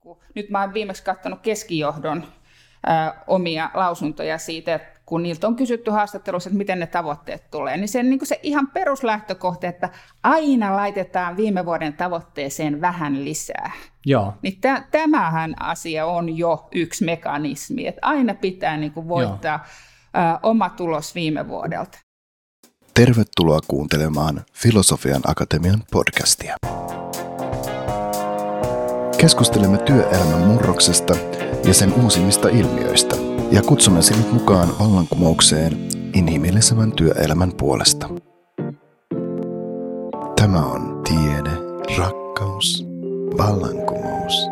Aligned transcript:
kuin, 0.00 0.18
nyt 0.34 0.50
mä 0.50 0.60
oon 0.60 0.74
viimeksi 0.74 1.04
katsonut 1.04 1.40
keskijohdon 1.40 2.24
ää, 2.86 3.24
omia 3.26 3.70
lausuntoja 3.74 4.38
siitä, 4.38 4.74
että 4.74 5.00
kun 5.06 5.22
niiltä 5.22 5.46
on 5.46 5.56
kysytty 5.56 5.90
haastattelussa, 5.90 6.50
että 6.50 6.58
miten 6.58 6.78
ne 6.78 6.86
tavoitteet 6.86 7.50
tulee, 7.50 7.76
niin 7.76 7.88
se, 7.88 8.02
niin 8.02 8.18
kuin 8.18 8.28
se 8.28 8.40
ihan 8.42 8.66
peruslähtökohta, 8.66 9.66
että 9.66 9.88
aina 10.22 10.76
laitetaan 10.76 11.36
viime 11.36 11.66
vuoden 11.66 11.92
tavoitteeseen 11.92 12.80
vähän 12.80 13.24
lisää. 13.24 13.72
Joo. 14.06 14.34
Niin 14.42 14.60
t- 14.60 14.90
tämähän 14.90 15.54
asia 15.60 16.06
on 16.06 16.36
jo 16.38 16.68
yksi 16.74 17.04
mekanismi, 17.04 17.86
että 17.86 18.00
aina 18.02 18.34
pitää 18.34 18.76
niin 18.76 18.92
kuin 18.92 19.08
voittaa 19.08 19.66
ää, 20.14 20.40
oma 20.42 20.68
tulos 20.70 21.14
viime 21.14 21.48
vuodelta. 21.48 21.98
Tervetuloa 22.94 23.58
kuuntelemaan 23.68 24.40
Filosofian 24.52 25.22
Akatemian 25.26 25.82
podcastia. 25.92 26.56
Keskustelemme 29.20 29.78
työelämän 29.78 30.40
murroksesta 30.40 31.16
ja 31.64 31.74
sen 31.74 31.92
uusimmista 32.02 32.48
ilmiöistä 32.48 33.16
ja 33.52 33.62
kutsumme 33.62 34.02
sinut 34.02 34.32
mukaan 34.32 34.68
vallankumoukseen 34.78 35.88
inhimillisemmän 36.14 36.92
työelämän 36.92 37.52
puolesta. 37.56 38.08
Tämä 40.36 40.66
on 40.66 41.02
tiede, 41.08 41.50
rakkaus, 41.98 42.86
vallankumous. 43.38 44.46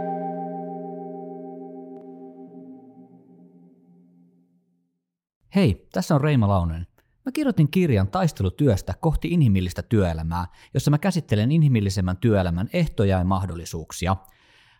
Hei, 5.54 5.87
tässä 5.92 6.14
on 6.14 6.20
Reima 6.20 6.48
Launen. 6.48 6.87
Mä 7.24 7.32
kirjoitin 7.32 7.70
kirjan 7.70 8.09
taistelutyöstä 8.09 8.95
kohti 9.00 9.28
inhimillistä 9.28 9.82
työelämää, 9.82 10.46
jossa 10.74 10.90
mä 10.90 10.98
käsittelen 10.98 11.52
inhimillisemmän 11.52 12.16
työelämän 12.16 12.68
ehtoja 12.73 13.18
ja 13.18 13.24
mahdollisuuksia– 13.24 14.16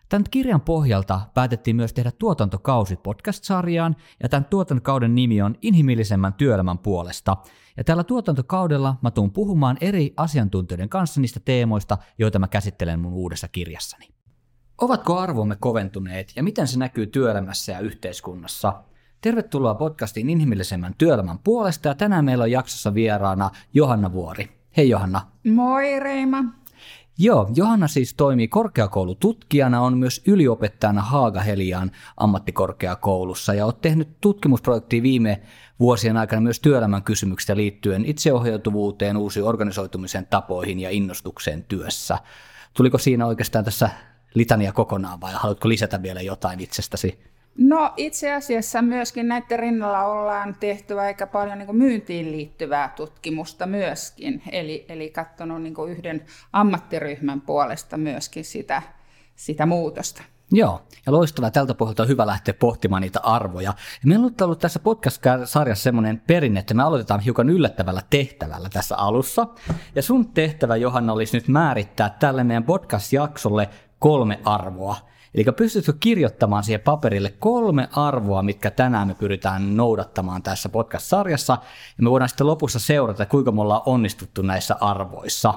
Tämän 0.09 0.25
kirjan 0.31 0.61
pohjalta 0.61 1.21
päätettiin 1.33 1.75
myös 1.75 1.93
tehdä 1.93 2.11
tuotantokausi 2.11 2.95
podcast-sarjaan, 2.95 3.95
ja 4.23 4.29
tämän 4.29 4.45
tuotantokauden 4.45 5.15
nimi 5.15 5.41
on 5.41 5.55
Inhimillisemmän 5.61 6.33
työelämän 6.33 6.77
puolesta. 6.77 7.37
Ja 7.77 7.83
tällä 7.83 8.03
tuotantokaudella 8.03 8.95
mä 9.01 9.11
tuun 9.11 9.31
puhumaan 9.31 9.77
eri 9.81 10.13
asiantuntijoiden 10.17 10.89
kanssa 10.89 11.21
niistä 11.21 11.39
teemoista, 11.45 11.97
joita 12.17 12.39
mä 12.39 12.47
käsittelen 12.47 12.99
mun 12.99 13.13
uudessa 13.13 13.47
kirjassani. 13.47 14.07
Ovatko 14.81 15.17
arvomme 15.17 15.55
koventuneet 15.59 16.33
ja 16.35 16.43
miten 16.43 16.67
se 16.67 16.79
näkyy 16.79 17.07
työelämässä 17.07 17.71
ja 17.71 17.79
yhteiskunnassa? 17.79 18.83
Tervetuloa 19.21 19.75
podcastiin 19.75 20.29
Inhimillisemmän 20.29 20.95
työelämän 20.97 21.39
puolesta 21.39 21.87
ja 21.87 21.95
tänään 21.95 22.25
meillä 22.25 22.43
on 22.43 22.51
jaksossa 22.51 22.93
vieraana 22.93 23.51
Johanna 23.73 24.13
Vuori. 24.13 24.49
Hei 24.77 24.89
Johanna. 24.89 25.21
Moi 25.55 25.99
Reima. 25.99 26.43
Joo, 27.21 27.49
Johanna 27.55 27.87
siis 27.87 28.13
toimii 28.13 28.47
korkeakoulututkijana, 28.47 29.81
on 29.81 29.97
myös 29.97 30.21
yliopettajana 30.27 31.01
Haaga-Heliaan 31.01 31.91
ammattikorkeakoulussa 32.17 33.53
ja 33.53 33.65
olet 33.65 33.81
tehnyt 33.81 34.09
tutkimusprojektia 34.21 35.03
viime 35.03 35.41
vuosien 35.79 36.17
aikana 36.17 36.41
myös 36.41 36.59
työelämän 36.59 37.03
kysymyksistä 37.03 37.55
liittyen 37.55 38.05
itseohjautuvuuteen, 38.05 39.17
uusiin 39.17 39.45
organisoitumisen 39.45 40.27
tapoihin 40.29 40.79
ja 40.79 40.89
innostukseen 40.89 41.63
työssä. 41.63 42.17
Tuliko 42.73 42.97
siinä 42.97 43.25
oikeastaan 43.25 43.65
tässä 43.65 43.89
litania 44.33 44.71
kokonaan 44.71 45.21
vai 45.21 45.33
haluatko 45.33 45.69
lisätä 45.69 46.01
vielä 46.01 46.21
jotain 46.21 46.59
itsestäsi? 46.59 47.19
No 47.57 47.93
itse 47.97 48.33
asiassa 48.33 48.81
myöskin 48.81 49.27
näiden 49.27 49.59
rinnalla 49.59 50.05
ollaan 50.05 50.55
tehty 50.59 50.99
aika 50.99 51.27
paljon 51.27 51.57
niin 51.57 51.75
myyntiin 51.75 52.31
liittyvää 52.31 52.93
tutkimusta 52.95 53.65
myöskin, 53.65 54.41
eli, 54.51 54.85
eli 54.89 55.09
katsonut 55.09 55.61
niin 55.61 55.75
yhden 55.89 56.25
ammattiryhmän 56.53 57.41
puolesta 57.41 57.97
myöskin 57.97 58.45
sitä, 58.45 58.81
sitä 59.35 59.65
muutosta. 59.65 60.23
Joo, 60.51 60.81
ja 61.05 61.11
loistavaa. 61.11 61.51
Tältä 61.51 61.73
pohjalta 61.73 62.03
on 62.03 62.09
hyvä 62.09 62.27
lähteä 62.27 62.53
pohtimaan 62.53 63.01
niitä 63.01 63.19
arvoja. 63.23 63.73
Ja 64.01 64.07
meillä 64.07 64.25
on 64.25 64.33
ollut 64.41 64.59
tässä 64.59 64.79
podcast-sarjassa 64.79 65.83
semmoinen 65.83 66.21
perinne, 66.27 66.59
että 66.59 66.73
me 66.73 66.83
aloitetaan 66.83 67.19
hiukan 67.19 67.49
yllättävällä 67.49 68.01
tehtävällä 68.09 68.69
tässä 68.73 68.97
alussa. 68.97 69.47
Ja 69.95 70.01
sun 70.01 70.29
tehtävä, 70.31 70.75
Johanna, 70.75 71.13
olisi 71.13 71.37
nyt 71.37 71.47
määrittää 71.47 72.09
tälle 72.19 72.43
meidän 72.43 72.63
podcast-jaksolle 72.63 73.69
kolme 73.99 74.39
arvoa. 74.45 75.08
Eli 75.35 75.45
pystytkö 75.57 75.93
kirjoittamaan 75.99 76.63
siihen 76.63 76.81
paperille 76.81 77.33
kolme 77.39 77.89
arvoa, 77.91 78.43
mitkä 78.43 78.71
tänään 78.71 79.07
me 79.07 79.13
pyritään 79.13 79.77
noudattamaan 79.77 80.43
tässä 80.43 80.69
podcast-sarjassa, 80.69 81.53
ja 81.97 82.03
me 82.03 82.09
voidaan 82.11 82.29
sitten 82.29 82.47
lopussa 82.47 82.79
seurata, 82.79 83.25
kuinka 83.25 83.51
me 83.51 83.61
ollaan 83.61 83.81
onnistuttu 83.85 84.41
näissä 84.41 84.75
arvoissa. 84.81 85.53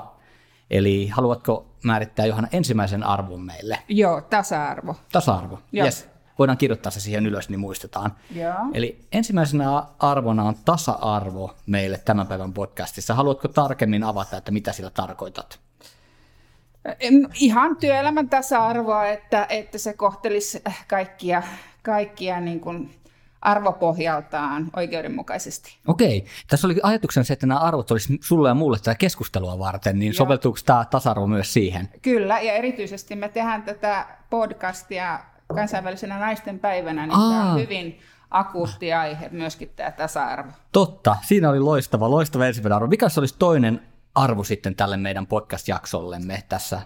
Eli 0.71 1.09
haluatko 1.09 1.66
määrittää 1.84 2.27
Johanna 2.27 2.49
ensimmäisen 2.53 3.03
arvon 3.03 3.41
meille? 3.41 3.78
Joo, 3.88 4.21
tasa-arvo. 4.21 4.97
Tasa-arvo, 5.12 5.59
yes. 5.77 6.09
Voidaan 6.39 6.59
kirjoittaa 6.59 6.93
se 6.93 7.00
siihen 7.00 7.27
ylös, 7.27 7.49
niin 7.49 7.60
muistetaan. 7.60 8.12
Joo. 8.34 8.54
Eli 8.75 9.00
ensimmäisenä 9.12 9.83
arvona 9.99 10.43
on 10.43 10.54
tasa-arvo 10.65 11.54
meille 11.66 11.99
tämän 11.99 12.27
päivän 12.27 12.53
podcastissa. 12.53 13.15
Haluatko 13.15 13.49
tarkemmin 13.49 14.04
avata, 14.04 14.37
että 14.37 14.50
mitä 14.53 14.72
sillä 14.72 14.91
tarkoitat? 14.91 15.61
Ihan 17.34 17.76
työelämän 17.76 18.28
tasa-arvoa, 18.28 19.06
että, 19.06 19.47
että 19.48 19.78
se 19.78 19.93
kohtelisi 19.93 20.62
kaikkia, 20.88 21.43
kaikkia 21.82 22.41
niin 22.41 22.60
kuin 22.60 22.91
arvopohjaltaan 23.43 24.70
oikeudenmukaisesti. 24.76 25.76
Okei. 25.87 26.25
Tässä 26.50 26.66
oli 26.66 26.76
ajatuksena 26.82 27.25
se, 27.25 27.32
että 27.32 27.47
nämä 27.47 27.60
arvot 27.60 27.91
olisi 27.91 28.19
sulle 28.22 28.48
ja 28.48 28.54
mulle 28.54 28.78
tätä 28.78 28.94
keskustelua 28.94 29.59
varten, 29.59 29.98
niin 29.98 30.12
Joo. 30.12 30.16
soveltuuko 30.16 30.59
tämä 30.66 30.84
tasa-arvo 30.91 31.26
myös 31.26 31.53
siihen? 31.53 31.88
Kyllä, 32.03 32.41
ja 32.41 32.53
erityisesti 32.53 33.16
me 33.16 33.28
tehdään 33.28 33.62
tätä 33.62 34.06
podcastia 34.31 35.21
kansainvälisenä 35.54 36.19
naisten 36.19 36.59
päivänä, 36.59 37.06
niin 37.06 37.16
Aa. 37.16 37.31
tämä 37.31 37.53
on 37.53 37.60
hyvin 37.60 37.98
akuutti 38.31 38.92
aihe, 38.92 39.28
myöskin 39.32 39.71
tämä 39.76 39.91
tasa-arvo. 39.91 40.53
Totta, 40.72 41.16
siinä 41.22 41.50
oli 41.50 41.60
loistava, 41.60 42.10
loistava 42.10 42.47
ensimmäinen 42.47 42.76
arvo. 42.76 42.87
Mikä 42.87 43.09
se 43.09 43.21
olisi 43.21 43.34
toinen 43.38 43.81
arvo 44.14 44.44
sitten 44.44 44.74
tälle 44.74 44.96
meidän 44.96 45.26
podcast-jaksollemme 45.26 46.42
tässä? 46.48 46.82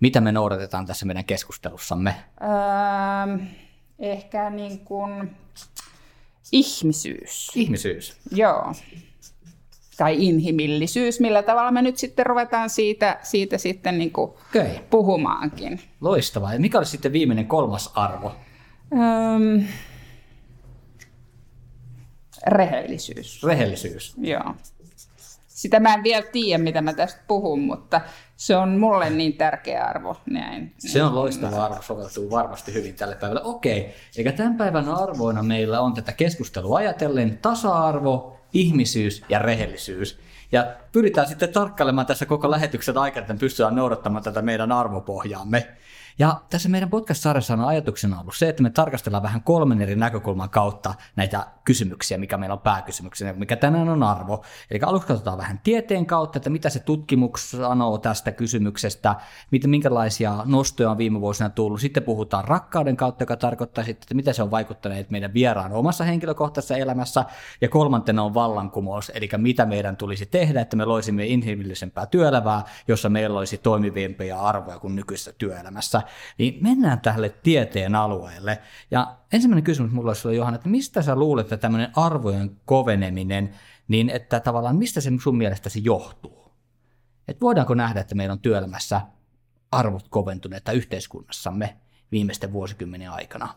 Mitä 0.00 0.20
me 0.20 0.32
noudatetaan 0.32 0.86
tässä 0.86 1.06
meidän 1.06 1.24
keskustelussamme? 1.24 2.14
Öö, 2.42 3.46
ehkä 3.98 4.50
niin 4.50 4.78
kuin 4.78 5.36
ihmisyys. 6.52 7.50
Ihmisyys. 7.54 8.16
Joo. 8.30 8.72
Tai 9.96 10.26
inhimillisyys, 10.26 11.20
millä 11.20 11.42
tavalla 11.42 11.70
me 11.70 11.82
nyt 11.82 11.96
sitten 11.96 12.26
ruvetaan 12.26 12.70
siitä, 12.70 13.18
siitä 13.22 13.58
sitten 13.58 13.98
niin 13.98 14.12
kuin 14.12 14.30
okay. 14.30 14.78
puhumaankin. 14.90 15.80
Loistavaa. 16.00 16.54
Ja 16.54 16.60
mikä 16.60 16.78
olisi 16.78 16.90
sitten 16.90 17.12
viimeinen 17.12 17.46
kolmas 17.46 17.92
arvo? 17.94 18.34
Öö, 18.92 19.62
rehellisyys. 22.46 23.42
Rehellisyys. 23.42 24.14
Joo 24.18 24.54
sitä 25.60 25.80
mä 25.80 25.94
en 25.94 26.02
vielä 26.02 26.26
tiedä, 26.32 26.62
mitä 26.62 26.82
mä 26.82 26.92
tästä 26.92 27.20
puhun, 27.28 27.60
mutta 27.60 28.00
se 28.36 28.56
on 28.56 28.78
mulle 28.78 29.10
niin 29.10 29.32
tärkeä 29.32 29.84
arvo. 29.84 30.16
Näin. 30.30 30.74
Se 30.78 31.02
on 31.02 31.14
loistava 31.14 31.64
arvo, 31.64 31.82
soveltuu 31.82 32.30
varmasti 32.30 32.74
hyvin 32.74 32.94
tälle 32.94 33.14
päivälle. 33.14 33.42
Okei, 33.44 33.94
eli 34.16 34.32
tämän 34.32 34.56
päivän 34.56 34.88
arvoina 34.88 35.42
meillä 35.42 35.80
on 35.80 35.94
tätä 35.94 36.12
keskustelua 36.12 36.78
ajatellen 36.78 37.38
tasa-arvo, 37.42 38.40
ihmisyys 38.52 39.22
ja 39.28 39.38
rehellisyys. 39.38 40.18
Ja 40.52 40.66
pyritään 40.92 41.28
sitten 41.28 41.52
tarkkailemaan 41.52 42.06
tässä 42.06 42.26
koko 42.26 42.50
lähetyksen 42.50 42.98
aikana, 42.98 43.22
että 43.22 43.34
pystytään 43.34 43.74
noudattamaan 43.74 44.24
tätä 44.24 44.42
meidän 44.42 44.72
arvopohjaamme. 44.72 45.66
Ja 46.18 46.40
tässä 46.50 46.68
meidän 46.68 46.90
podcast-sarjassa 46.90 47.54
on 47.54 47.60
ajatuksena 47.60 48.20
ollut 48.20 48.36
se, 48.36 48.48
että 48.48 48.62
me 48.62 48.70
tarkastellaan 48.70 49.22
vähän 49.22 49.42
kolmen 49.42 49.82
eri 49.82 49.96
näkökulman 49.96 50.50
kautta 50.50 50.94
näitä 51.16 51.46
kysymyksiä, 51.64 52.18
mikä 52.18 52.36
meillä 52.36 52.52
on 52.52 52.60
pääkysymyksenä, 52.60 53.32
mikä 53.32 53.56
tänään 53.56 53.88
on 53.88 54.02
arvo. 54.02 54.44
Eli 54.70 54.80
aluksi 54.82 55.08
katsotaan 55.08 55.38
vähän 55.38 55.60
tieteen 55.64 56.06
kautta, 56.06 56.38
että 56.38 56.50
mitä 56.50 56.70
se 56.70 56.80
tutkimus 56.80 57.50
sanoo 57.50 57.98
tästä 57.98 58.32
kysymyksestä, 58.32 59.16
miten, 59.50 59.70
minkälaisia 59.70 60.42
nostoja 60.44 60.90
on 60.90 60.98
viime 60.98 61.20
vuosina 61.20 61.50
tullut. 61.50 61.80
Sitten 61.80 62.02
puhutaan 62.02 62.44
rakkauden 62.44 62.96
kautta, 62.96 63.22
joka 63.22 63.36
tarkoittaa 63.36 63.84
sitten, 63.84 64.04
että 64.04 64.14
mitä 64.14 64.32
se 64.32 64.42
on 64.42 64.50
vaikuttanut 64.50 65.10
meidän 65.10 65.34
vieraan 65.34 65.72
omassa 65.72 66.04
henkilökohtaisessa 66.04 66.76
elämässä. 66.76 67.24
Ja 67.60 67.68
kolmantena 67.68 68.22
on 68.22 68.34
vallankumous, 68.34 69.12
eli 69.14 69.28
mitä 69.36 69.66
meidän 69.66 69.96
tulisi 69.96 70.26
tehdä, 70.26 70.60
että 70.60 70.76
me 70.76 70.84
loisimme 70.84 71.26
inhimillisempää 71.26 72.06
työelämää, 72.06 72.62
jossa 72.88 73.08
meillä 73.08 73.38
olisi 73.38 73.58
toimivimpia 73.58 74.40
arvoja 74.40 74.78
kuin 74.78 74.96
nykyisessä 74.96 75.32
työelämässä. 75.38 75.99
Niin 76.38 76.58
mennään 76.62 77.00
tälle 77.00 77.28
tieteen 77.28 77.94
alueelle. 77.94 78.58
Ja 78.90 79.16
ensimmäinen 79.32 79.64
kysymys 79.64 79.92
mulla 79.92 80.10
olisi 80.10 80.36
Johanna, 80.36 80.56
että 80.56 80.68
mistä 80.68 81.02
sä 81.02 81.16
luulet, 81.16 81.46
että 81.46 81.56
tämmöinen 81.56 81.90
arvojen 81.96 82.56
koveneminen, 82.64 83.54
niin 83.88 84.10
että 84.10 84.40
tavallaan 84.40 84.76
mistä 84.76 85.00
se 85.00 85.10
sun 85.22 85.36
mielestäsi 85.36 85.84
johtuu? 85.84 86.52
Että 87.28 87.40
voidaanko 87.40 87.74
nähdä, 87.74 88.00
että 88.00 88.14
meillä 88.14 88.32
on 88.32 88.40
työelämässä 88.40 89.00
arvot 89.72 90.08
koventuneet 90.08 90.64
tai 90.64 90.76
yhteiskunnassamme 90.76 91.76
viimeisten 92.12 92.52
vuosikymmenen 92.52 93.10
aikana? 93.10 93.54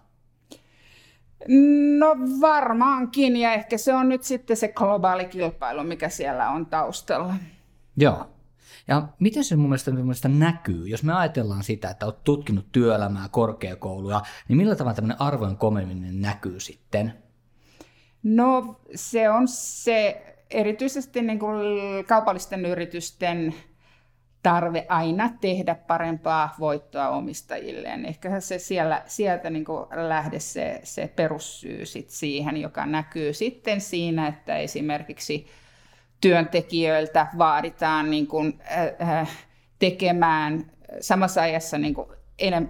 No 2.00 2.16
varmaankin, 2.42 3.38
ja 3.38 3.54
ehkä 3.54 3.78
se 3.78 3.94
on 3.94 4.10
nyt 4.10 4.24
sitten 4.24 4.58
se 4.58 4.68
globaali 4.68 5.26
kilpailu, 5.26 5.84
mikä 5.84 6.10
siellä 6.10 6.50
on 6.50 6.66
taustalla. 6.66 7.36
Joo. 7.98 8.30
Ja 8.88 9.08
miten 9.20 9.44
se 9.44 9.56
mun 9.56 9.70
mielestä, 9.70 9.92
mun 9.92 10.02
mielestä 10.02 10.30
näkyy, 10.30 10.88
jos 10.88 11.04
me 11.04 11.14
ajatellaan 11.14 11.64
sitä, 11.64 11.90
että 11.90 12.06
olet 12.06 12.24
tutkinut 12.24 12.72
työelämää, 12.72 13.30
korkeakouluja, 13.30 14.22
niin 14.48 14.58
millä 14.58 14.76
tavalla 14.76 14.96
tämmöinen 14.96 15.22
arvojen 15.22 15.58
komeminen 15.58 16.22
näkyy 16.22 16.60
sitten? 16.60 17.14
No 18.24 18.80
se 18.96 19.30
on 19.30 19.48
se 19.48 20.26
erityisesti 20.50 21.22
niin 21.22 21.40
kuin 21.40 21.66
kaupallisten 22.08 22.66
yritysten 22.66 23.54
tarve 24.44 24.86
aina 24.90 25.30
tehdä 25.42 25.76
parempaa 25.76 26.56
voittoa 26.60 27.10
omistajilleen. 27.10 28.06
Ehkä 28.06 28.40
se 28.40 28.60
siellä, 28.60 29.04
sieltä 29.06 29.50
niin 29.50 29.66
kuin 29.66 29.86
lähde 29.92 30.40
se, 30.40 30.80
se 30.84 31.08
perussyy 31.16 31.86
sit 31.86 32.10
siihen, 32.10 32.58
joka 32.58 32.86
näkyy 32.86 33.34
sitten 33.34 33.82
siinä, 33.82 34.28
että 34.28 34.58
esimerkiksi 34.58 35.48
työntekijöiltä 36.24 37.28
vaaditaan 37.38 38.12
niin 38.12 38.28
kuin, 38.28 38.60
äh, 39.02 39.30
tekemään 39.80 40.72
samassa 41.00 41.42
ajassa 41.42 41.78
niin 41.78 41.94
kuin 41.94 42.08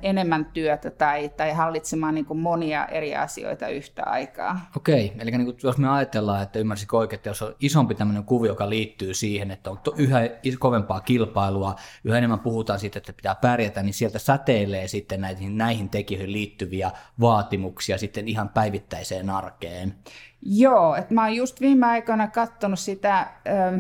enemmän 0.02 0.46
työtä 0.46 0.90
tai, 0.90 1.30
tai 1.30 1.52
hallitsemaan 1.54 2.16
niin 2.16 2.38
monia 2.38 2.86
eri 2.86 3.16
asioita 3.16 3.68
yhtä 3.68 4.04
aikaa. 4.06 4.70
Okei, 4.78 5.14
eli 5.20 5.32
niin 5.32 5.46
kuin, 5.46 5.58
jos 5.64 5.78
me 5.78 5.90
ajatellaan, 5.90 6.44
että 6.44 6.60
ymmärsikö 6.60 6.98
oikein, 6.98 7.18
että 7.18 7.30
jos 7.30 7.42
on 7.42 7.56
isompi 7.60 7.96
tämmöinen 7.96 8.24
kuvio, 8.24 8.52
joka 8.52 8.70
liittyy 8.70 9.14
siihen, 9.14 9.52
että 9.52 9.72
on 9.72 9.80
yhä 9.98 10.20
kovempaa 10.60 11.02
kilpailua, 11.02 11.76
yhä 12.04 12.18
enemmän 12.18 12.40
puhutaan 12.40 12.80
siitä, 12.80 12.98
että 13.00 13.14
pitää 13.14 13.36
pärjätä, 13.36 13.84
niin 13.84 13.94
sieltä 13.94 14.20
säteilee 14.20 14.88
sitten 14.88 15.22
näihin, 15.22 15.58
näihin 15.58 15.90
tekijöihin 15.90 16.32
liittyviä 16.32 16.92
vaatimuksia 17.20 17.98
sitten 17.98 18.28
ihan 18.28 18.50
päivittäiseen 18.50 19.30
arkeen. 19.30 19.96
Joo, 20.42 20.96
että 20.96 21.14
mä 21.14 21.22
oon 21.22 21.36
just 21.36 21.62
viime 21.62 21.86
aikoina 21.86 22.28
katsonut 22.28 22.80
sitä... 22.80 23.28
Ähm, 23.48 23.78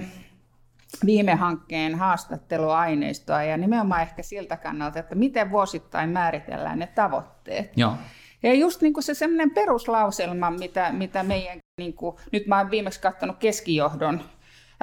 viime 1.05 1.35
hankkeen 1.35 1.95
haastatteluaineistoa 1.95 3.43
ja 3.43 3.57
nimenomaan 3.57 4.01
ehkä 4.01 4.23
siltä 4.23 4.57
kannalta, 4.57 4.99
että 4.99 5.15
miten 5.15 5.51
vuosittain 5.51 6.09
määritellään 6.09 6.79
ne 6.79 6.87
tavoitteet. 6.87 7.71
Joo. 7.75 7.93
Ja 8.43 8.53
just 8.53 8.81
niin 8.81 8.93
kuin 8.93 9.03
se 9.03 9.13
semmoinen 9.13 9.51
peruslauselma, 9.51 10.51
mitä, 10.51 10.91
mitä 10.91 11.23
meidän, 11.23 11.57
niin 11.77 11.93
kuin, 11.93 12.15
nyt 12.31 12.47
mä 12.47 12.57
oon 12.57 12.71
viimeksi 12.71 13.01
katsonut 13.01 13.37
keskijohdon 13.37 14.21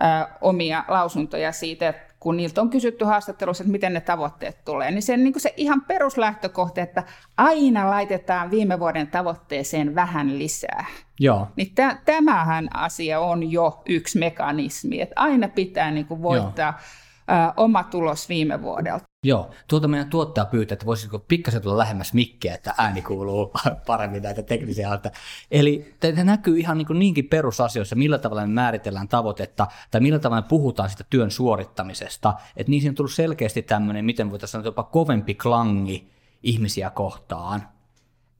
ää, 0.01 0.39
omia 0.41 0.85
lausuntoja 0.89 1.53
siitä, 1.53 1.89
että 1.89 2.15
kun 2.21 2.37
niiltä 2.37 2.61
on 2.61 2.71
kysytty 2.71 3.05
haastattelussa, 3.05 3.65
että 3.65 3.73
miten 3.73 3.93
ne 3.93 4.01
tavoitteet 4.01 4.65
tulee, 4.65 4.91
niin 4.91 5.03
se, 5.03 5.17
niin 5.17 5.33
kuin 5.33 5.43
se 5.43 5.55
ihan 5.57 5.83
peruslähtökohta, 5.83 6.81
että 6.81 7.03
aina 7.37 7.91
laitetaan 7.91 8.51
viime 8.51 8.81
vuoden 8.81 9.07
tavoitteeseen 9.07 9.95
vähän 9.95 10.39
lisää. 10.39 10.85
Joo. 11.21 11.49
Niin 11.57 11.75
t- 11.75 12.05
tämähän 12.05 12.69
asia 12.75 13.21
on 13.21 13.53
jo 13.53 13.83
yksi 13.87 14.19
mekanismi, 14.19 15.01
että 15.01 15.15
aina 15.17 15.49
pitää 15.49 15.91
niin 15.91 16.07
kuin 16.07 16.23
voittaa 16.23 16.79
Joo. 16.79 17.53
Oma 17.57 17.83
tulos 17.83 18.29
viime 18.29 18.63
vuodelta. 18.63 19.05
Joo, 19.27 19.51
tuolta 19.69 19.89
meidän 19.89 20.11
tuottaja 20.11 20.45
pyytää, 20.45 20.75
että 20.75 20.87
voisiko 20.87 21.19
pikkasen 21.19 21.63
tulla 21.63 21.79
lähemmäs 21.79 22.15
mikkiä, 22.15 22.55
että 22.55 22.75
ääni 22.79 23.03
kuuluu 23.03 23.53
paremmin 23.87 24.23
näitä 24.23 24.43
teknisiä 24.43 24.91
alta. 24.91 25.11
Eli 25.51 25.95
tämä 26.01 26.25
näkyy 26.25 26.59
ihan 26.59 26.79
niin 26.79 26.99
niinkin 26.99 27.29
perusasioissa, 27.29 27.97
millä 27.97 28.19
tavalla 28.19 28.47
me 28.47 28.53
määritellään 28.53 29.09
tavoitetta 29.09 29.67
tai 29.91 30.01
millä 30.01 30.19
tavalla 30.19 30.43
me 30.43 30.49
puhutaan 30.49 30.91
sitä 30.91 31.05
työn 31.11 31.31
suorittamisesta. 31.31 32.35
Että 32.57 32.71
niin 32.71 32.81
siinä 32.81 32.91
on 32.91 32.97
tullut 32.97 33.13
selkeästi 33.13 33.63
tämmöinen, 33.63 34.05
miten 34.05 34.31
voitaisiin 34.31 34.53
sanoa, 34.53 34.67
jopa 34.67 34.83
kovempi 34.83 35.35
klangi 35.35 36.11
ihmisiä 36.43 36.91
kohtaan. 36.91 37.63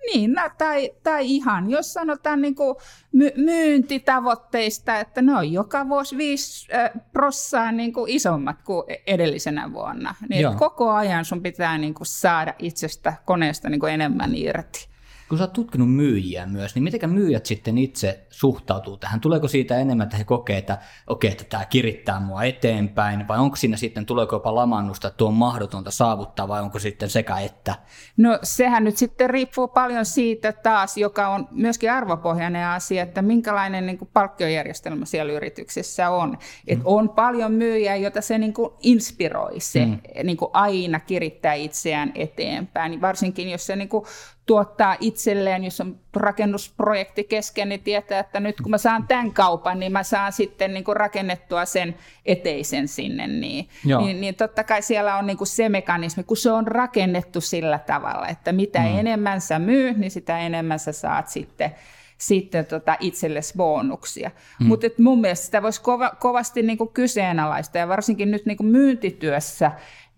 Niin, 0.07 0.35
tai, 0.59 0.91
tai 1.03 1.27
ihan, 1.27 1.71
jos 1.71 1.93
sanotaan 1.93 2.41
niin 2.43 2.55
kuin 2.55 2.77
my- 3.13 3.33
myyntitavoitteista, 3.37 4.99
että 4.99 5.23
ne 5.23 5.35
on 5.37 5.53
joka 5.53 5.89
vuosi 5.89 6.17
5 6.17 6.69
prossaa 7.13 7.73
niin 7.73 7.93
kuin 7.93 8.11
isommat 8.11 8.63
kuin 8.63 8.85
edellisenä 9.07 9.73
vuonna. 9.73 10.15
Niin 10.29 10.57
koko 10.57 10.91
ajan 10.91 11.25
sun 11.25 11.43
pitää 11.43 11.79
niin 11.79 11.95
kuin 11.95 12.07
saada 12.07 12.55
itsestä 12.59 13.13
koneesta 13.25 13.69
niin 13.69 13.81
kuin 13.81 13.93
enemmän 13.93 14.35
irti 14.35 14.90
kun 15.31 15.39
sä 15.39 15.45
oot 15.45 15.53
tutkinut 15.53 15.95
myyjiä 15.95 16.47
myös, 16.47 16.75
niin 16.75 16.83
miten 16.83 17.11
myyjät 17.11 17.47
sitten 17.47 17.79
itse 17.79 18.27
suhtautuu 18.31 18.97
tähän? 18.97 19.21
Tuleeko 19.21 19.49
siitä 19.49 19.79
enemmän, 19.79 20.05
että 20.05 20.17
he 20.17 20.25
kokee, 20.25 20.59
että 20.59 20.79
okei, 21.07 21.29
okay, 21.29 21.31
että 21.31 21.45
tämä 21.45 21.65
kirittää 21.65 22.21
mua 22.21 22.45
eteenpäin, 22.45 23.29
vai 23.29 23.39
onko 23.39 23.57
siinä 23.57 23.77
sitten, 23.77 24.07
tuleeko 24.07 24.37
jopa 24.37 24.55
lamannusta, 24.55 25.09
että 25.09 25.17
tuo 25.17 25.29
on 25.29 25.35
mahdotonta 25.35 25.91
saavuttaa, 25.91 26.49
vai 26.49 26.63
onko 26.63 26.79
sitten 26.79 27.11
sekä 27.11 27.39
että? 27.39 27.75
No 28.17 28.39
sehän 28.43 28.85
nyt 28.85 28.97
sitten 28.97 29.31
riippuu 29.31 29.69
paljon 29.69 30.05
siitä 30.05 30.53
taas, 30.53 30.97
joka 30.97 31.29
on 31.29 31.49
myöskin 31.51 31.93
arvopohjainen 31.93 32.67
asia, 32.67 33.03
että 33.03 33.23
minkälainen 33.23 33.87
niin 33.87 33.99
kuin 33.99 34.11
palkkiojärjestelmä 34.13 35.05
siellä 35.05 35.33
yrityksessä 35.33 36.11
on. 36.11 36.39
Et 36.67 36.79
mm. 36.79 36.85
On 36.85 37.09
paljon 37.09 37.53
myyjiä, 37.53 37.97
joita 37.97 38.21
se 38.21 38.39
niin 38.39 38.55
kuin 38.55 38.71
inspiroi, 38.83 39.61
se 39.61 39.87
mm. 39.87 39.99
niin 40.25 40.37
kuin 40.37 40.51
aina 40.53 41.01
kirittää 41.01 41.55
itseään 41.55 42.13
eteenpäin, 42.15 43.01
varsinkin 43.01 43.51
jos 43.51 43.67
se 43.67 43.77
niin 43.77 43.89
kuin 43.89 44.05
tuottaa 44.51 44.97
itselleen, 45.01 45.65
jos 45.65 45.81
on 45.81 45.99
rakennusprojekti 46.17 47.25
kesken, 47.25 47.69
niin 47.69 47.81
tietää, 47.81 48.19
että 48.21 48.41
nyt 48.41 48.61
kun 48.61 48.71
mä 48.71 48.79
saan 48.79 49.07
tämän 49.07 49.33
kaupan, 49.33 49.81
niin 49.81 49.93
mä 49.93 50.03
saan 50.03 50.33
sitten 50.33 50.75
niin 50.75 50.85
kuin 50.85 50.97
rakennettua 50.97 51.65
sen 51.65 51.95
eteisen 52.27 52.89
sinne. 52.89 53.27
Niin, 53.27 53.69
niin, 53.85 54.21
niin 54.21 54.35
totta 54.35 54.65
kai 54.65 54.83
siellä 54.83 55.17
on 55.17 55.27
niin 55.27 55.37
kuin 55.37 55.49
se 55.49 55.69
mekanismi, 55.69 56.25
kun 56.25 56.37
se 56.37 56.51
on 56.51 56.67
rakennettu 56.67 57.41
sillä 57.41 57.79
tavalla, 57.79 58.29
että 58.29 58.53
mitä 58.53 58.79
mm. 58.79 58.99
enemmän 58.99 59.41
sä 59.41 59.59
myy, 59.59 59.93
niin 59.93 60.11
sitä 60.11 60.39
enemmän 60.39 60.79
sä 60.79 60.93
saat 60.93 61.29
sitten 61.29 61.75
sitten 62.19 62.67
tota 62.67 62.97
itsellesi 63.01 63.55
bonuksia. 63.57 64.31
Mm. 64.61 64.67
Mutta 64.67 64.87
mun 64.99 65.21
mielestä 65.21 65.45
sitä 65.47 65.63
voisi 65.63 65.83
kova, 65.83 66.11
kovasti 66.21 66.63
niinku 66.63 66.87
kyseenalaista, 66.87 67.79
ja 67.79 67.89
varsinkin 67.89 68.31
nyt 68.31 68.47
niinku 68.47 68.63
myyntityössä, 68.63 69.71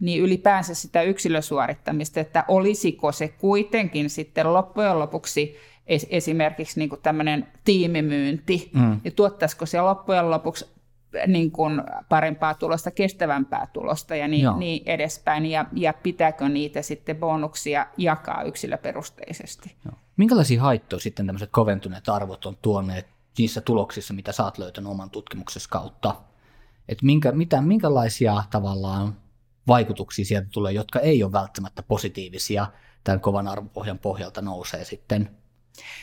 niin 0.02 0.22
ylipäänsä 0.22 0.75
sitä 0.75 1.02
yksilösuorittamista, 1.02 2.20
että 2.20 2.44
olisiko 2.49 3.12
se 3.12 3.28
kuitenkin 3.28 4.10
sitten 4.10 4.52
loppujen 4.52 4.99
lopuksi 4.99 5.56
esimerkiksi 6.10 6.78
niin 6.78 6.88
kuin 6.88 7.00
tämmöinen 7.02 7.49
tiimimyynti, 7.64 8.70
mm. 8.75 9.00
ja 9.04 9.10
tuottaisiko 9.10 9.66
se 9.66 9.81
loppujen 9.81 10.31
lopuksi 10.31 10.66
niin 11.26 11.50
kuin 11.50 11.82
parempaa 12.08 12.54
tulosta, 12.54 12.90
kestävämpää 12.90 13.66
tulosta 13.72 14.16
ja 14.16 14.28
niin, 14.28 14.46
niin 14.58 14.82
edespäin, 14.87 15.46
ja, 15.46 15.64
ja 15.72 15.93
pitääkö 15.93 16.48
niitä 16.48 16.82
sitten 16.82 17.16
bonuksia 17.16 17.87
jakaa 17.96 18.43
yksilöperusteisesti. 18.43 19.76
Joo. 19.84 19.94
Minkälaisia 20.16 20.62
haittoja 20.62 21.00
sitten 21.00 21.26
tämmöiset 21.26 21.50
koventuneet 21.52 22.08
arvot 22.08 22.46
on 22.46 22.56
tuoneet 22.62 23.06
niissä 23.38 23.60
tuloksissa, 23.60 24.14
mitä 24.14 24.32
sä 24.32 24.44
oot 24.44 24.58
löytänyt 24.58 24.90
oman 24.90 25.10
tutkimuksessa 25.10 25.69
kautta? 25.72 26.14
Et 26.88 27.02
minkä, 27.02 27.32
mitä, 27.32 27.60
minkälaisia 27.60 28.43
tavallaan 28.50 29.16
vaikutuksia 29.68 30.24
sieltä 30.24 30.48
tulee, 30.52 30.72
jotka 30.72 31.00
ei 31.00 31.22
ole 31.22 31.32
välttämättä 31.32 31.82
positiivisia 31.82 32.66
tämän 33.04 33.20
kovan 33.20 33.48
arvopohjan 33.48 33.98
pohjalta 33.98 34.42
nousee 34.42 34.84
sitten 34.84 35.30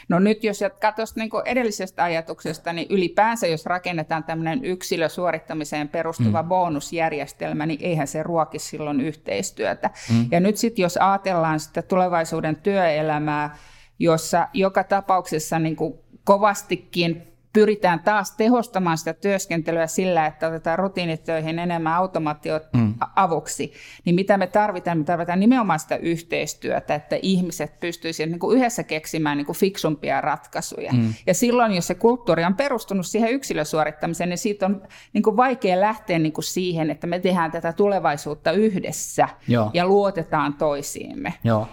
No 0.09 0.19
nyt 0.19 0.43
jos 0.43 0.61
jatkaa 0.61 0.91
tuosta 0.91 1.19
niin 1.19 1.29
edellisestä 1.45 2.03
ajatuksesta, 2.03 2.73
niin 2.73 2.87
ylipäänsä 2.89 3.47
jos 3.47 3.65
rakennetaan 3.65 4.23
tämmöinen 4.23 4.65
yksilösuorittamiseen 4.65 5.89
perustuva 5.89 6.43
mm. 6.43 6.49
bonusjärjestelmä, 6.49 7.65
niin 7.65 7.79
eihän 7.83 8.07
se 8.07 8.23
ruoki 8.23 8.59
silloin 8.59 9.01
yhteistyötä. 9.01 9.89
Mm. 10.13 10.27
Ja 10.31 10.39
nyt 10.39 10.57
sitten 10.57 10.83
jos 10.83 10.97
ajatellaan 10.97 11.59
sitä 11.59 11.81
tulevaisuuden 11.81 12.55
työelämää, 12.55 13.57
jossa 13.99 14.47
joka 14.53 14.83
tapauksessa 14.83 15.59
niin 15.59 15.75
kuin 15.75 15.93
kovastikin 16.23 17.27
pyritään 17.53 17.99
taas 17.99 18.31
tehostamaan 18.31 18.97
sitä 18.97 19.13
työskentelyä 19.13 19.87
sillä, 19.87 20.25
että 20.25 20.47
otetaan 20.47 20.79
rutiinitöihin 20.79 21.59
enemmän 21.59 21.93
automaatio 21.93 22.59
mm. 22.73 22.93
avuksi, 23.15 23.73
niin 24.05 24.15
mitä 24.15 24.37
me 24.37 24.47
tarvitaan? 24.47 24.97
Me 24.97 25.03
tarvitaan 25.03 25.39
nimenomaan 25.39 25.79
sitä 25.79 25.95
yhteistyötä, 25.95 26.95
että 26.95 27.19
ihmiset 27.21 27.79
pystyisivät 27.79 28.29
niin 28.29 28.39
kuin 28.39 28.57
yhdessä 28.57 28.83
keksimään 28.83 29.37
niin 29.37 29.45
kuin 29.45 29.57
fiksumpia 29.57 30.21
ratkaisuja. 30.21 30.91
Mm. 30.93 31.13
Ja 31.27 31.33
silloin, 31.33 31.73
jos 31.73 31.87
se 31.87 31.95
kulttuuri 31.95 32.45
on 32.45 32.55
perustunut 32.55 33.05
siihen 33.05 33.31
yksilösuorittamiseen, 33.31 34.29
niin 34.29 34.37
siitä 34.37 34.65
on 34.65 34.81
niin 35.13 35.23
kuin 35.23 35.37
vaikea 35.37 35.81
lähteä 35.81 36.19
niin 36.19 36.33
kuin 36.33 36.45
siihen, 36.45 36.89
että 36.89 37.07
me 37.07 37.19
tehdään 37.19 37.51
tätä 37.51 37.73
tulevaisuutta 37.73 38.51
yhdessä 38.51 39.29
Joo. 39.47 39.71
ja 39.73 39.85
luotetaan 39.85 40.53
toisiimme. 40.53 41.33
Joo. 41.43 41.67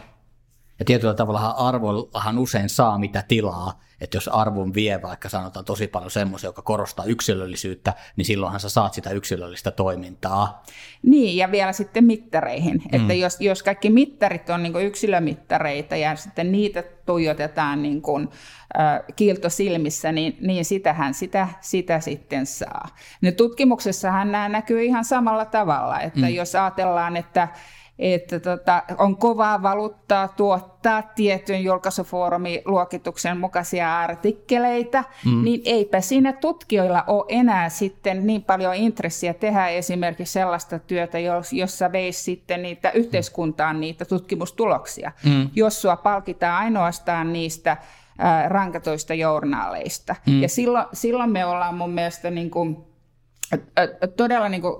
Ja 0.78 0.84
tietyllä 0.84 1.14
tavalla 1.14 1.50
arvollahan 1.50 2.38
usein 2.38 2.68
saa 2.68 2.98
mitä 2.98 3.24
tilaa, 3.28 3.80
että 4.00 4.16
jos 4.16 4.28
arvon 4.28 4.74
vie 4.74 5.02
vaikka 5.02 5.28
sanotaan 5.28 5.64
tosi 5.64 5.86
paljon 5.86 6.10
semmoisia, 6.10 6.48
joka 6.48 6.62
korostaa 6.62 7.04
yksilöllisyyttä, 7.04 7.94
niin 8.16 8.24
silloinhan 8.24 8.60
sä 8.60 8.68
saat 8.68 8.94
sitä 8.94 9.10
yksilöllistä 9.10 9.70
toimintaa. 9.70 10.62
Niin, 11.02 11.36
ja 11.36 11.50
vielä 11.50 11.72
sitten 11.72 12.04
mittareihin. 12.04 12.82
Mm. 12.92 13.00
Että 13.00 13.14
jos, 13.14 13.40
jos 13.40 13.62
kaikki 13.62 13.90
mittarit 13.90 14.50
on 14.50 14.62
niin 14.62 14.76
yksilömittareita 14.76 15.96
ja 15.96 16.16
sitten 16.16 16.52
niitä 16.52 16.82
tuijotetaan 17.06 17.82
niin 17.82 18.02
kuin, 18.02 18.28
äh, 18.78 19.00
kiiltosilmissä, 19.16 20.12
niin, 20.12 20.36
niin 20.40 20.64
sitähän 20.64 21.14
sitä, 21.14 21.48
sitä 21.60 22.00
sitten 22.00 22.46
saa. 22.46 22.88
No, 23.20 23.30
tutkimuksessahan 23.30 24.32
nämä 24.32 24.48
näkyy 24.48 24.82
ihan 24.82 25.04
samalla 25.04 25.44
tavalla, 25.44 26.00
että 26.00 26.20
mm. 26.20 26.28
jos 26.28 26.54
ajatellaan, 26.54 27.16
että 27.16 27.48
että 27.98 28.40
tota, 28.40 28.82
on 28.98 29.16
kovaa 29.16 29.62
valuuttaa 29.62 30.28
tuottaa 30.28 31.02
tietyn 31.02 31.64
julkaisufoorumiluokituksen 31.64 33.38
mukaisia 33.38 33.98
artikkeleita, 33.98 35.04
mm. 35.24 35.44
niin 35.44 35.60
eipä 35.64 36.00
siinä 36.00 36.32
tutkijoilla 36.32 37.04
ole 37.06 37.24
enää 37.28 37.68
sitten 37.68 38.26
niin 38.26 38.42
paljon 38.42 38.74
intressiä 38.74 39.34
tehdä 39.34 39.68
esimerkiksi 39.68 40.32
sellaista 40.32 40.78
työtä, 40.78 41.18
jossa 41.52 41.92
veisi 41.92 42.22
sitten 42.22 42.62
niitä 42.62 42.90
yhteiskuntaan 42.90 43.80
niitä 43.80 44.04
tutkimustuloksia, 44.04 45.12
mm. 45.24 45.50
jos 45.54 45.82
sua 45.82 45.96
palkitaan 45.96 46.64
ainoastaan 46.64 47.32
niistä 47.32 47.76
rankatoista 48.48 49.14
journaaleista. 49.14 50.16
Mm. 50.26 50.42
Ja 50.42 50.48
silloin, 50.48 50.86
silloin 50.92 51.30
me 51.30 51.44
ollaan 51.44 51.74
mun 51.74 51.90
mielestä 51.90 52.30
niin 52.30 52.50
kuin, 52.50 52.85
todella 54.16 54.48
niin 54.48 54.62
kuin, 54.62 54.74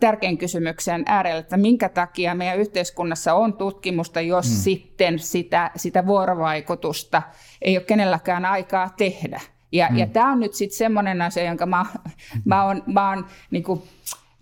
tärkeän 0.00 0.38
kysymyksen 0.38 1.02
äärellä, 1.06 1.40
että 1.40 1.56
minkä 1.56 1.88
takia 1.88 2.34
meidän 2.34 2.58
yhteiskunnassa 2.58 3.34
on 3.34 3.52
tutkimusta, 3.52 4.20
jos 4.20 4.48
mm. 4.48 4.54
sitten 4.54 5.18
sitä, 5.18 5.70
sitä 5.76 6.06
vuorovaikutusta 6.06 7.22
ei 7.62 7.76
ole 7.76 7.84
kenelläkään 7.84 8.44
aikaa 8.44 8.90
tehdä. 8.96 9.40
Ja, 9.72 9.88
mm. 9.90 9.98
ja 9.98 10.06
tämä 10.06 10.32
on 10.32 10.40
nyt 10.40 10.54
sitten 10.54 10.78
semmoinen 10.78 11.22
asia, 11.22 11.44
jonka 11.44 11.66
mä, 11.66 11.86
mä 12.44 12.64
oon, 12.64 12.82
mä 12.86 13.10
oon 13.10 13.26
niin 13.50 13.62
kuin, 13.62 13.82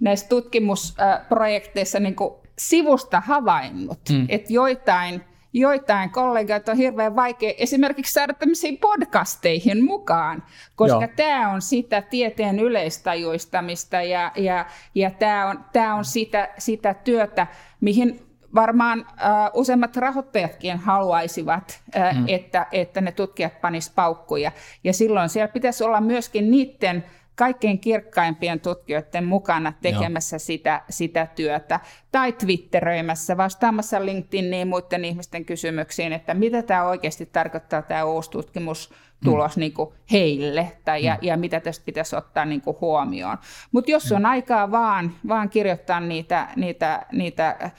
näissä 0.00 0.28
tutkimusprojekteissa 0.28 2.00
niin 2.00 2.16
kuin 2.16 2.34
sivusta 2.58 3.22
havainnut, 3.26 4.00
mm. 4.10 4.26
että 4.28 4.52
joitain– 4.52 5.24
joitain 5.58 6.10
kollegoita 6.10 6.72
on 6.72 6.78
hirveän 6.78 7.16
vaikea 7.16 7.52
esimerkiksi 7.58 8.12
saada 8.12 8.34
tämmöisiin 8.34 8.78
podcasteihin 8.78 9.84
mukaan, 9.84 10.42
koska 10.76 11.04
Joo. 11.04 11.12
tämä 11.16 11.50
on 11.50 11.62
sitä 11.62 12.02
tieteen 12.02 12.60
yleistajuistamista 12.60 14.02
ja, 14.02 14.32
ja, 14.36 14.66
ja 14.94 15.10
tämä 15.10 15.46
on, 15.46 15.64
tämä 15.72 15.94
on 15.94 16.04
sitä, 16.04 16.48
sitä 16.58 16.94
työtä, 16.94 17.46
mihin 17.80 18.28
varmaan 18.54 19.00
uh, 19.00 19.60
useimmat 19.60 19.96
rahoittajatkin 19.96 20.78
haluaisivat, 20.78 21.80
uh, 21.96 22.18
mm. 22.18 22.24
että, 22.28 22.66
että 22.72 23.00
ne 23.00 23.12
tutkijat 23.12 23.60
panis 23.60 23.90
paukkuja. 23.90 24.52
Ja 24.84 24.92
silloin 24.92 25.28
siellä 25.28 25.48
pitäisi 25.48 25.84
olla 25.84 26.00
myöskin 26.00 26.50
niiden 26.50 27.04
kaikkein 27.38 27.78
kirkkaimpien 27.80 28.60
tutkijoiden 28.60 29.24
mukana 29.24 29.72
tekemässä 29.82 30.38
sitä, 30.38 30.82
sitä 30.90 31.26
työtä. 31.26 31.80
Tai 32.12 32.32
twitteröimässä, 32.32 33.36
vastaamassa 33.36 34.06
LinkedIniin 34.06 34.60
ja 34.60 34.66
muiden 34.66 35.04
ihmisten 35.04 35.44
kysymyksiin, 35.44 36.12
että 36.12 36.34
mitä 36.34 36.62
tämä 36.62 36.84
oikeasti 36.84 37.26
tarkoittaa 37.26 37.82
tämä 37.82 38.04
uusi 38.04 38.30
tutkimustulos 38.30 39.56
mm. 39.56 39.60
niin 39.60 39.72
kuin 39.72 39.94
heille, 40.12 40.72
tai, 40.84 41.04
ja, 41.04 41.14
mm. 41.14 41.26
ja 41.26 41.36
mitä 41.36 41.60
tästä 41.60 41.84
pitäisi 41.84 42.16
ottaa 42.16 42.44
niin 42.44 42.60
kuin 42.60 42.76
huomioon. 42.80 43.38
Mutta 43.72 43.90
jos 43.90 44.12
on 44.12 44.22
mm. 44.22 44.24
aikaa 44.24 44.70
vaan, 44.70 45.12
vaan 45.28 45.50
kirjoittaa 45.50 46.00
niitä, 46.00 46.48
niitä, 46.56 47.06
niitä 47.12 47.70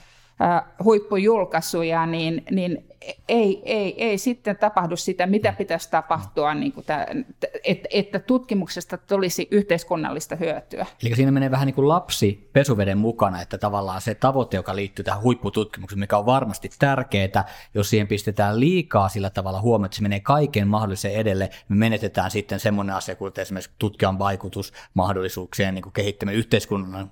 huippujulkaisuja, 0.84 2.06
niin, 2.06 2.44
niin 2.50 2.90
ei, 3.28 3.62
ei, 3.64 4.04
ei 4.04 4.18
sitten 4.18 4.56
tapahdu 4.56 4.96
sitä, 4.96 5.26
mitä 5.26 5.52
pitäisi 5.52 5.90
tapahtua, 5.90 6.54
niin 6.54 6.72
kuin 6.72 6.86
tämä, 6.86 7.06
että, 7.64 7.88
että 7.90 8.18
tutkimuksesta 8.18 8.98
tulisi 8.98 9.48
yhteiskunnallista 9.50 10.36
hyötyä. 10.36 10.86
Eli 11.02 11.16
siinä 11.16 11.32
menee 11.32 11.50
vähän 11.50 11.66
niin 11.66 11.74
kuin 11.74 11.88
lapsi 11.88 12.50
pesuveden 12.52 12.98
mukana, 12.98 13.42
että 13.42 13.58
tavallaan 13.58 14.00
se 14.00 14.14
tavoite, 14.14 14.56
joka 14.56 14.76
liittyy 14.76 15.04
tähän 15.04 15.22
huippututkimukseen, 15.22 16.00
mikä 16.00 16.18
on 16.18 16.26
varmasti 16.26 16.70
tärkeää, 16.78 17.44
jos 17.74 17.90
siihen 17.90 18.06
pistetään 18.06 18.60
liikaa 18.60 19.08
sillä 19.08 19.30
tavalla 19.30 19.60
huomioon, 19.60 19.86
että 19.86 19.96
se 19.96 20.02
menee 20.02 20.20
kaiken 20.20 20.68
mahdollisen 20.68 21.12
edelle, 21.12 21.50
me 21.68 21.76
menetetään 21.76 22.30
sitten 22.30 22.60
semmoinen 22.60 22.96
asia 22.96 23.16
kuin 23.16 23.32
esimerkiksi 23.36 23.70
tutkijan 23.78 24.18
vaikutus 24.18 24.72
mahdollisuuksien 24.94 25.74
niin 25.74 25.92
kehittäminen 25.92 26.38
yhteiskunnan 26.38 27.10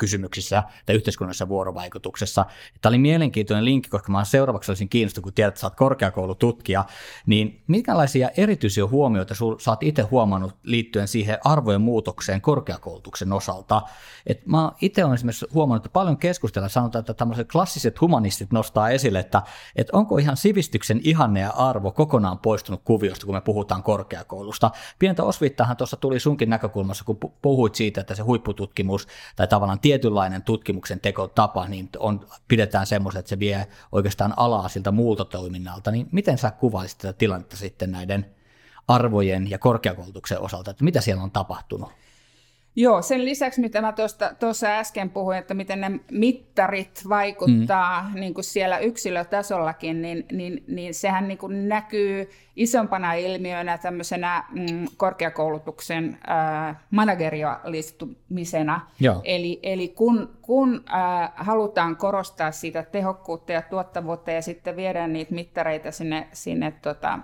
kysymyksissä 0.00 0.62
tai 0.86 0.96
yhteiskunnallisessa 0.96 1.48
vuorovaikutuksessa. 1.48 2.46
Tämä 2.80 2.90
oli 2.90 2.98
mielenkiintoinen 2.98 3.64
linkki, 3.64 3.90
koska 3.90 4.12
mä 4.12 4.24
seuraavaksi 4.24 4.70
olisin 4.70 4.88
kiinnostunut, 4.88 5.24
kun 5.24 5.32
tiedät, 5.32 5.48
että 5.48 5.60
sä 5.60 5.66
oot 5.66 5.74
korkeakoulututkija, 5.74 6.84
niin 7.26 7.62
minkälaisia 7.66 8.30
erityisiä 8.36 8.86
huomioita 8.86 9.34
sä 9.34 9.70
oot 9.70 9.82
itse 9.82 10.02
huomannut 10.02 10.56
liittyen 10.62 11.08
siihen 11.08 11.38
arvojen 11.44 11.80
muutokseen 11.80 12.40
korkeakoulutuksen 12.40 13.32
osalta? 13.32 13.82
Et 14.26 14.46
mä 14.46 14.72
itse 14.80 15.04
olen 15.04 15.14
esimerkiksi 15.14 15.46
huomannut, 15.54 15.86
että 15.86 15.92
paljon 15.92 16.16
keskustella 16.16 16.68
sanotaan, 16.68 17.00
että 17.00 17.14
tämmöiset 17.14 17.52
klassiset 17.52 18.00
humanistit 18.00 18.52
nostaa 18.52 18.90
esille, 18.90 19.18
että, 19.18 19.42
että 19.76 19.96
onko 19.96 20.18
ihan 20.18 20.36
sivistyksen 20.36 21.00
ihanne 21.04 21.40
ja 21.40 21.50
arvo 21.50 21.92
kokonaan 21.92 22.38
poistunut 22.38 22.80
kuviosta, 22.84 23.26
kun 23.26 23.34
me 23.34 23.40
puhutaan 23.40 23.82
korkeakoulusta. 23.82 24.70
Pientä 24.98 25.24
osviittahan 25.24 25.76
tuossa 25.76 25.96
tuli 25.96 26.20
sunkin 26.20 26.50
näkökulmassa, 26.50 27.04
kun 27.04 27.18
puhuit 27.42 27.74
siitä, 27.74 28.00
että 28.00 28.14
se 28.14 28.22
huippututkimus 28.22 29.06
tai 29.36 29.46
tavallaan 29.46 29.80
tietynlainen 29.90 30.42
tutkimuksen 30.42 31.00
tekotapa, 31.00 31.68
niin 31.68 31.88
on, 31.98 32.26
pidetään 32.48 32.86
semmoista, 32.86 33.18
että 33.18 33.28
se 33.28 33.38
vie 33.38 33.66
oikeastaan 33.92 34.34
alaa 34.36 34.68
siltä 34.68 34.90
muulta 34.90 35.24
toiminnalta, 35.24 35.90
niin 35.90 36.08
miten 36.12 36.38
sä 36.38 36.50
kuvailisit 36.50 36.98
tätä 36.98 37.12
tilannetta 37.12 37.56
sitten 37.56 37.92
näiden 37.92 38.26
arvojen 38.88 39.50
ja 39.50 39.58
korkeakoulutuksen 39.58 40.40
osalta, 40.40 40.70
että 40.70 40.84
mitä 40.84 41.00
siellä 41.00 41.22
on 41.22 41.30
tapahtunut? 41.30 41.92
Joo, 42.76 43.02
sen 43.02 43.24
lisäksi 43.24 43.60
mitä 43.60 43.80
mä 43.80 43.94
tuossa 44.38 44.66
äsken 44.66 45.10
puhuin, 45.10 45.38
että 45.38 45.54
miten 45.54 45.80
ne 45.80 46.00
mittarit 46.10 47.02
vaikuttaa 47.08 48.02
mm. 48.02 48.20
niin 48.20 48.34
kuin 48.34 48.44
siellä 48.44 48.78
yksilötasollakin, 48.78 50.02
niin, 50.02 50.26
niin, 50.32 50.64
niin 50.68 50.94
sehän 50.94 51.28
niin 51.28 51.38
kuin 51.38 51.68
näkyy 51.68 52.30
isompana 52.56 53.14
ilmiönä 53.14 53.78
tämmöisenä 53.78 54.44
mm, 54.50 54.86
korkeakoulutuksen 54.96 56.18
äh, 56.30 56.76
managerialistumisena. 56.90 58.80
Joo. 59.00 59.20
Eli, 59.24 59.60
eli 59.62 59.88
kun, 59.88 60.38
kun 60.42 60.84
äh, 60.94 61.32
halutaan 61.36 61.96
korostaa 61.96 62.52
sitä 62.52 62.82
tehokkuutta 62.82 63.52
ja 63.52 63.62
tuottavuutta 63.62 64.30
ja 64.30 64.42
sitten 64.42 64.76
viedä 64.76 65.06
niitä 65.06 65.34
mittareita 65.34 65.90
sinne, 65.90 66.28
sinne 66.32 66.70
tota, 66.82 67.18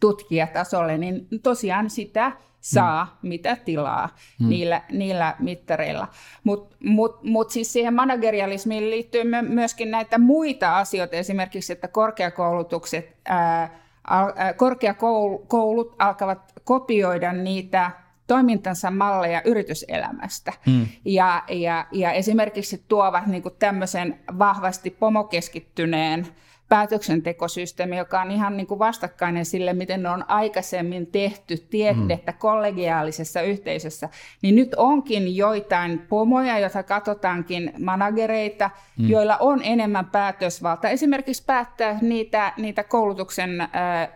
tutkijatasolle, 0.00 0.98
niin 0.98 1.26
tosiaan 1.42 1.90
sitä 1.90 2.32
saa, 2.60 3.18
mm. 3.22 3.28
mitä 3.28 3.56
tilaa 3.56 4.08
mm. 4.40 4.48
niillä, 4.48 4.82
niillä 4.90 5.34
mittareilla. 5.38 6.08
Mutta 6.44 6.76
mut, 6.84 7.22
mut 7.22 7.50
siis 7.50 7.72
siihen 7.72 7.94
managerialismiin 7.94 8.90
liittyy 8.90 9.22
myöskin 9.48 9.90
näitä 9.90 10.18
muita 10.18 10.78
asioita, 10.78 11.16
esimerkiksi, 11.16 11.72
että 11.72 11.88
korkeakoulutukset, 11.88 13.16
ää, 13.24 13.80
ää, 14.10 14.52
korkeakoulut 14.52 15.96
alkavat 15.98 16.52
kopioida 16.64 17.32
niitä 17.32 17.90
toimintansa 18.26 18.90
malleja 18.90 19.42
yrityselämästä. 19.44 20.52
Mm. 20.66 20.86
Ja, 21.04 21.42
ja, 21.48 21.86
ja 21.92 22.12
esimerkiksi 22.12 22.84
tuovat 22.88 23.26
niin 23.26 23.42
tämmöisen 23.58 24.18
vahvasti 24.38 24.90
pomokeskittyneen 24.90 26.26
päätöksentekosysteemi, 26.68 27.96
joka 27.96 28.20
on 28.20 28.30
ihan 28.30 28.56
niin 28.56 28.66
kuin 28.66 28.78
vastakkainen 28.78 29.44
sille, 29.44 29.72
miten 29.72 30.02
ne 30.02 30.08
on 30.08 30.24
aikaisemmin 30.30 31.06
tehty 31.06 31.56
tiedettä 31.56 32.32
mm. 32.32 32.38
kollegiaalisessa 32.38 33.40
yhteisössä, 33.40 34.08
niin 34.42 34.54
nyt 34.54 34.74
onkin 34.76 35.36
joitain 35.36 35.98
pomoja, 36.08 36.58
joita 36.58 36.82
katsotaankin 36.82 37.72
managereita, 37.80 38.70
mm. 38.98 39.08
joilla 39.08 39.36
on 39.36 39.60
enemmän 39.64 40.06
päätösvalta. 40.06 40.88
Esimerkiksi 40.88 41.44
päättää 41.46 41.98
niitä, 42.02 42.52
niitä 42.56 42.84
koulutuksen 42.84 43.50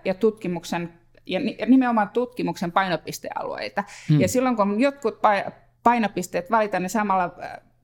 ja 0.04 0.14
tutkimuksen 0.14 0.92
ja 1.26 1.66
nimenomaan 1.66 2.09
tutkimuksen 2.09 2.73
painopistealueita. 2.73 3.85
Mm. 4.11 4.21
Ja 4.21 4.28
silloin 4.28 4.56
kun 4.56 4.80
jotkut 4.80 5.18
painopisteet 5.82 6.50
valitaan, 6.50 6.82
niin 6.82 6.90
samalla 6.90 7.35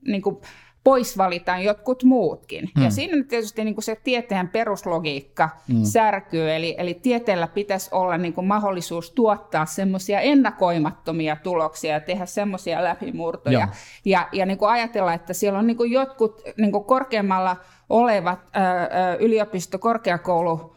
niin 0.07 0.23
kuin 0.23 0.37
pois 0.85 1.19
valitaan 1.19 1.63
jotkut 1.63 2.05
muutkin. 2.05 2.69
Mm. 2.77 2.85
Ja 2.85 2.91
siinä 2.91 3.25
tietysti 3.29 3.65
niin 3.65 3.75
kuin 3.75 3.85
se 3.85 3.97
tieteen 4.05 4.49
peruslogiikka 4.49 5.49
mm. 5.69 5.85
särkyy, 5.85 6.51
eli, 6.55 6.75
eli 6.79 6.95
tieteellä 6.95 7.47
pitäisi 7.47 7.89
olla 7.93 8.19
niin 8.19 8.33
kuin 8.33 8.47
mahdollisuus 8.47 9.11
tuottaa 9.11 9.67
semmoisia 9.67 10.21
ennakoimattomia 10.21 11.37
tuloksia 11.37 11.93
ja 11.93 12.01
tehdä 12.01 12.27
semmoisia 12.27 12.85
läpimurtoja. 12.85 13.69
Ja, 14.05 14.29
ja 14.33 14.47
niin 14.47 14.59
kuin 14.59 14.71
ajatella, 14.71 15.15
että 15.15 15.33
siellä 15.33 15.59
on 15.59 15.67
niin 15.67 15.77
kuin 15.77 15.93
jotkut 15.93 16.43
niin 16.57 16.73
kuin 16.73 16.85
korkeammalla 16.85 17.57
olevat 17.89 18.39
ää, 18.53 19.15
yliopisto, 19.15 19.79
korkeakoulu, 19.79 20.77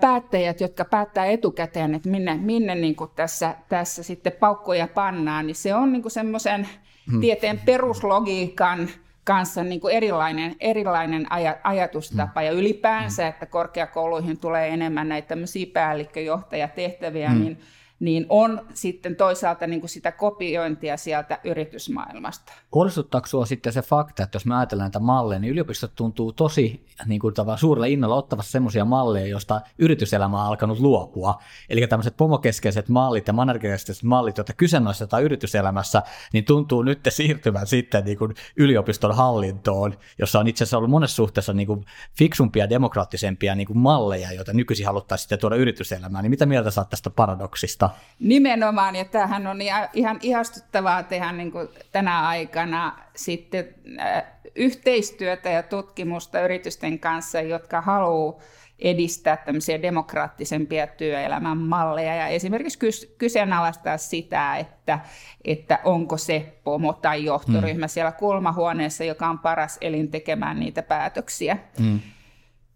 päättäjät, 0.00 0.60
jotka 0.60 0.84
päättää 0.84 1.26
etukäteen, 1.26 1.94
että 1.94 2.08
minne, 2.08 2.36
minne 2.36 2.74
niin 2.74 2.96
kuin 2.96 3.10
tässä, 3.16 3.54
tässä 3.68 4.02
sitten 4.02 4.32
paukkoja 4.32 4.88
pannaan, 4.88 5.46
niin 5.46 5.54
se 5.54 5.74
on 5.74 5.92
niin 5.92 6.10
semmoisen 6.10 6.68
hmm. 7.10 7.20
tieteen 7.20 7.60
peruslogiikan 7.66 8.88
kanssa 9.24 9.64
niin 9.64 9.80
kuin 9.80 9.94
erilainen, 9.94 10.56
erilainen 10.60 11.26
aj- 11.26 11.60
ajatustapa 11.64 12.40
mm. 12.40 12.46
ja 12.46 12.52
ylipäänsä, 12.52 13.22
mm. 13.22 13.28
että 13.28 13.46
korkeakouluihin 13.46 14.38
tulee 14.38 14.68
enemmän 14.68 15.08
näitä 15.08 15.28
tämmöisiä 15.28 15.66
päällikköjohtajatehtäviä, 15.72 17.28
mm. 17.28 17.40
niin, 17.40 17.60
niin 18.04 18.26
on 18.28 18.66
sitten 18.74 19.16
toisaalta 19.16 19.66
niin 19.66 19.80
kuin 19.80 19.90
sitä 19.90 20.12
kopiointia 20.12 20.96
sieltä 20.96 21.38
yritysmaailmasta. 21.44 22.52
Huolestuttaako 22.74 23.26
sinua 23.26 23.46
sitten 23.46 23.72
se 23.72 23.82
fakta, 23.82 24.22
että 24.22 24.36
jos 24.36 24.46
me 24.46 24.56
ajatellaan 24.56 24.84
näitä 24.84 24.98
malleja, 24.98 25.38
niin 25.38 25.52
yliopistot 25.52 25.94
tuntuu 25.94 26.32
tosi 26.32 26.86
niin 27.06 27.20
kuin 27.20 27.34
suurella 27.56 27.86
innolla 27.86 28.14
ottavassa 28.14 28.50
sellaisia 28.50 28.84
malleja, 28.84 29.26
joista 29.26 29.60
yrityselämä 29.78 30.40
on 30.42 30.48
alkanut 30.48 30.80
luopua. 30.80 31.42
Eli 31.68 31.86
tämmöiset 31.86 32.16
pomokeskeiset 32.16 32.88
mallit 32.88 33.26
ja 33.26 33.32
managerikeskeiset 33.32 34.04
mallit, 34.04 34.36
joita 34.36 34.52
kyseenalaistetaan 34.52 35.22
yrityselämässä, 35.22 36.02
niin 36.32 36.44
tuntuu 36.44 36.82
nyt 36.82 37.00
siirtyvän 37.08 37.66
sitten 37.66 38.04
niin 38.04 38.18
kuin 38.18 38.34
yliopiston 38.56 39.16
hallintoon, 39.16 39.94
jossa 40.18 40.40
on 40.40 40.48
itse 40.48 40.64
asiassa 40.64 40.78
ollut 40.78 40.90
monessa 40.90 41.16
suhteessa 41.16 41.52
niin 41.52 41.66
kuin 41.66 41.84
fiksumpia, 42.18 42.70
demokraattisempia 42.70 43.54
niin 43.54 43.66
kuin 43.66 43.78
malleja, 43.78 44.32
joita 44.32 44.52
nykyisin 44.52 44.86
haluttaisiin 44.86 45.22
sitten 45.22 45.38
tuoda 45.38 45.56
yrityselämään. 45.56 46.22
Niin 46.22 46.30
mitä 46.30 46.46
mieltä 46.46 46.70
saat 46.70 46.90
tästä 46.90 47.10
paradoksista? 47.10 47.90
Nimenomaan, 48.20 48.96
ja 48.96 49.04
tämähän 49.04 49.46
on 49.46 49.58
ihan 49.92 50.18
ihastuttavaa 50.22 51.02
tehdä 51.02 51.32
niin 51.32 51.52
kuin 51.52 51.68
tänä 51.92 52.28
aikana 52.28 52.98
sitten 53.16 53.74
äh, 54.00 54.24
yhteistyötä 54.54 55.50
ja 55.50 55.62
tutkimusta 55.62 56.40
yritysten 56.40 56.98
kanssa, 56.98 57.40
jotka 57.40 57.80
haluaa 57.80 58.40
edistää 58.78 59.36
tämmöisiä 59.36 59.82
demokraattisempia 59.82 60.86
työelämän 60.86 61.58
malleja 61.58 62.14
ja 62.14 62.26
esimerkiksi 62.26 63.14
kyseenalaistaa 63.18 63.98
sitä, 63.98 64.56
että, 64.56 64.98
että 65.44 65.78
onko 65.84 66.16
se 66.16 66.54
pomo 66.64 66.92
tai 66.92 67.24
johtoryhmä 67.24 67.86
hmm. 67.86 67.88
siellä 67.88 68.12
kulmahuoneessa, 68.12 69.04
joka 69.04 69.28
on 69.28 69.38
paras 69.38 69.78
elin 69.80 70.10
tekemään 70.10 70.60
niitä 70.60 70.82
päätöksiä. 70.82 71.58
Hmm. 71.78 72.00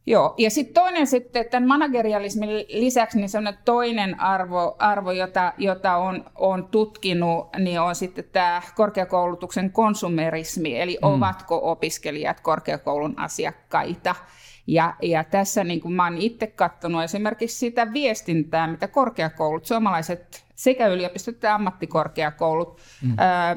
Joo, 0.09 0.35
ja 0.39 0.51
sitten 0.51 0.75
toinen 0.75 1.07
sitten, 1.07 1.45
tämän 1.51 1.69
managerialismin 1.69 2.51
lisäksi, 2.69 3.19
niin 3.19 3.29
sellainen 3.29 3.63
toinen 3.65 4.21
arvo, 4.21 4.77
arvo 4.79 5.13
jota, 5.13 5.53
jota 5.59 5.97
on, 5.97 6.25
on 6.35 6.69
tutkinut, 6.69 7.49
niin 7.59 7.81
on 7.81 7.95
sitten 7.95 8.25
tämä 8.33 8.63
korkeakoulutuksen 8.75 9.73
konsumerismi, 9.73 10.81
eli 10.81 10.99
mm. 11.03 11.09
ovatko 11.09 11.61
opiskelijat 11.71 12.41
korkeakoulun 12.41 13.19
asiakkaita. 13.19 14.15
Ja, 14.67 14.95
ja 15.03 15.25
tässä 15.25 15.65
niin 15.65 15.81
kuin 15.81 15.93
mä 15.93 16.05
oon 16.05 16.19
itse 16.19 16.47
katsonut 16.47 17.03
esimerkiksi 17.03 17.59
sitä 17.59 17.93
viestintää, 17.93 18.67
mitä 18.67 18.89
korkeakoulut, 18.89 19.67
suomalaiset 19.67 20.45
sekä 20.55 20.87
yliopistot 20.87 21.35
että 21.35 21.55
ammattikorkeakoulut 21.55 22.81
mm. 23.03 23.15
ää, 23.19 23.57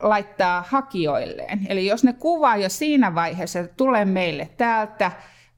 laittaa 0.00 0.64
hakijoilleen. 0.68 1.66
Eli 1.68 1.86
jos 1.86 2.04
ne 2.04 2.12
kuvaa 2.12 2.56
jo 2.56 2.68
siinä 2.68 3.14
vaiheessa, 3.14 3.58
että 3.58 3.76
tulee 3.76 4.04
meille 4.04 4.48
täältä, 4.56 5.12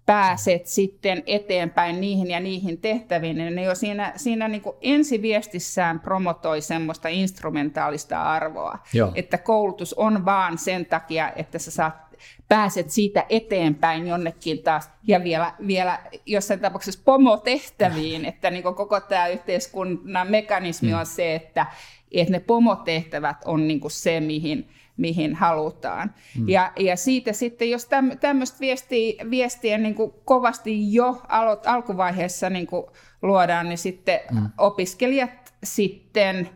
pääset 0.09 0.67
sitten 0.67 1.23
eteenpäin 1.27 2.01
niihin 2.01 2.31
ja 2.31 2.41
niihin 2.41 2.79
tehtäviin, 2.79 3.37
niin 3.37 3.55
ne 3.55 3.63
jo 3.63 3.75
siinä, 3.75 4.13
siinä 4.17 4.49
niin 4.49 4.63
kuin 4.63 4.77
ensiviestissään 4.81 6.01
promotoi 6.01 6.61
semmoista 6.61 7.09
instrumentaalista 7.09 8.23
arvoa, 8.23 8.79
Joo. 8.93 9.13
että 9.15 9.39
koulutus 9.39 9.95
on 9.95 10.25
vaan 10.25 10.59
sen 10.59 10.87
takia, 10.87 11.33
että 11.37 11.59
sä 11.59 11.71
saat 11.71 11.95
pääset 12.49 12.91
siitä 12.91 13.27
eteenpäin 13.29 14.07
jonnekin 14.07 14.63
taas 14.63 14.91
ja 15.07 15.25
vielä, 15.25 15.55
vielä 15.67 15.99
jossain 16.27 16.61
tapauksessa 16.61 17.03
pomotehtäviin, 17.05 18.25
että 18.25 18.51
niin 18.51 18.63
koko 18.63 19.01
tämä 19.01 19.29
yhteiskunnan 19.29 20.31
mekanismi 20.31 20.95
on 20.95 21.01
mm. 21.01 21.07
se, 21.07 21.35
että, 21.35 21.67
että 22.13 22.33
ne 22.33 22.41
pomotehtävät 22.41 23.37
on 23.45 23.69
niin 23.69 23.81
se, 23.89 24.21
mihin, 24.21 24.69
mihin 24.99 25.35
halutaan. 25.35 26.15
Mm. 26.39 26.49
Ja, 26.49 26.73
ja 26.79 26.97
siitä 26.97 27.33
sitten, 27.33 27.71
jos 27.71 27.89
tämmöistä 28.21 28.61
viestiä, 28.61 29.25
viestiä 29.31 29.79
niin 29.79 29.95
kuin 29.95 30.13
kovasti 30.25 30.95
jo 30.95 31.23
alo, 31.29 31.61
alkuvaiheessa 31.67 32.51
niin 32.51 32.67
kuin 32.67 32.87
luodaan, 33.23 33.69
niin 33.69 33.79
sitten 33.79 34.21
mm. 34.33 34.51
opiskelijat 34.59 35.55
sitten 35.65 36.49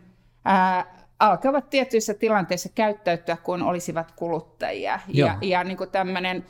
ää, 0.44 1.06
alkavat 1.18 1.70
tietyissä 1.70 2.14
tilanteissa 2.14 2.68
käyttäytyä 2.74 3.36
kuin 3.36 3.62
olisivat 3.62 4.12
kuluttajia. 4.12 5.00
Joo. 5.08 5.28
Ja, 5.28 5.38
ja 5.42 5.64
niin 5.64 5.76
kuin 5.76 5.90
tämmöinen, 5.90 6.46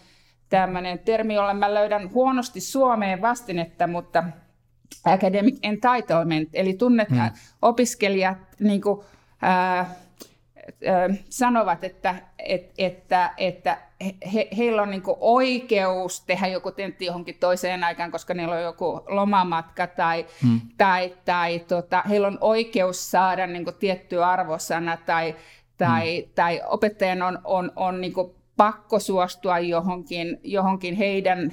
tämmöinen 0.49 0.99
termi, 0.99 1.35
jolla 1.35 1.55
mä 1.55 1.75
löydän 1.75 2.13
huonosti 2.13 2.61
Suomeen 2.61 3.23
vastinetta, 3.23 3.87
mutta 3.87 4.25
academic 5.05 5.59
entitlement, 5.63 6.49
eli 6.53 6.75
tunnet 6.75 7.11
mm. 7.11 7.19
opiskelijat 7.63 8.39
niin 8.61 8.83
kuin, 8.83 9.01
ää, 9.43 9.91
sanovat, 11.29 11.85
että, 11.85 12.15
että, 12.39 12.75
että, 12.79 13.31
että 13.37 13.79
he, 14.35 14.49
heillä 14.57 14.83
on 14.83 14.91
niin 14.91 15.03
oikeus 15.21 16.21
tehdä 16.21 16.47
joku 16.47 16.71
tentti 16.71 17.05
johonkin 17.05 17.37
toiseen 17.41 17.85
aikaan, 17.85 18.11
koska 18.11 18.35
niillä 18.35 18.55
on 18.55 18.63
joku 18.63 19.01
lomamatka, 19.09 19.87
tai, 19.87 20.27
hmm. 20.43 20.61
tai, 20.79 21.15
tai 21.25 21.59
tota, 21.59 22.03
heillä 22.09 22.27
on 22.27 22.39
oikeus 22.41 23.11
saada 23.11 23.47
niin 23.47 23.67
tietty 23.79 24.25
arvosana, 24.25 24.97
tai, 24.97 25.37
tai, 25.79 26.21
hmm. 26.21 26.33
tai 26.35 26.61
opettajan 26.67 27.23
on, 27.23 27.39
on, 27.45 27.73
on 27.77 28.01
niin 28.01 28.15
pakko 28.57 28.99
suostua 28.99 29.59
johonkin, 29.59 30.41
johonkin 30.43 30.97
heidän 30.97 31.53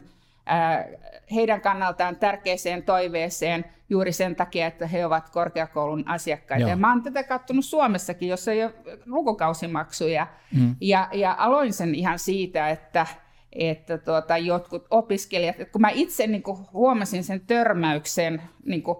heidän 1.35 1.61
kannaltaan 1.61 2.15
tärkeäseen 2.15 2.83
toiveeseen 2.83 3.65
juuri 3.89 4.11
sen 4.11 4.35
takia, 4.35 4.67
että 4.67 4.87
he 4.87 5.05
ovat 5.05 5.29
korkeakoulun 5.29 6.07
asiakkaita. 6.07 6.61
Joo. 6.61 6.69
Ja 6.69 6.75
mä 6.75 6.89
oon 6.89 7.03
tätä 7.03 7.23
katsonut 7.23 7.65
Suomessakin, 7.65 8.29
jossa 8.29 8.51
ei 8.51 8.63
ole 8.63 8.73
lukukausimaksuja. 9.05 10.27
Mm. 10.55 10.75
Ja, 10.81 11.09
ja 11.13 11.35
aloin 11.39 11.73
sen 11.73 11.95
ihan 11.95 12.19
siitä, 12.19 12.69
että, 12.69 13.07
että 13.53 13.97
tuota, 13.97 14.37
jotkut 14.37 14.87
opiskelijat, 14.89 15.59
että 15.59 15.71
kun 15.71 15.81
mä 15.81 15.89
itse 15.89 16.27
niin 16.27 16.43
kuin 16.43 16.57
huomasin 16.73 17.23
sen 17.23 17.41
törmäyksen 17.41 18.41
niin 18.65 18.83
kuin, 18.83 18.97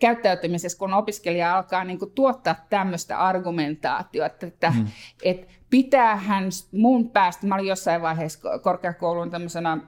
käyttäytymisessä, 0.00 0.78
kun 0.78 0.94
opiskelija 0.94 1.56
alkaa 1.56 1.84
niin 1.84 1.98
kuin, 1.98 2.10
tuottaa 2.10 2.66
tämmöistä 2.70 3.18
argumentaatiota, 3.18 4.46
että, 4.46 4.72
mm. 4.76 4.86
että 5.22 5.46
pitäähän 5.70 6.44
mun 6.72 7.10
päästä, 7.10 7.46
mä 7.46 7.54
olin 7.54 7.66
jossain 7.66 8.02
vaiheessa 8.02 8.58
korkeakoulun 8.58 9.30
tämmöisenä 9.30 9.78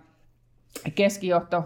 keskijohto 0.94 1.64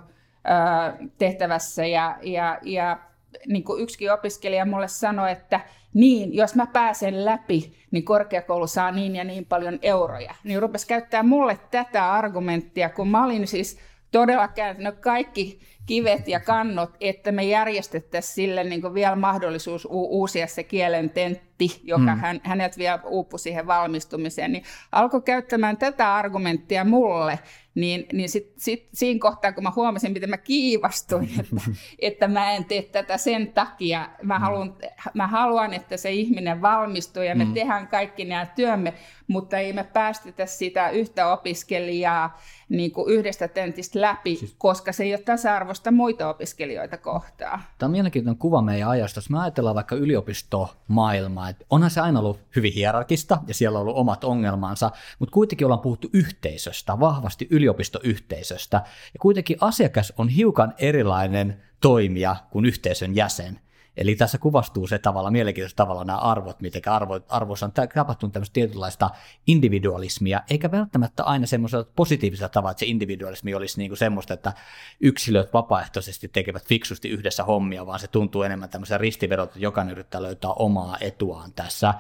tehtävässä 1.18 1.86
ja, 1.86 2.18
ja, 2.22 2.58
ja 2.62 2.98
niin 3.46 3.64
kuin 3.64 3.82
yksikin 3.82 4.12
opiskelija 4.12 4.64
mulle 4.64 4.88
sanoi, 4.88 5.32
että 5.32 5.60
niin, 5.94 6.34
jos 6.34 6.54
mä 6.54 6.66
pääsen 6.66 7.24
läpi, 7.24 7.72
niin 7.90 8.04
korkeakoulu 8.04 8.66
saa 8.66 8.90
niin 8.90 9.16
ja 9.16 9.24
niin 9.24 9.46
paljon 9.46 9.78
euroja. 9.82 10.34
Niin 10.44 10.62
rupesi 10.62 10.86
käyttää 10.86 11.22
mulle 11.22 11.58
tätä 11.70 12.12
argumenttia, 12.12 12.90
kun 12.90 13.08
mä 13.08 13.24
olin 13.24 13.46
siis 13.46 13.78
todella 14.10 14.48
kääntänyt 14.48 14.98
kaikki 14.98 15.60
kivet 15.86 16.28
ja 16.28 16.40
kannot, 16.40 16.90
että 17.00 17.32
me 17.32 17.44
järjestettäisiin 17.44 18.34
sille 18.34 18.64
niin 18.64 18.94
vielä 18.94 19.16
mahdollisuus 19.16 19.84
u- 19.84 20.20
uusia 20.20 20.46
se 20.46 20.62
kielen 20.62 21.10
tentti, 21.10 21.80
joka 21.82 22.14
mm. 22.14 22.20
hän, 22.20 22.40
hänet 22.42 22.78
vielä 22.78 23.00
uupui 23.04 23.38
siihen 23.38 23.66
valmistumiseen, 23.66 24.52
niin 24.52 24.64
alkoi 24.92 25.22
käyttämään 25.22 25.76
tätä 25.76 26.14
argumenttia 26.14 26.84
mulle, 26.84 27.38
niin, 27.74 28.06
niin 28.12 28.28
sit, 28.28 28.52
sit, 28.56 28.88
siinä 28.92 29.20
kohtaa, 29.20 29.52
kun 29.52 29.62
mä 29.62 29.72
huomasin, 29.76 30.12
miten 30.12 30.30
mä 30.30 30.36
kiivastuin, 30.36 31.28
että, 31.40 31.56
että 31.98 32.28
mä 32.28 32.52
en 32.52 32.64
tee 32.64 32.82
tätä 32.82 33.16
sen 33.16 33.52
takia, 33.52 34.08
mä, 34.22 34.38
mm. 34.38 34.40
haluan, 34.40 34.76
mä 35.14 35.26
haluan, 35.26 35.74
että 35.74 35.96
se 35.96 36.10
ihminen 36.10 36.62
valmistuu 36.62 37.22
ja 37.22 37.34
me 37.34 37.44
mm. 37.44 37.54
tehdään 37.54 37.88
kaikki 37.88 38.24
nämä 38.24 38.46
työmme, 38.46 38.94
mutta 39.26 39.58
ei 39.58 39.72
me 39.72 39.84
päästetä 39.84 40.46
sitä 40.46 40.90
yhtä 40.90 41.32
opiskelijaa 41.32 42.40
niin 42.72 42.92
kuin 42.92 43.12
yhdestä 43.12 43.48
tentistä 43.48 44.00
läpi, 44.00 44.36
siis... 44.36 44.54
koska 44.58 44.92
se 44.92 45.04
ei 45.04 45.14
ole 45.14 45.22
tasa-arvosta 45.22 45.90
muita 45.90 46.28
opiskelijoita 46.28 46.96
kohtaa. 46.96 47.62
Tämä 47.78 47.88
on 47.88 47.90
mielenkiintoinen 47.90 48.38
kuva 48.38 48.62
meidän 48.62 48.88
ajasta. 48.88 49.18
Jos 49.18 49.30
me 49.30 49.38
ajatellaan 49.38 49.74
vaikka 49.74 49.96
yliopistomaailmaa, 49.96 51.48
että 51.48 51.64
onhan 51.70 51.90
se 51.90 52.00
aina 52.00 52.18
ollut 52.18 52.40
hyvin 52.56 52.72
hierarkista 52.72 53.38
ja 53.46 53.54
siellä 53.54 53.78
on 53.78 53.82
ollut 53.82 53.96
omat 53.96 54.24
ongelmansa, 54.24 54.90
mutta 55.18 55.32
kuitenkin 55.32 55.64
ollaan 55.64 55.80
puhuttu 55.80 56.08
yhteisöstä, 56.12 57.00
vahvasti 57.00 57.46
yliopistoyhteisöstä. 57.50 58.76
Ja 59.14 59.20
kuitenkin 59.20 59.56
asiakas 59.60 60.12
on 60.18 60.28
hiukan 60.28 60.74
erilainen 60.78 61.62
toimija 61.80 62.36
kuin 62.50 62.64
yhteisön 62.64 63.16
jäsen. 63.16 63.60
Eli 63.96 64.16
tässä 64.16 64.38
kuvastuu 64.38 64.86
se 64.86 64.98
tavalla, 64.98 65.30
mielenkiintoisella 65.30 65.76
tavalla 65.76 66.04
nämä 66.04 66.18
arvot, 66.18 66.60
miten 66.60 66.82
arvo, 66.86 67.20
arvoissa 67.28 67.66
on 67.66 67.72
tapahtunut 67.94 68.32
tämmöistä 68.32 68.52
tietynlaista 68.52 69.10
individualismia, 69.46 70.42
eikä 70.50 70.70
välttämättä 70.70 71.24
aina 71.24 71.46
semmoisella 71.46 71.86
positiivisella 71.96 72.48
tavalla, 72.48 72.70
että 72.70 72.80
se 72.80 72.86
individualismi 72.86 73.54
olisi 73.54 73.78
niin 73.78 73.90
kuin 73.90 73.98
semmoista, 73.98 74.34
että 74.34 74.52
yksilöt 75.00 75.52
vapaaehtoisesti 75.52 76.28
tekevät 76.28 76.64
fiksusti 76.64 77.08
yhdessä 77.08 77.44
hommia, 77.44 77.86
vaan 77.86 78.00
se 78.00 78.08
tuntuu 78.08 78.42
enemmän 78.42 78.68
tämmöisen 78.68 79.00
ristivedot, 79.00 79.48
että 79.48 79.58
jokainen 79.58 79.92
yrittää 79.92 80.22
löytää 80.22 80.52
omaa 80.52 80.96
etuaan 81.00 81.52
tässä. 81.52 81.94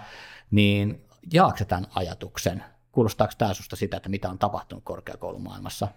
Niin 0.50 1.04
jaakse 1.32 1.64
tämän 1.64 1.86
ajatuksen? 1.94 2.64
Kuulostaako 2.92 3.32
tämä 3.38 3.54
susta 3.54 3.76
sitä, 3.76 3.96
että 3.96 4.08
mitä 4.08 4.30
on 4.30 4.38
tapahtunut 4.38 4.84
korkeakoulumaailmassa? 4.84 5.88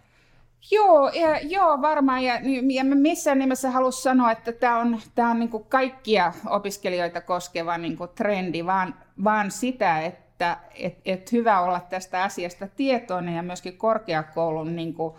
Joo, 0.72 1.10
ja, 1.10 1.40
joo 1.40 1.82
varmaan. 1.82 2.24
Ja, 2.24 2.40
ja 2.74 2.84
mä 2.84 2.96
missään 2.96 3.40
nimessä 3.40 3.72
halua 3.72 3.92
sanoa, 3.92 4.32
että 4.32 4.52
tämä 4.52 4.80
on, 4.80 5.02
tää 5.16 5.30
on 5.30 5.40
niinku 5.40 5.60
kaikkia 5.60 6.34
opiskelijoita 6.46 7.22
koskeva 7.22 7.78
niinku 7.78 8.08
trendi, 8.08 8.66
vaan, 8.66 8.96
vaan 9.24 9.52
sitä, 9.52 10.02
että 10.02 10.58
et, 10.76 10.98
et 11.06 11.32
hyvä 11.32 11.60
olla 11.60 11.80
tästä 11.80 12.24
asiasta 12.24 12.68
tietoinen 12.68 13.36
ja 13.36 13.44
myöskin 13.44 13.78
korkeakoulun 13.78 14.76
niinku, 14.76 15.18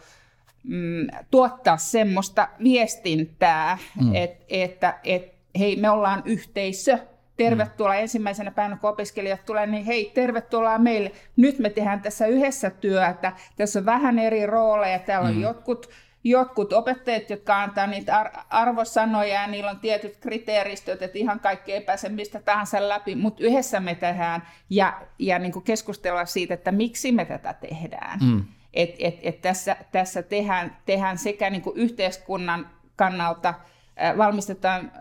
mm, 0.64 1.06
tuottaa 1.30 1.76
semmoista 1.76 2.48
viestintää, 2.62 3.78
mm. 4.00 4.14
et, 4.14 4.44
että 4.48 4.98
et, 5.04 5.34
hei, 5.58 5.76
me 5.76 5.90
ollaan 5.90 6.22
yhteisö, 6.24 6.98
tervetuloa 7.36 7.92
mm. 7.92 8.00
ensimmäisenä 8.00 8.50
päivänä, 8.50 8.76
kun 8.76 8.90
opiskelijat 8.90 9.46
tulee, 9.46 9.66
niin 9.66 9.84
hei, 9.84 10.12
tervetuloa 10.14 10.78
meille. 10.78 11.12
Nyt 11.36 11.58
me 11.58 11.70
tehdään 11.70 12.02
tässä 12.02 12.26
yhdessä 12.26 12.70
työtä. 12.70 13.32
Tässä 13.56 13.78
on 13.78 13.86
vähän 13.86 14.18
eri 14.18 14.46
rooleja. 14.46 14.98
Täällä 14.98 15.28
on 15.28 15.34
mm. 15.34 15.40
jotkut, 15.40 15.90
jotkut 16.24 16.72
opettajat, 16.72 17.30
jotka 17.30 17.62
antaa 17.62 17.86
niitä 17.86 18.16
ar- 18.16 18.32
arvosanoja 18.50 19.34
ja 19.34 19.46
niillä 19.46 19.70
on 19.70 19.80
tietyt 19.80 20.16
kriteeristöt, 20.16 21.02
että 21.02 21.18
ihan 21.18 21.40
kaikki 21.40 21.72
ei 21.72 21.80
pääse 21.80 22.08
mistä 22.08 22.40
tahansa 22.40 22.88
läpi, 22.88 23.14
mutta 23.14 23.44
yhdessä 23.44 23.80
me 23.80 23.94
tehdään 23.94 24.42
ja, 24.70 25.00
ja 25.18 25.38
niin 25.38 25.52
kuin 25.52 25.64
keskustella 25.64 26.24
siitä, 26.24 26.54
että 26.54 26.72
miksi 26.72 27.12
me 27.12 27.24
tätä 27.24 27.52
tehdään. 27.52 28.18
Mm. 28.22 28.44
Et, 28.74 28.94
et, 28.98 29.18
et 29.22 29.40
tässä, 29.40 29.76
tässä 29.92 30.22
tehdään, 30.22 30.76
tehdään 30.86 31.18
sekä 31.18 31.50
niin 31.50 31.62
yhteiskunnan 31.74 32.70
kannalta– 32.96 33.54
valmistetaan 34.18 34.92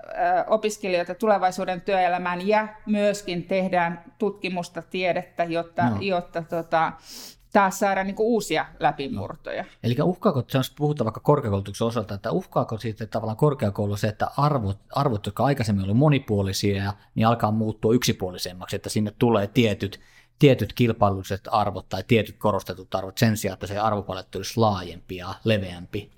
opiskelijoita 0.48 1.16
tulevaisuuden 1.16 1.82
työelämään 1.82 2.48
ja 2.48 2.68
myöskin 2.86 3.44
tehdään 3.44 4.04
tutkimusta, 4.18 4.82
tiedettä, 4.82 5.44
jotta, 5.44 5.90
no. 5.90 5.98
jotta 6.02 6.42
tota, 6.42 6.92
taas 7.54 7.80
saada 7.80 8.04
niin 8.04 8.16
kuin 8.16 8.28
uusia 8.28 8.66
läpimurtoja. 8.80 9.64
No. 9.64 9.70
Eli 9.84 9.96
uhkaako, 10.04 10.44
puhutaan 10.78 11.06
vaikka 11.06 11.20
korkeakoulutuksen 11.20 11.88
osalta, 11.88 12.16
että 12.16 12.32
uhkaako 12.32 12.78
siitä 12.78 13.06
tavallaan 13.06 13.38
korkeakoulu 13.38 13.98
se, 13.98 14.08
että 14.08 14.28
arvot, 14.38 14.78
arvot 14.92 15.26
jotka 15.26 15.44
aikaisemmin 15.44 15.84
olivat 15.84 15.98
monipuolisia, 15.98 16.94
niin 17.16 17.28
alkaa 17.28 17.52
muuttua 17.52 17.94
yksipuolisemmaksi, 17.94 18.76
että 18.76 18.90
sinne 18.90 19.12
tulee 19.20 19.48
tietyt, 19.48 20.00
tietyt 20.40 20.74
kilpailulliset 20.74 21.42
arvot 21.52 21.90
tai 21.90 22.04
tietyt 22.08 22.38
korostetut 22.38 22.96
arvot 22.96 23.18
sen 23.18 23.38
sijaan, 23.38 23.54
että 23.54 23.68
se 23.68 23.80
arvopaletti 23.80 24.38
olisi 24.38 24.60
laajempi 24.60 25.16
ja 25.16 25.34
leveämpi? 25.44 26.12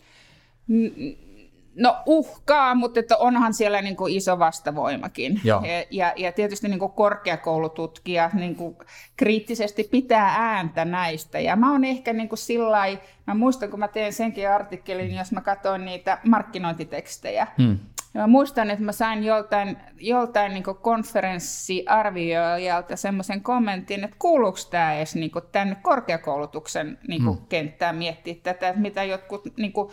No 1.77 1.97
uhkaa, 2.05 2.75
mutta 2.75 2.99
että 2.99 3.17
onhan 3.17 3.53
siellä 3.53 3.81
niin 3.81 3.95
kuin 3.95 4.13
iso 4.13 4.39
vastavoimakin. 4.39 5.41
Ja, 5.43 5.61
ja, 5.91 6.13
ja 6.15 6.31
tietysti 6.31 6.67
niin 6.67 6.79
kuin 6.79 6.91
korkeakoulututkija 6.91 8.29
niin 8.33 8.55
kuin 8.55 8.75
kriittisesti 9.17 9.87
pitää 9.91 10.35
ääntä 10.37 10.85
näistä. 10.85 11.39
Ja 11.39 11.55
mä 11.55 11.71
oon 11.71 11.83
ehkä 11.83 12.13
niin 12.13 12.29
kuin 12.29 12.39
sillai, 12.39 12.99
mä 13.27 13.33
muistan 13.33 13.69
kun 13.69 13.79
mä 13.79 13.87
teen 13.87 14.13
senkin 14.13 14.49
artikkelin, 14.49 15.15
jos 15.15 15.31
mä 15.31 15.41
katsoin 15.41 15.85
niitä 15.85 16.17
markkinointitekstejä. 16.23 17.47
Hmm. 17.57 17.79
Ja 18.13 18.21
mä 18.21 18.27
muistan, 18.27 18.71
että 18.71 18.85
mä 18.85 18.91
sain 18.91 19.23
joltain, 19.23 19.77
joltain 19.99 20.53
niin 20.53 20.63
konferenssiarvioijalta 20.63 22.95
semmoisen 22.95 23.41
kommentin, 23.41 24.03
että 24.03 24.15
kuuluuko 24.19 24.57
tämä 24.71 24.93
edes 24.93 25.15
niin 25.15 25.31
tänne 25.51 25.75
korkeakoulutuksen 25.75 26.99
niin 27.07 27.23
hmm. 27.23 27.37
kenttään 27.49 27.95
miettiä 27.95 28.35
tätä, 28.43 28.69
että 28.69 28.81
mitä 28.81 29.03
jotkut 29.03 29.57
niin 29.57 29.73
kuin, 29.73 29.91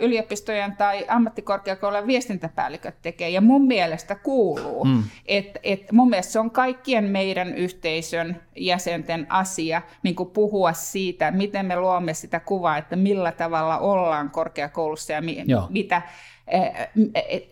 yliopistojen 0.00 0.76
tai 0.76 1.04
ammattikorkeakoulujen 1.08 2.06
viestintäpäälliköt 2.06 2.94
tekee. 3.02 3.28
Ja 3.30 3.40
mun 3.40 3.66
mielestä 3.66 4.14
kuuluu. 4.14 4.84
Mm. 4.84 5.02
Että 5.26 5.60
et 5.62 5.92
mun 5.92 6.10
mielestä 6.10 6.32
se 6.32 6.38
on 6.38 6.50
kaikkien 6.50 7.04
meidän 7.04 7.54
yhteisön 7.54 8.40
jäsenten 8.56 9.26
asia 9.28 9.82
niin 10.02 10.14
kuin 10.14 10.30
puhua 10.30 10.72
siitä, 10.72 11.30
miten 11.30 11.66
me 11.66 11.76
luomme 11.76 12.14
sitä 12.14 12.40
kuvaa, 12.40 12.78
että 12.78 12.96
millä 12.96 13.32
tavalla 13.32 13.78
ollaan 13.78 14.30
korkeakoulussa 14.30 15.12
ja 15.12 15.22
mi- 15.22 15.44
mitä, 15.68 16.02
että 16.46 16.88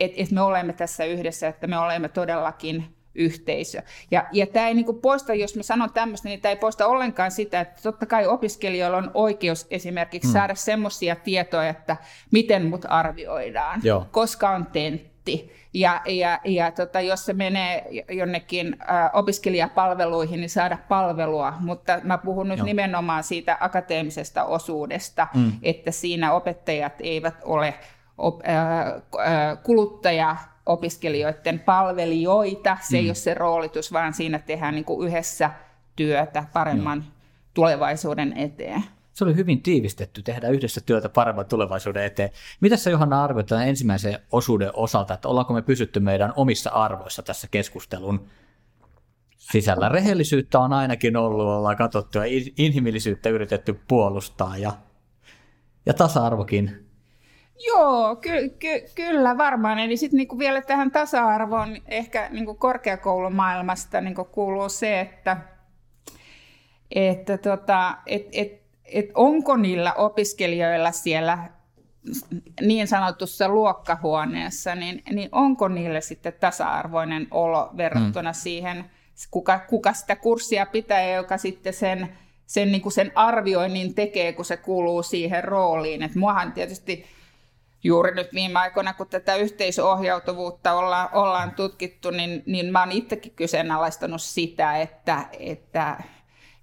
et, 0.00 0.12
et 0.16 0.30
me 0.30 0.40
olemme 0.40 0.72
tässä 0.72 1.04
yhdessä, 1.04 1.48
että 1.48 1.66
me 1.66 1.78
olemme 1.78 2.08
todellakin 2.08 2.95
yhteisö. 3.16 3.82
Ja, 4.10 4.26
ja 4.32 4.46
tämä 4.46 4.68
ei 4.68 4.74
niin 4.74 4.86
kuin 4.86 5.00
poista, 5.00 5.34
jos 5.34 5.56
mä 5.56 5.62
sanon 5.62 5.92
tämmöistä, 5.92 6.28
niin 6.28 6.40
tämä 6.40 6.50
ei 6.50 6.56
poista 6.56 6.86
ollenkaan 6.86 7.30
sitä, 7.30 7.60
että 7.60 7.82
totta 7.82 8.06
kai 8.06 8.26
opiskelijoilla 8.26 8.96
on 8.96 9.10
oikeus 9.14 9.66
esimerkiksi 9.70 10.28
hmm. 10.28 10.32
saada 10.32 10.54
semmoisia 10.54 11.16
tietoja, 11.16 11.68
että 11.68 11.96
miten 12.30 12.66
mut 12.66 12.84
arvioidaan, 12.88 13.80
Joo. 13.84 14.06
koska 14.10 14.50
on 14.50 14.66
tentti. 14.66 15.16
Ja, 15.74 16.00
ja, 16.06 16.40
ja 16.44 16.70
tota, 16.70 17.00
jos 17.00 17.26
se 17.26 17.32
menee 17.32 17.86
jonnekin 18.10 18.76
ä, 18.80 19.10
opiskelijapalveluihin, 19.12 20.40
niin 20.40 20.50
saada 20.50 20.78
palvelua. 20.88 21.54
Mutta 21.60 22.00
mä 22.02 22.18
puhun 22.18 22.48
nyt 22.48 22.58
Joo. 22.58 22.64
nimenomaan 22.64 23.22
siitä 23.22 23.56
akateemisesta 23.60 24.44
osuudesta, 24.44 25.26
hmm. 25.34 25.52
että 25.62 25.90
siinä 25.90 26.32
opettajat 26.32 26.92
eivät 27.00 27.34
ole 27.44 27.74
op, 28.18 28.40
ä, 28.40 28.46
kuluttaja 29.62 30.36
opiskelijoiden 30.66 31.60
palvelijoita. 31.60 32.76
Se 32.80 32.96
mm. 32.96 33.00
ei 33.00 33.08
ole 33.08 33.14
se 33.14 33.34
roolitus, 33.34 33.92
vaan 33.92 34.14
siinä 34.14 34.38
tehdään 34.38 34.74
niin 34.74 34.84
kuin 34.84 35.08
yhdessä 35.08 35.50
työtä 35.96 36.44
paremman 36.52 36.98
Joo. 36.98 37.12
tulevaisuuden 37.54 38.32
eteen. 38.36 38.84
Se 39.12 39.24
oli 39.24 39.36
hyvin 39.36 39.62
tiivistetty, 39.62 40.22
tehdä 40.22 40.48
yhdessä 40.48 40.80
työtä 40.80 41.08
paremman 41.08 41.46
tulevaisuuden 41.46 42.04
eteen. 42.04 42.30
Mitä 42.60 42.76
sä 42.76 42.90
Johanna 42.90 43.24
arvioit 43.24 43.46
tämän 43.46 43.68
ensimmäisen 43.68 44.18
osuuden 44.32 44.70
osalta, 44.74 45.14
että 45.14 45.28
ollaanko 45.28 45.54
me 45.54 45.62
pysytty 45.62 46.00
meidän 46.00 46.32
omissa 46.36 46.70
arvoissa 46.70 47.22
tässä 47.22 47.48
keskustelun 47.50 48.26
sisällä? 49.36 49.88
Rehellisyyttä 49.88 50.60
on 50.60 50.72
ainakin 50.72 51.16
ollut, 51.16 51.46
ollaan 51.46 51.76
katsottu 51.76 52.18
ja 52.18 52.24
inhimillisyyttä 52.58 53.28
yritetty 53.28 53.80
puolustaa 53.88 54.58
ja, 54.58 54.72
ja 55.86 55.94
tasa-arvokin 55.94 56.85
Joo, 57.66 58.16
ky- 58.16 58.48
ky- 58.48 58.84
kyllä 58.94 59.38
varmaan. 59.38 59.78
Eli 59.78 59.96
sitten 59.96 60.16
niinku 60.16 60.38
vielä 60.38 60.62
tähän 60.62 60.90
tasa-arvoon 60.90 61.76
ehkä 61.88 62.28
niinku 62.30 62.54
korkeakoulumaailmasta 62.54 64.00
niinku 64.00 64.24
kuuluu 64.24 64.68
se, 64.68 65.00
että 65.00 65.36
että 66.90 67.38
tota, 67.38 67.96
et, 68.06 68.26
et, 68.32 68.62
et 68.84 69.10
onko 69.14 69.56
niillä 69.56 69.92
opiskelijoilla 69.92 70.92
siellä 70.92 71.38
niin 72.60 72.88
sanotussa 72.88 73.48
luokkahuoneessa, 73.48 74.74
niin, 74.74 75.02
niin 75.12 75.28
onko 75.32 75.68
niille 75.68 76.00
sitten 76.00 76.32
tasa-arvoinen 76.40 77.26
olo 77.30 77.70
verrattuna 77.76 78.30
mm. 78.30 78.34
siihen, 78.34 78.84
kuka, 79.30 79.58
kuka 79.58 79.92
sitä 79.92 80.16
kurssia 80.16 80.66
pitää 80.66 81.02
ja 81.02 81.16
joka 81.16 81.38
sitten 81.38 81.72
sen, 81.72 82.08
sen, 82.46 82.72
niin 82.72 82.82
kuin 82.82 82.92
sen 82.92 83.12
arvioinnin 83.14 83.94
tekee, 83.94 84.32
kun 84.32 84.44
se 84.44 84.56
kuuluu 84.56 85.02
siihen 85.02 85.44
rooliin. 85.44 86.02
Et 86.02 86.14
muahan 86.14 86.52
tietysti 86.52 87.04
juuri 87.86 88.14
nyt 88.14 88.34
viime 88.34 88.58
aikoina, 88.58 88.94
kun 88.94 89.06
tätä 89.08 89.34
yhteisöohjautuvuutta 89.34 90.72
ollaan, 90.72 91.08
ollaan 91.12 91.50
tutkittu, 91.50 92.10
niin, 92.10 92.42
niin 92.46 92.72
mä 92.72 92.80
oon 92.80 92.92
itsekin 92.92 93.32
kyseenalaistanut 93.32 94.22
sitä, 94.22 94.76
että, 94.76 95.26
että, 95.38 96.02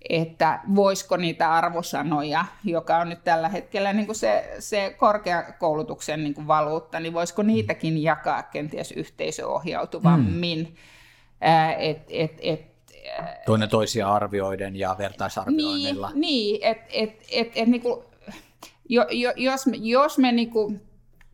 että 0.09 0.59
voisiko 0.75 1.17
niitä 1.17 1.53
arvosanoja, 1.53 2.45
joka 2.63 2.97
on 2.97 3.09
nyt 3.09 3.23
tällä 3.23 3.49
hetkellä 3.49 3.93
niin 3.93 4.05
kuin 4.05 4.15
se, 4.15 4.55
se 4.59 4.95
korkeakoulutuksen 4.97 6.23
niin 6.23 6.33
kuin 6.33 6.47
valuutta, 6.47 6.99
niin 6.99 7.13
voisiko 7.13 7.43
niitäkin 7.43 8.03
jakaa 8.03 8.43
kenties 8.43 8.91
yhteisöohjautuvammin. 8.91 10.59
Mm. 10.59 10.75
et, 11.79 12.05
et, 12.09 12.39
et, 12.41 12.73
Toinen 13.45 13.69
toisia 13.69 14.13
arvioiden 14.13 14.75
ja 14.75 14.95
vertaisarvioinnilla. 14.97 16.09
Niin, 16.09 16.21
niin 16.21 16.59
että 16.63 16.85
et, 16.89 17.21
et, 17.31 17.51
et, 17.55 17.67
niin 17.67 17.81
kuin, 17.81 18.03
jo, 18.89 19.05
jo, 19.11 19.33
jos, 19.35 19.65
jos 19.81 20.17
me 20.17 20.31
niin 20.31 20.49
kuin, 20.49 20.81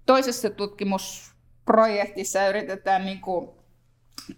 toisessa 0.09 0.49
tutkimusprojektissa 0.49 2.47
yritetään 2.47 3.05
niin 3.05 3.21
kuin 3.21 3.49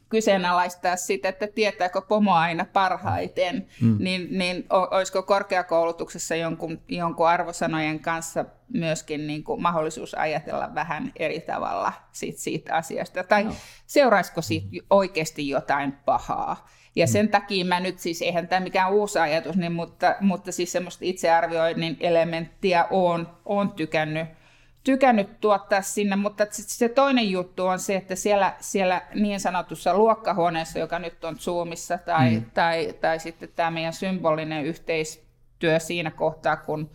kyseenalaistaa 0.10 0.96
sitä, 0.96 1.30
että 1.30 1.48
tietääkö 1.48 2.02
pomo 2.02 2.34
aina 2.34 2.66
parhaiten, 2.66 3.68
mm. 3.82 3.96
niin, 4.00 4.28
niin 4.38 4.66
olisiko 4.70 5.24
korkeakoulutuksessa 5.24 6.36
jonkun, 6.36 6.82
jonkun 6.88 7.28
arvosanojen 7.28 8.00
kanssa 8.00 8.46
myöskin 8.74 9.28
niin 9.28 9.44
kuin 9.44 9.62
mahdollisuus 9.62 10.14
ajatella 10.14 10.76
vähän 10.76 11.12
eri 11.16 11.40
tavalla 11.40 11.94
siitä, 12.12 12.40
siitä 12.40 12.76
asiasta, 12.76 13.24
tai 13.24 13.44
no. 13.44 13.54
seuraisiko 13.88 14.42
siitä 14.42 14.78
oikeasti 14.90 15.50
jotain 15.50 15.92
pahaa. 15.92 16.70
Ja 16.96 17.08
sen 17.08 17.26
mm. 17.26 17.32
takia 17.32 17.66
mä 17.66 17.80
nyt 17.80 18.00
siis, 18.00 18.22
eihän 18.22 18.48
tämä 18.48 18.60
mikään 18.60 18.94
uusi 18.94 19.20
ajatus, 19.20 19.56
niin, 19.56 19.72
mutta, 19.72 20.16
mutta 20.20 20.52
siis 20.52 20.72
semmoista 20.72 21.06
itsearvioinnin 21.06 21.98
elementtiä 22.00 22.86
on, 22.90 23.30
on 23.46 23.72
tykännyt 23.72 24.41
tykännyt 24.84 25.40
tuottaa 25.42 25.82
sinne, 25.82 26.16
mutta 26.16 26.48
se 26.52 26.90
toinen 26.90 27.32
juttu 27.32 27.66
on 27.66 27.80
se, 27.80 27.96
että 27.96 28.16
siellä, 28.16 28.54
siellä 28.60 29.02
niin 29.16 29.40
sanotussa 29.40 29.98
luokkahuoneessa, 29.98 30.80
joka 30.80 31.00
nyt 31.00 31.24
on 31.24 31.40
Zoomissa, 31.40 31.98
tai, 31.98 32.32
mm. 32.32 32.46
tai, 32.54 32.94
tai 33.02 33.20
sitten 33.20 33.50
tämä 33.56 33.72
meidän 33.72 33.94
symbolinen 33.94 34.66
yhteistyö 34.66 35.80
siinä 35.80 36.12
kohtaa, 36.12 36.56
kun 36.58 36.90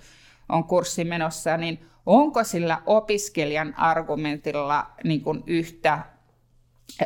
on 0.48 0.64
kurssi 0.64 1.04
menossa, 1.04 1.56
niin 1.56 1.86
onko 2.06 2.44
sillä 2.44 2.82
opiskelijan 2.86 3.74
argumentilla 3.78 4.86
niin 5.04 5.22
kuin 5.22 5.42
yhtä 5.46 5.98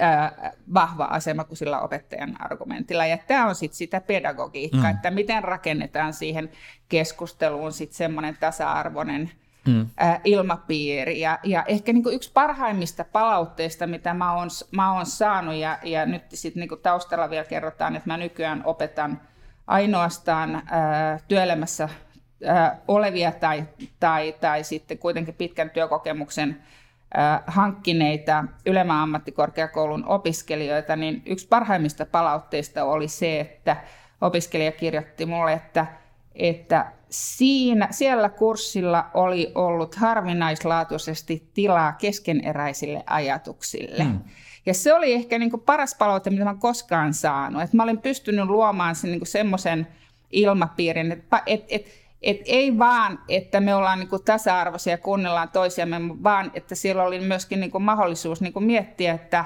ää, 0.00 0.52
vahva 0.74 1.04
asema 1.04 1.44
kuin 1.44 1.56
sillä 1.56 1.80
opettajan 1.80 2.36
argumentilla. 2.42 3.06
Ja 3.06 3.18
tämä 3.18 3.46
on 3.46 3.54
sitten 3.54 3.76
sitä 3.76 4.00
pedagogiikkaa, 4.00 4.82
mm. 4.82 4.90
että 4.90 5.10
miten 5.10 5.44
rakennetaan 5.44 6.12
siihen 6.12 6.50
keskusteluun 6.88 7.72
sitten 7.72 7.96
semmoinen 7.96 8.36
tasa-arvoinen 8.40 9.30
mm. 9.66 9.88
ilmapiiri. 10.24 11.20
Ja, 11.20 11.38
ja 11.44 11.64
ehkä 11.68 11.92
niin 11.92 12.02
kuin 12.02 12.14
yksi 12.14 12.30
parhaimmista 12.34 13.04
palautteista, 13.04 13.86
mitä 13.86 14.14
mä 14.14 14.34
oon, 14.34 14.48
mä 14.70 14.92
oon 14.92 15.06
saanut, 15.06 15.54
ja, 15.54 15.78
ja 15.82 16.06
nyt 16.06 16.22
sitten 16.28 16.60
niin 16.60 16.80
taustalla 16.82 17.30
vielä 17.30 17.44
kerrotaan, 17.44 17.96
että 17.96 18.10
mä 18.10 18.16
nykyään 18.16 18.62
opetan 18.64 19.20
ainoastaan 19.66 20.54
ä, 20.54 20.62
työelämässä 21.28 21.88
ä, 22.48 22.76
olevia 22.88 23.32
tai, 23.32 23.64
tai, 24.00 24.34
tai 24.40 24.64
sitten 24.64 24.98
kuitenkin 24.98 25.34
pitkän 25.34 25.70
työkokemuksen 25.70 26.62
hankkineita 27.46 28.44
ylemmän 28.66 28.96
ammattikorkeakoulun 28.96 30.04
opiskelijoita, 30.06 30.96
niin 30.96 31.22
yksi 31.26 31.48
parhaimmista 31.48 32.06
palautteista 32.06 32.84
oli 32.84 33.08
se, 33.08 33.40
että 33.40 33.76
opiskelija 34.20 34.72
kirjoitti 34.72 35.26
mulle, 35.26 35.52
että, 35.52 35.86
että 36.34 36.92
siinä, 37.10 37.88
siellä 37.90 38.28
kurssilla 38.28 39.10
oli 39.14 39.52
ollut 39.54 39.94
harvinaislaatuisesti 39.94 41.50
tilaa 41.54 41.92
keskeneräisille 41.92 43.02
ajatuksille. 43.06 44.04
Mm. 44.04 44.20
Ja 44.66 44.74
se 44.74 44.94
oli 44.94 45.12
ehkä 45.12 45.38
niin 45.38 45.50
kuin 45.50 45.62
paras 45.62 45.94
palaute, 45.94 46.30
mitä 46.30 46.44
mä 46.44 46.54
koskaan 46.54 47.14
saanut. 47.14 47.62
Että 47.62 47.76
mä 47.76 47.82
olin 47.82 48.00
pystynyt 48.00 48.46
luomaan 48.46 48.94
sen, 48.94 49.10
niin 49.10 49.26
semmoisen 49.26 49.86
ilmapiirin, 50.30 51.12
että 51.12 51.42
et, 51.46 51.64
et, 51.68 51.86
et 52.22 52.40
ei 52.44 52.78
vaan, 52.78 53.18
että 53.28 53.60
me 53.60 53.74
ollaan 53.74 53.98
niin 53.98 54.08
kuin 54.08 54.24
tasa-arvoisia 54.24 54.92
ja 54.92 54.98
kuunnellaan 54.98 55.48
toisiamme, 55.48 55.96
vaan 56.22 56.50
että 56.54 56.74
siellä 56.74 57.02
oli 57.02 57.20
myöskin 57.20 57.60
niin 57.60 57.70
kuin 57.70 57.82
mahdollisuus 57.82 58.40
niin 58.40 58.52
kuin 58.52 58.64
miettiä, 58.64 59.14
että 59.14 59.44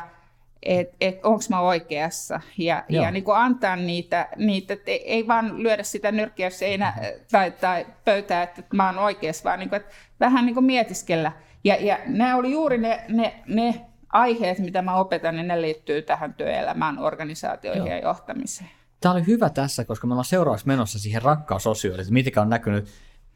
et, 0.64 0.94
et 1.00 1.20
onko 1.24 1.42
mä 1.48 1.60
oikeassa 1.60 2.40
ja, 2.58 2.84
ja 2.88 3.10
niin 3.10 3.24
kuin 3.24 3.36
antaa 3.36 3.76
niitä, 3.76 4.28
niitä 4.36 4.74
että 4.74 4.90
ei 4.90 5.26
vaan 5.26 5.62
lyödä 5.62 5.82
sitä 5.82 6.12
nyrkkiä 6.12 6.50
seinä 6.50 6.94
tai, 7.32 7.50
tai 7.50 7.86
pöytää, 8.04 8.42
että 8.42 8.62
mä 8.72 8.86
oon 8.86 8.98
oikeassa, 8.98 9.44
vaan 9.44 9.58
niin 9.58 9.68
kuin, 9.68 9.80
että 9.80 9.94
vähän 10.20 10.46
niin 10.46 10.54
kuin 10.54 10.64
mietiskellä. 10.64 11.32
Ja, 11.64 11.76
ja 11.80 11.98
nämä 12.06 12.36
oli 12.36 12.52
juuri 12.52 12.78
ne, 12.78 13.04
ne, 13.08 13.34
ne 13.46 13.86
aiheet, 14.12 14.58
mitä 14.58 14.82
mä 14.82 14.94
opetan, 14.94 15.36
niin 15.36 15.48
ne 15.48 15.60
liittyy 15.60 16.02
tähän 16.02 16.34
työelämään, 16.34 16.98
organisaatioihin 16.98 17.86
Joo. 17.86 17.96
ja 17.96 18.02
johtamiseen. 18.02 18.70
Tämä 19.00 19.12
oli 19.12 19.26
hyvä 19.26 19.50
tässä, 19.50 19.84
koska 19.84 20.06
me 20.06 20.12
ollaan 20.12 20.24
seuraavaksi 20.24 20.66
menossa 20.66 20.98
siihen 20.98 21.22
rakkausosioon, 21.22 22.00
että 22.00 22.12
mitkä 22.12 22.42
on 22.42 22.50
näkynyt 22.50 22.88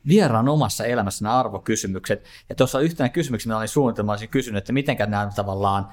vieraan 0.08 0.48
omassa 0.48 0.84
elämässä 0.84 1.24
nämä 1.24 1.38
arvokysymykset. 1.38 2.24
Ja 2.48 2.54
tuossa 2.54 2.80
yhtenä 2.80 3.08
kysymyksenä 3.08 3.56
olin 3.56 3.68
suunnitelma, 3.68 4.12
olisin 4.12 4.28
kysynyt, 4.28 4.58
että 4.58 4.72
miten 4.72 4.96
nämä 5.06 5.30
tavallaan 5.36 5.88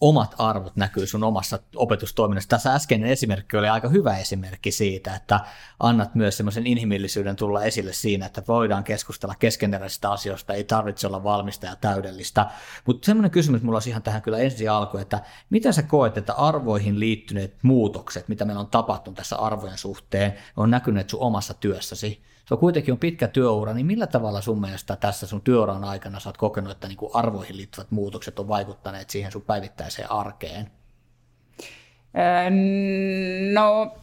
omat 0.00 0.34
arvot 0.38 0.76
näkyy 0.76 1.06
sun 1.06 1.24
omassa 1.24 1.58
opetustoiminnassa. 1.76 2.48
Tässä 2.48 2.74
äskeinen 2.74 3.10
esimerkki 3.10 3.56
oli 3.56 3.68
aika 3.68 3.88
hyvä 3.88 4.18
esimerkki 4.18 4.70
siitä, 4.70 5.14
että 5.14 5.40
annat 5.80 6.14
myös 6.14 6.36
semmoisen 6.36 6.66
inhimillisyyden 6.66 7.36
tulla 7.36 7.64
esille 7.64 7.92
siinä, 7.92 8.26
että 8.26 8.42
voidaan 8.48 8.84
keskustella 8.84 9.34
keskeneräisistä 9.38 10.10
asioista, 10.10 10.54
ei 10.54 10.64
tarvitse 10.64 11.06
olla 11.06 11.24
valmista 11.24 11.66
ja 11.66 11.76
täydellistä. 11.76 12.46
Mutta 12.86 13.06
semmoinen 13.06 13.30
kysymys 13.30 13.62
mulla 13.62 13.76
olisi 13.76 13.90
ihan 13.90 14.02
tähän 14.02 14.22
kyllä 14.22 14.38
ensi 14.38 14.68
alku, 14.68 14.98
että 14.98 15.20
miten 15.50 15.74
sä 15.74 15.82
koet, 15.82 16.18
että 16.18 16.32
arvoihin 16.32 17.00
liittyneet 17.00 17.54
muutokset, 17.62 18.28
mitä 18.28 18.44
meillä 18.44 18.60
on 18.60 18.70
tapahtunut 18.70 19.16
tässä 19.16 19.36
arvojen 19.36 19.78
suhteen, 19.78 20.34
on 20.56 20.70
näkynyt 20.70 21.10
sun 21.10 21.20
omassa 21.20 21.54
työssäsi? 21.54 22.22
Se 22.48 22.54
on 22.54 22.60
kuitenkin 22.60 22.92
on 22.92 22.98
pitkä 22.98 23.28
työura, 23.28 23.74
niin 23.74 23.86
millä 23.86 24.06
tavalla 24.06 24.40
sun 24.40 24.60
mielestä 24.60 24.96
tässä 24.96 25.26
sun 25.26 25.40
työuran 25.40 25.84
aikana 25.84 26.20
sä 26.20 26.28
oot 26.28 26.36
kokenut, 26.36 26.70
että 26.70 26.88
niin 26.88 26.96
kuin 26.96 27.10
arvoihin 27.14 27.56
liittyvät 27.56 27.90
muutokset 27.90 28.38
on 28.38 28.48
vaikuttaneet 28.48 29.10
siihen 29.10 29.32
sun 29.32 29.42
päivittäiseen 29.42 30.12
arkeen? 30.12 30.70
No, 33.52 33.96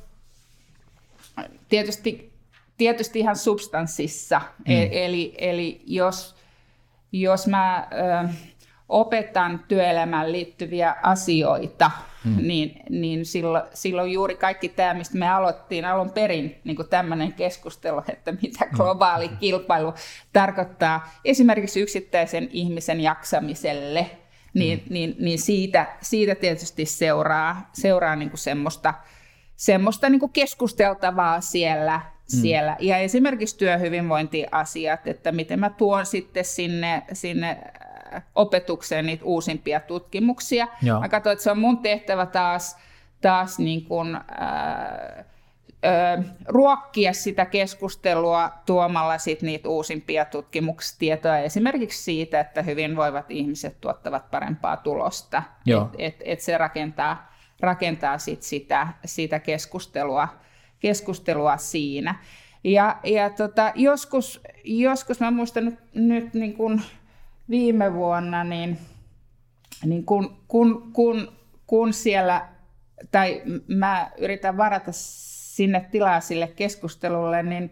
tietysti, 1.70 2.34
tietysti 2.78 3.20
ihan 3.20 3.36
substanssissa. 3.36 4.42
Mm. 4.58 4.64
E- 4.66 5.06
eli, 5.06 5.36
eli 5.38 5.82
jos, 5.86 6.36
jos 7.12 7.48
mä 7.48 7.88
ö, 7.92 8.30
opetan 8.90 9.66
työelämään 9.68 10.32
liittyviä 10.32 10.96
asioita, 11.04 11.92
mm. 12.26 12.48
niin, 12.48 12.84
niin 12.90 13.26
silloin, 13.26 13.64
silloin 13.74 14.12
juuri 14.12 14.36
kaikki 14.36 14.70
tämä, 14.70 14.94
mistä 14.94 15.18
me 15.18 15.30
aloittiin 15.30 15.86
alun 15.86 16.12
perin 16.12 16.56
niin 16.64 16.78
tämmöinen 16.90 17.34
keskustelu, 17.34 18.02
että 18.10 18.32
mitä 18.32 18.66
mm. 18.66 18.78
globaali 18.78 19.28
mm. 19.28 19.38
kilpailu 19.38 19.94
tarkoittaa 20.34 21.12
esimerkiksi 21.26 21.82
yksittäisen 21.82 22.50
ihmisen 22.52 23.02
jaksamiselle, 23.02 24.10
niin, 24.54 24.84
mm. 24.86 24.94
niin, 24.94 25.16
niin 25.20 25.40
siitä, 25.40 25.86
siitä 26.02 26.36
tietysti 26.36 26.86
seuraa, 26.86 27.70
seuraa 27.74 28.16
niin 28.16 28.30
kuin 28.30 28.40
semmoista, 28.40 28.94
semmoista 29.56 30.10
niin 30.10 30.20
kuin 30.20 30.32
keskusteltavaa 30.32 31.42
siellä, 31.42 32.02
Mm. 32.34 32.42
siellä. 32.42 32.78
Ja 32.80 32.98
esimerkiksi 32.98 33.58
työhyvinvointiasiat, 33.58 35.08
että 35.08 35.32
miten 35.32 35.60
mä 35.60 35.70
tuon 35.70 36.06
sitten 36.06 36.46
sinne, 36.46 37.04
sinne 37.14 37.58
opetukseen 38.36 39.06
niitä 39.06 39.26
uusimpia 39.26 39.80
tutkimuksia. 39.80 40.68
Joo. 40.82 41.00
Mä 41.00 41.10
katsoin, 41.10 41.32
että 41.34 41.44
se 41.44 41.52
on 41.52 41.60
mun 41.60 41.78
tehtävä 41.78 42.26
taas, 42.26 42.78
taas 43.22 43.60
niin 43.60 43.86
kuin, 43.86 44.16
ää, 44.16 45.26
ää, 45.84 46.24
ruokkia 46.48 47.14
sitä 47.14 47.46
keskustelua 47.46 48.52
tuomalla 48.66 49.18
sit 49.18 49.42
niitä 49.42 49.70
uusimpia 49.70 50.26
tutkimustietoja 50.26 51.38
esimerkiksi 51.38 52.04
siitä, 52.04 52.40
että 52.40 52.62
hyvinvoivat 52.62 53.32
ihmiset 53.32 53.82
tuottavat 53.82 54.32
parempaa 54.32 54.78
tulosta. 54.78 55.44
Että 55.84 55.98
et, 55.98 56.16
et 56.26 56.40
se 56.40 56.58
rakentaa, 56.58 57.34
rakentaa 57.60 58.18
sit 58.18 58.44
sitä, 58.44 58.88
sitä 59.06 59.40
keskustelua, 59.40 60.28
keskustelua 60.80 61.58
siinä. 61.58 62.16
Ja, 62.64 63.00
ja 63.04 63.30
tota, 63.30 63.72
joskus, 63.76 64.42
joskus 64.64 65.20
mä 65.20 65.32
muistan 65.32 65.66
nyt, 65.66 65.80
nyt 65.94 66.34
niin 66.34 66.54
kuin 66.54 66.82
viime 67.50 67.94
vuonna, 67.94 68.44
niin, 68.44 68.78
niin 69.86 70.06
kun, 70.06 70.38
kun, 70.48 70.92
kun, 70.94 71.32
kun 71.68 71.94
siellä, 71.94 72.48
tai 73.12 73.42
mä 73.68 74.12
yritän 74.18 74.58
varata 74.58 74.92
sinne 74.92 75.88
tilaa 75.92 76.22
sille 76.22 76.48
keskustelulle, 76.48 77.44
niin, 77.44 77.72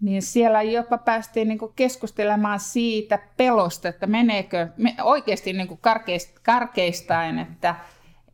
niin 0.00 0.22
siellä 0.22 0.62
jopa 0.62 0.98
päästiin 0.98 1.48
niin 1.48 1.58
keskustelemaan 1.76 2.60
siitä 2.60 3.18
pelosta, 3.36 3.88
että 3.88 4.06
meneekö 4.06 4.68
me, 4.76 4.94
oikeasti 5.02 5.52
niin 5.52 5.78
karkeist, 5.80 6.38
karkeistain, 6.38 7.38
että, 7.38 7.74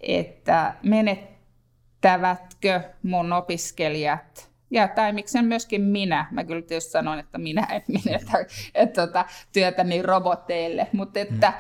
että 0.00 0.74
menettävätkö 0.82 2.80
mun 3.02 3.32
opiskelijat 3.32 4.51
ja 4.72 4.88
tai 4.88 5.12
miksen 5.12 5.44
myöskin 5.44 5.80
minä. 5.80 6.26
Mä 6.30 6.44
kyllä 6.44 6.62
tietysti 6.62 6.90
sanoin, 6.90 7.18
että 7.18 7.38
minä 7.38 7.66
en 7.70 7.82
menetä 8.04 8.38
et, 8.74 8.92
tota, 8.92 9.24
työtäni 9.52 10.02
roboteille, 10.02 10.86
mutta 10.92 11.20
että, 11.20 11.50
mm. 11.50 11.54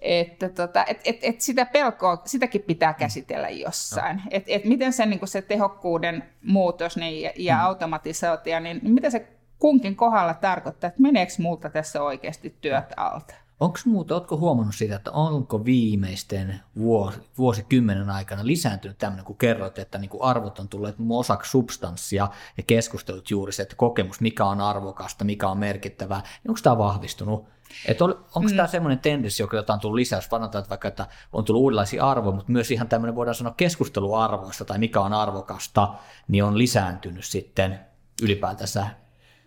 että 0.00 0.48
tota, 0.48 0.84
et, 0.84 1.00
et, 1.04 1.18
et 1.22 1.40
sitä 1.40 1.66
pelkoa, 1.66 2.22
sitäkin 2.24 2.62
pitää 2.62 2.94
käsitellä 2.94 3.48
jossain. 3.48 4.16
No. 4.16 4.22
Et, 4.30 4.44
et 4.46 4.64
miten 4.64 4.92
se, 4.92 5.06
niin 5.06 5.20
se 5.24 5.42
tehokkuuden 5.42 6.24
muutos 6.44 6.96
niin, 6.96 7.22
ja, 7.22 7.30
ja 7.36 7.54
mm. 7.54 7.60
automatisaatio, 7.60 8.60
niin 8.60 8.80
mitä 8.82 9.10
se 9.10 9.26
kunkin 9.58 9.96
kohdalla 9.96 10.34
tarkoittaa, 10.34 10.88
että 10.88 11.02
meneekö 11.02 11.32
multa 11.38 11.70
tässä 11.70 12.02
oikeasti 12.02 12.54
työt 12.60 12.92
alta? 12.96 13.34
Onko 13.60 13.78
muuta, 13.84 14.14
oletko 14.14 14.36
huomannut 14.36 14.74
sitä, 14.74 14.96
että 14.96 15.10
onko 15.10 15.64
viimeisten 15.64 16.60
vuos, 16.76 17.14
vuosikymmenen 17.38 18.10
aikana 18.10 18.46
lisääntynyt 18.46 18.98
tämmöinen, 18.98 19.24
kun 19.24 19.36
kerroit, 19.36 19.78
että 19.78 19.98
niin 19.98 20.08
kuin 20.08 20.22
arvot 20.22 20.58
on 20.58 20.68
tulleet 20.68 20.96
osaksi 21.10 21.50
substanssia 21.50 22.28
ja 22.56 22.62
keskustelut 22.62 23.30
juuri 23.30 23.52
se, 23.52 23.62
että 23.62 23.76
kokemus, 23.76 24.20
mikä 24.20 24.44
on 24.44 24.60
arvokasta, 24.60 25.24
mikä 25.24 25.48
on 25.48 25.58
merkittävää, 25.58 26.18
niin 26.18 26.50
onko 26.50 26.60
tämä 26.62 26.78
vahvistunut? 26.78 27.44
Että 27.86 28.04
on, 28.04 28.10
onko 28.10 28.48
mm. 28.48 28.56
tämä 28.56 28.68
semmoinen 28.68 28.98
tendenssi, 28.98 29.42
joka 29.42 29.64
on 29.68 29.80
tullut 29.80 29.96
lisäys, 29.96 30.24
että 30.24 30.64
vaikka 30.68 30.88
että 30.88 31.06
on 31.32 31.44
tullut 31.44 31.62
uudenlaisia 31.62 32.10
arvoja, 32.10 32.36
mutta 32.36 32.52
myös 32.52 32.70
ihan 32.70 32.88
tämmöinen 32.88 33.14
voidaan 33.14 33.34
sanoa 33.34 33.54
keskusteluarvoista 33.56 34.64
tai 34.64 34.78
mikä 34.78 35.00
on 35.00 35.12
arvokasta, 35.12 35.94
niin 36.28 36.44
on 36.44 36.58
lisääntynyt 36.58 37.24
sitten 37.24 37.80
ylipäätänsä? 38.22 38.86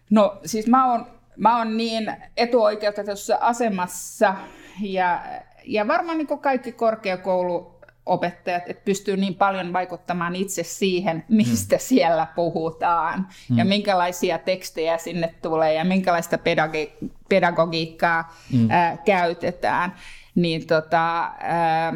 No 0.09 0.39
siis 0.45 0.67
mä 0.67 0.91
oon 0.91 1.05
mä 1.37 1.57
oon 1.57 1.77
niin 1.77 2.13
etuoikeutetussa 2.37 3.37
asemassa 3.41 4.35
ja, 4.81 5.21
ja 5.65 5.87
varmaan 5.87 6.17
niin 6.17 6.39
kaikki 6.41 6.71
korkeakouluopettajat, 6.71 8.63
että 8.67 8.85
pystyy 8.85 9.17
niin 9.17 9.35
paljon 9.35 9.73
vaikuttamaan 9.73 10.35
itse 10.35 10.63
siihen, 10.63 11.23
mistä 11.29 11.75
mm. 11.75 11.79
siellä 11.79 12.27
puhutaan 12.35 13.27
mm. 13.49 13.57
ja 13.57 13.65
minkälaisia 13.65 14.37
tekstejä 14.37 14.97
sinne 14.97 15.33
tulee 15.41 15.73
ja 15.73 15.85
minkälaista 15.85 16.37
pedagogi- 16.37 17.09
pedagogiikkaa 17.29 18.35
mm. 18.53 18.71
ää, 18.71 18.97
käytetään. 19.05 19.95
Niin 20.35 20.67
tota, 20.67 21.31
ää, 21.39 21.93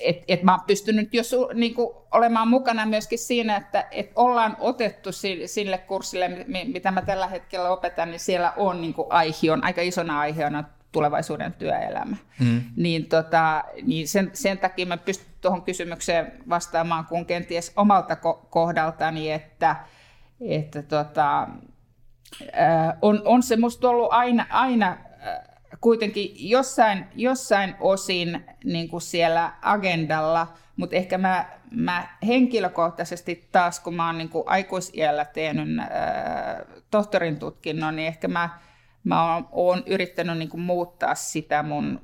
et, 0.00 0.24
et 0.28 0.42
mä 0.42 0.52
oon 0.52 0.64
pystynyt 0.66 1.14
jo 1.14 1.22
su, 1.22 1.50
niin 1.54 1.74
kuin, 1.74 1.88
olemaan 2.12 2.48
mukana 2.48 2.86
myöskin 2.86 3.18
siinä, 3.18 3.56
että 3.56 3.86
et 3.90 4.12
ollaan 4.16 4.56
otettu 4.60 5.12
sille, 5.12 5.46
sille 5.46 5.78
kurssille, 5.78 6.28
mitä 6.66 6.90
mä 6.90 7.02
tällä 7.02 7.26
hetkellä 7.26 7.70
opetan, 7.70 8.10
niin 8.10 8.20
siellä 8.20 8.52
on 8.56 8.80
niin 8.80 8.94
kuin 8.94 9.06
aihion, 9.10 9.64
aika 9.64 9.82
isona 9.82 10.20
aiheena 10.20 10.64
tulevaisuuden 10.92 11.52
työelämä. 11.52 12.16
Mm. 12.40 12.62
Niin, 12.76 13.06
tota, 13.06 13.64
niin 13.82 14.08
sen, 14.08 14.30
sen 14.32 14.58
takia 14.58 14.86
mä 14.86 14.96
pystyn 14.96 15.30
tuohon 15.40 15.62
kysymykseen 15.62 16.32
vastaamaan 16.48 17.06
kun 17.06 17.26
kenties 17.26 17.72
omalta 17.76 18.14
ko- 18.14 18.46
kohdaltani, 18.50 19.32
että, 19.32 19.76
että 20.40 20.82
tota, 20.82 21.48
on, 23.02 23.22
on 23.24 23.42
se 23.42 23.56
musta 23.56 23.88
ollut 23.88 24.12
aina, 24.12 24.46
aina 24.50 24.96
kuitenkin 25.80 26.30
jossain, 26.50 27.04
jossain 27.14 27.74
osin 27.80 28.44
niin 28.64 28.88
kuin 28.88 29.00
siellä 29.00 29.52
agendalla, 29.62 30.52
mutta 30.76 30.96
ehkä 30.96 31.18
mä, 31.18 31.44
mä 31.70 32.08
henkilökohtaisesti 32.26 33.48
taas, 33.52 33.80
kun 33.80 33.94
mä 33.94 34.06
oon 34.06 34.18
niin 34.18 34.28
kuin 34.28 34.44
aikuisiällä 34.46 35.24
tehnyt 35.24 35.78
äh, 35.78 35.86
tohtorin 36.90 37.38
tutkinnon, 37.38 37.96
niin 37.96 38.08
ehkä 38.08 38.28
mä, 38.28 38.50
mä 39.04 39.34
oon, 39.34 39.48
oon 39.52 39.82
yrittänyt 39.86 40.38
niin 40.38 40.48
kuin 40.48 40.60
muuttaa 40.60 41.14
sitä 41.14 41.62
mun, 41.62 42.00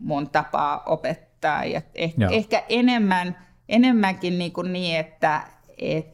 mun 0.00 0.30
tapaa 0.30 0.82
opettaa. 0.86 1.64
Ja 1.64 1.82
ehkä, 1.94 2.28
ehkä 2.30 2.62
enemmän, 2.68 3.38
enemmänkin 3.68 4.38
niin, 4.38 4.52
kuin 4.52 4.72
niin 4.72 5.00
että 5.00 5.42
et, 5.78 6.06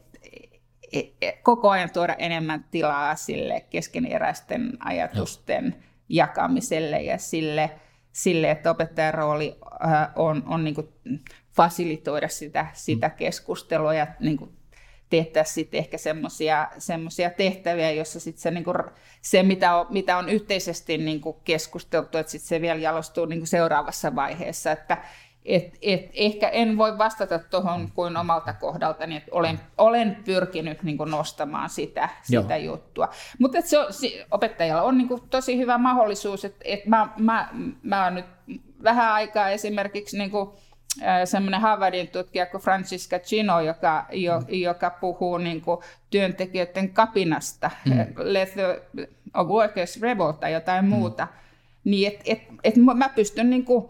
et, 0.93 1.13
et, 1.21 1.35
koko 1.43 1.69
ajan 1.69 1.89
tuoda 1.93 2.13
enemmän 2.13 2.65
tilaa 2.71 3.15
sille 3.15 3.65
keskeneräisten 3.69 4.71
ajatusten. 4.79 5.75
Jakamiselle 6.09 7.01
ja 7.01 7.17
sille, 7.17 7.71
sille, 8.11 8.51
että 8.51 8.71
opettajan 8.71 9.13
rooli 9.13 9.59
äh, 9.85 10.09
on, 10.15 10.43
on 10.45 10.63
niin 10.63 10.75
kuin 10.75 10.87
fasilitoida 11.55 12.27
sitä, 12.27 12.67
sitä 12.73 13.07
mm. 13.07 13.13
keskustelua 13.13 13.93
ja 13.93 14.07
niin 14.19 14.37
kuin 14.37 14.57
sitten 15.43 15.77
ehkä 15.77 15.97
semmoisia 16.77 17.29
tehtäviä, 17.37 17.91
jossa 17.91 18.19
sitten 18.19 18.41
se, 18.41 18.51
niinku, 18.51 18.73
se 19.21 19.43
mitä, 19.43 19.75
on, 19.75 19.85
mitä 19.89 20.17
on 20.17 20.29
yhteisesti 20.29 20.97
niinku 20.97 21.33
keskusteltu, 21.33 22.17
että 22.17 22.31
sitten 22.31 22.47
se 22.47 22.61
vielä 22.61 22.79
jalostuu 22.79 23.25
niinku 23.25 23.45
seuraavassa 23.45 24.15
vaiheessa. 24.15 24.71
Että 24.71 24.97
et, 25.47 25.77
et, 25.81 26.09
ehkä 26.13 26.49
en 26.49 26.77
voi 26.77 26.97
vastata 26.97 27.39
tuohon 27.39 27.91
kuin 27.91 28.17
omalta 28.17 28.53
kohdaltani, 28.53 29.15
että 29.15 29.31
olen, 29.31 29.59
olen 29.77 30.17
pyrkinyt 30.25 30.83
niinku 30.83 31.05
nostamaan 31.05 31.69
sitä, 31.69 32.09
sitä 32.23 32.57
juttua. 32.57 33.09
Mutta 33.39 33.61
se 33.61 33.79
on, 33.79 33.85
opettajalla 34.31 34.83
on 34.83 34.97
niinku 34.97 35.19
tosi 35.29 35.57
hyvä 35.57 35.77
mahdollisuus, 35.77 36.45
että 36.45 36.61
et 36.65 36.85
mä, 36.85 37.09
mä, 37.17 37.49
mä 37.83 38.03
oon 38.03 38.15
nyt 38.15 38.25
vähän 38.83 39.13
aikaa 39.13 39.49
esimerkiksi... 39.49 40.17
Niinku, 40.17 40.57
semmoinen 41.25 41.61
Harvardin 41.61 42.07
tutkija 42.07 42.45
kuin 42.45 42.61
Francisca 42.61 43.19
Chino, 43.19 43.61
joka, 43.61 44.05
jo, 44.11 44.39
mm. 44.39 44.45
joka 44.49 44.89
puhuu 44.89 45.37
niin 45.37 45.61
kuin 45.61 45.79
työntekijöiden 46.09 46.89
kapinasta, 46.89 47.71
mm. 47.85 47.93
let 48.15 48.53
the 48.53 48.81
workers 49.43 50.01
revolt 50.01 50.39
tai 50.39 50.53
jotain 50.53 50.85
mm. 50.85 50.89
muuta, 50.89 51.27
niin 51.83 52.07
että 52.07 52.23
et, 52.25 52.41
et 52.63 52.75
mä 52.75 53.09
pystyn 53.09 53.49
niin 53.49 53.65
kuin, 53.65 53.89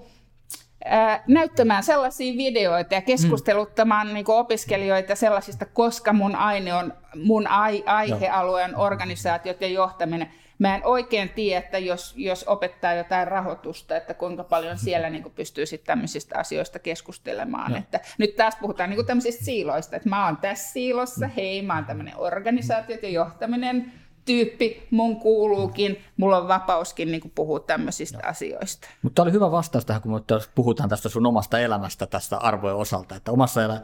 näyttämään 1.27 1.83
sellaisia 1.83 2.37
videoita 2.37 2.93
ja 2.93 3.01
keskusteluttamaan 3.01 4.07
mm. 4.07 4.13
niin 4.13 4.25
opiskelijoita 4.27 5.15
sellaisista, 5.15 5.65
koska 5.65 6.13
mun 6.13 6.35
aine 6.35 6.73
on, 6.73 6.93
mun 7.23 7.47
ai, 7.47 7.83
aihealueen 7.85 8.77
organisaatiot 8.77 9.61
ja 9.61 9.67
johtaminen– 9.67 10.31
Mä 10.59 10.75
en 10.75 10.85
oikein 10.85 11.29
tiedä, 11.29 11.59
että 11.65 11.77
jos, 11.77 12.13
jos 12.17 12.43
opettaa 12.43 12.93
jotain 12.93 13.27
rahoitusta, 13.27 13.97
että 13.97 14.13
kuinka 14.13 14.43
paljon 14.43 14.77
siellä 14.77 15.09
niin 15.09 15.23
kuin 15.23 15.33
pystyy 15.33 15.65
sitten 15.65 15.87
tämmöisistä 15.87 16.39
asioista 16.39 16.79
keskustelemaan. 16.79 17.75
Että 17.75 17.99
nyt 18.17 18.35
taas 18.35 18.55
puhutaan 18.55 18.89
niin 18.89 18.97
kuin 18.97 19.07
tämmöisistä 19.07 19.45
siiloista, 19.45 19.95
että 19.95 20.09
mä 20.09 20.25
oon 20.25 20.37
tässä 20.37 20.73
siilossa, 20.73 21.27
hei 21.27 21.61
mä 21.61 21.75
oon 21.75 21.85
tämmöinen 21.85 22.17
organisaatiot 22.17 23.03
ja 23.03 23.09
johtaminen, 23.09 23.93
tyyppi, 24.27 24.87
mun 24.91 25.19
kuuluukin, 25.19 26.01
mulla 26.17 26.37
on 26.37 26.47
vapauskin 26.47 27.11
niin 27.11 27.31
puhua 27.35 27.59
tämmöisistä 27.59 28.17
Joo. 28.23 28.29
asioista. 28.29 28.87
Mutta 29.01 29.21
oli 29.21 29.31
hyvä 29.31 29.51
vastaus 29.51 29.85
tähän, 29.85 30.01
kun 30.01 30.25
puhutaan 30.55 30.89
tästä 30.89 31.09
sun 31.09 31.25
omasta 31.25 31.59
elämästä 31.59 32.07
tästä 32.07 32.37
arvojen 32.37 32.77
osalta, 32.77 33.15
että 33.15 33.31
omassa 33.31 33.63
elä- 33.63 33.81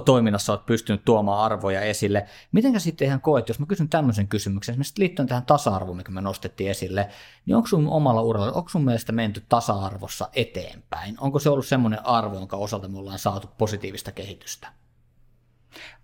toiminnassa 0.00 0.52
olet 0.52 0.66
pystynyt 0.66 1.04
tuomaan 1.04 1.44
arvoja 1.44 1.80
esille. 1.80 2.26
Mitenkä 2.52 2.78
sitten 2.78 3.06
ihan 3.06 3.20
koet, 3.20 3.48
jos 3.48 3.58
mä 3.58 3.66
kysyn 3.66 3.88
tämmöisen 3.88 4.28
kysymyksen, 4.28 4.72
esimerkiksi 4.72 4.98
liittyen 4.98 5.28
tähän 5.28 5.46
tasa-arvoon, 5.46 5.96
mikä 5.96 6.12
me 6.12 6.20
nostettiin 6.20 6.70
esille, 6.70 7.08
niin 7.46 7.56
onko 7.56 7.68
sun 7.68 7.88
omalla 7.88 8.22
uralla, 8.22 8.52
onko 8.52 8.68
sun 8.68 8.84
mielestä 8.84 9.12
menty 9.12 9.42
tasa-arvossa 9.48 10.28
eteenpäin? 10.34 11.16
Onko 11.20 11.38
se 11.38 11.50
ollut 11.50 11.66
semmoinen 11.66 12.06
arvo, 12.06 12.34
jonka 12.34 12.56
osalta 12.56 12.88
me 12.88 12.98
ollaan 12.98 13.18
saatu 13.18 13.48
positiivista 13.58 14.12
kehitystä? 14.12 14.81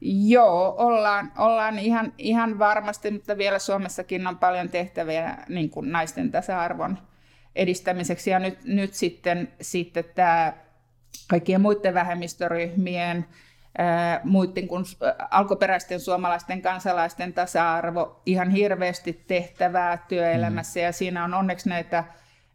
Joo, 0.00 0.74
ollaan, 0.78 1.32
ollaan 1.38 1.78
ihan, 1.78 2.12
ihan 2.18 2.58
varmasti, 2.58 3.10
mutta 3.10 3.38
vielä 3.38 3.58
Suomessakin 3.58 4.26
on 4.26 4.38
paljon 4.38 4.68
tehtäviä 4.68 5.36
niin 5.48 5.70
kuin 5.70 5.92
naisten 5.92 6.30
tasa-arvon 6.30 6.98
edistämiseksi. 7.56 8.30
Ja 8.30 8.38
nyt, 8.38 8.64
nyt 8.64 8.94
sitten, 8.94 9.52
sitten 9.60 10.04
tämä 10.14 10.52
kaikkien 11.28 11.60
muiden 11.60 11.94
vähemmistöryhmien, 11.94 13.26
ää, 13.78 14.20
muiden 14.24 14.68
kuin 14.68 14.84
alkuperäisten 15.30 16.00
suomalaisten 16.00 16.62
kansalaisten 16.62 17.32
tasa-arvo, 17.32 18.22
ihan 18.26 18.50
hirveästi 18.50 19.24
tehtävää 19.26 19.96
työelämässä. 20.08 20.80
Mm. 20.80 20.84
Ja 20.84 20.92
siinä 20.92 21.24
on 21.24 21.34
onneksi 21.34 21.68
näitä 21.68 22.04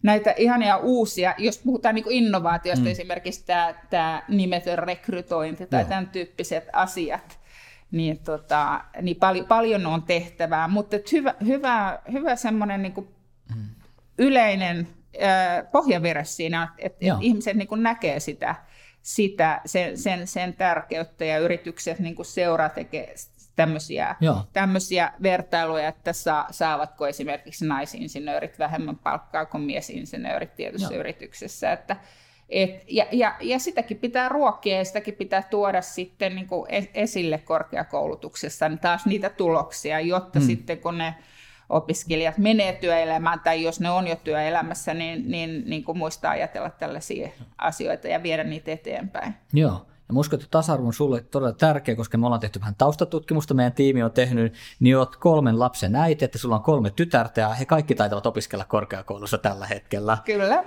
näitä 0.04 0.34
ihania 0.38 0.78
uusia, 0.78 1.36
jos 1.38 1.58
puhutaan 1.58 1.96
niin 1.96 2.12
innovaatiosta, 2.12 2.86
mm. 2.86 2.92
esimerkiksi 2.92 3.46
tämä, 3.46 3.76
tämä 3.90 4.24
nimetön 4.28 4.80
rekrytointi 4.80 5.68
tai 5.68 5.82
Joo. 5.82 5.90
tämän 5.90 6.08
tyyppiset 6.08 6.68
asiat, 6.74 7.40
niin, 7.92 8.20
tota, 8.20 8.82
niin 9.02 9.18
pal- 9.18 9.46
paljon 9.48 9.86
on 9.86 10.04
tehtävää, 10.04 10.68
mutta 10.68 10.98
hyvä, 11.12 11.36
hyvä, 11.46 12.00
hyvä 12.12 12.36
semmoinen 12.36 12.82
niin 12.82 13.08
mm. 13.56 13.64
yleinen 14.18 14.88
äh, 15.24 15.72
pohjavire 15.72 16.26
siinä, 16.26 16.74
että 16.78 17.06
et 17.06 17.22
ihmiset 17.22 17.58
niin 17.58 17.68
näkee 17.76 18.20
sitä, 18.20 18.56
sitä 19.02 19.62
sen, 19.66 19.98
sen, 19.98 20.28
sen 20.28 20.54
tärkeyttä 20.54 21.26
ja 21.26 21.38
yritykset 21.38 22.00
niin 22.00 22.16
seuraa 22.22 22.70
tekee 22.70 23.14
tämmöisiä, 23.56 24.16
tämmöisiä 24.54 25.14
vertailuja, 25.24 25.88
että 25.88 26.14
saa, 26.14 26.48
saavatko 26.52 27.08
esimerkiksi 27.08 27.68
naisinsinöörit 27.68 28.60
vähemmän 28.60 28.98
palkkaa 28.98 29.46
kuin 29.46 29.64
miesinsinöörit 29.64 30.56
tietyssä 30.56 30.94
Joo. 30.94 31.00
yrityksessä. 31.00 31.72
Että, 31.72 31.96
et, 32.50 32.84
ja, 32.88 33.06
ja, 33.12 33.36
ja 33.42 33.60
sitäkin 33.60 33.98
pitää 33.98 34.30
ruokkia 34.30 34.78
ja 34.78 34.86
sitäkin 34.86 35.14
pitää 35.14 35.42
tuoda 35.42 35.82
sitten 35.82 36.36
niin 36.36 36.48
kuin 36.48 36.68
esille 36.94 37.38
korkeakoulutuksessa 37.38 38.70
niin 38.70 38.80
taas 38.80 39.06
niitä 39.06 39.30
tuloksia, 39.30 40.00
jotta 40.00 40.40
hmm. 40.40 40.48
sitten 40.48 40.78
kun 40.78 40.98
ne 40.98 41.16
opiskelijat 41.70 42.38
menee 42.38 42.74
työelämään 42.74 43.40
tai 43.40 43.64
jos 43.64 43.80
ne 43.80 43.90
on 43.90 44.08
jo 44.08 44.16
työelämässä, 44.16 44.94
niin, 44.94 45.32
niin, 45.32 45.64
niin 45.66 45.84
kuin 45.84 45.98
muistaa 45.98 46.32
ajatella 46.32 46.70
tällaisia 46.70 47.30
asioita 47.58 48.08
ja 48.08 48.24
viedä 48.24 48.44
niitä 48.44 48.72
eteenpäin. 48.72 49.34
Joo. 49.54 49.86
Ja 50.10 50.16
uskon, 50.20 50.40
että 50.40 50.52
tasa-arvo 50.52 50.88
on 50.88 50.94
sulle 50.94 51.22
todella 51.22 51.54
tärkeä, 51.54 51.96
koska 51.96 52.18
me 52.18 52.26
ollaan 52.26 52.42
tehty 52.42 52.60
vähän 52.60 52.76
taustatutkimusta, 52.76 53.54
meidän 53.54 53.74
tiimi 53.74 54.04
on 54.04 54.12
tehnyt, 54.12 54.54
niin 54.80 54.98
olet 54.98 55.16
kolmen 55.16 55.60
lapsen 55.60 55.96
äiti, 55.96 56.26
että 56.26 56.38
sulla 56.38 56.56
on 56.56 56.64
kolme 56.64 56.90
tytärtä 56.90 57.42
ja 57.42 57.50
he 57.50 57.66
kaikki 57.66 57.96
taitavat 57.96 58.26
opiskella 58.26 58.66
korkeakoulussa 58.66 59.38
tällä 59.38 59.68
hetkellä. 59.68 60.18
Kyllä. 60.26 60.64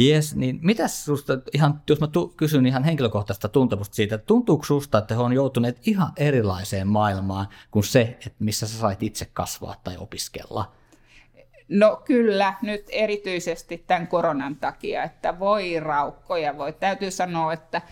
Yes, 0.00 0.36
niin 0.36 0.58
mitäs 0.62 1.04
susta, 1.04 1.32
ihan, 1.54 1.82
jos 1.88 2.00
mä 2.00 2.06
tu, 2.06 2.28
kysyn 2.28 2.66
ihan 2.66 2.84
henkilökohtaista 2.84 3.48
tuntemusta 3.48 3.94
siitä, 3.94 4.14
että 4.14 4.26
tuntuuko 4.26 4.64
susta, 4.64 4.98
että 4.98 5.14
he 5.14 5.20
on 5.20 5.32
joutuneet 5.32 5.88
ihan 5.88 6.12
erilaiseen 6.16 6.88
maailmaan 6.88 7.48
kuin 7.70 7.84
se, 7.84 8.00
että 8.00 8.38
missä 8.38 8.66
sä 8.66 8.78
sait 8.78 9.02
itse 9.02 9.30
kasvaa 9.32 9.74
tai 9.84 9.96
opiskella? 9.96 10.72
No 11.68 12.02
kyllä, 12.04 12.54
nyt 12.62 12.86
erityisesti 12.92 13.84
tämän 13.86 14.08
koronan 14.08 14.56
takia, 14.56 15.02
että 15.02 15.38
voi 15.38 15.80
raukkoja, 15.80 16.58
voi 16.58 16.72
täytyy 16.72 17.10
sanoa, 17.10 17.52
että 17.52 17.82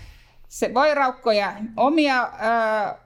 se 0.49 0.75
voi 0.75 0.95
raukkoja 0.95 1.53
omia 1.77 2.23
ö, 2.23 2.29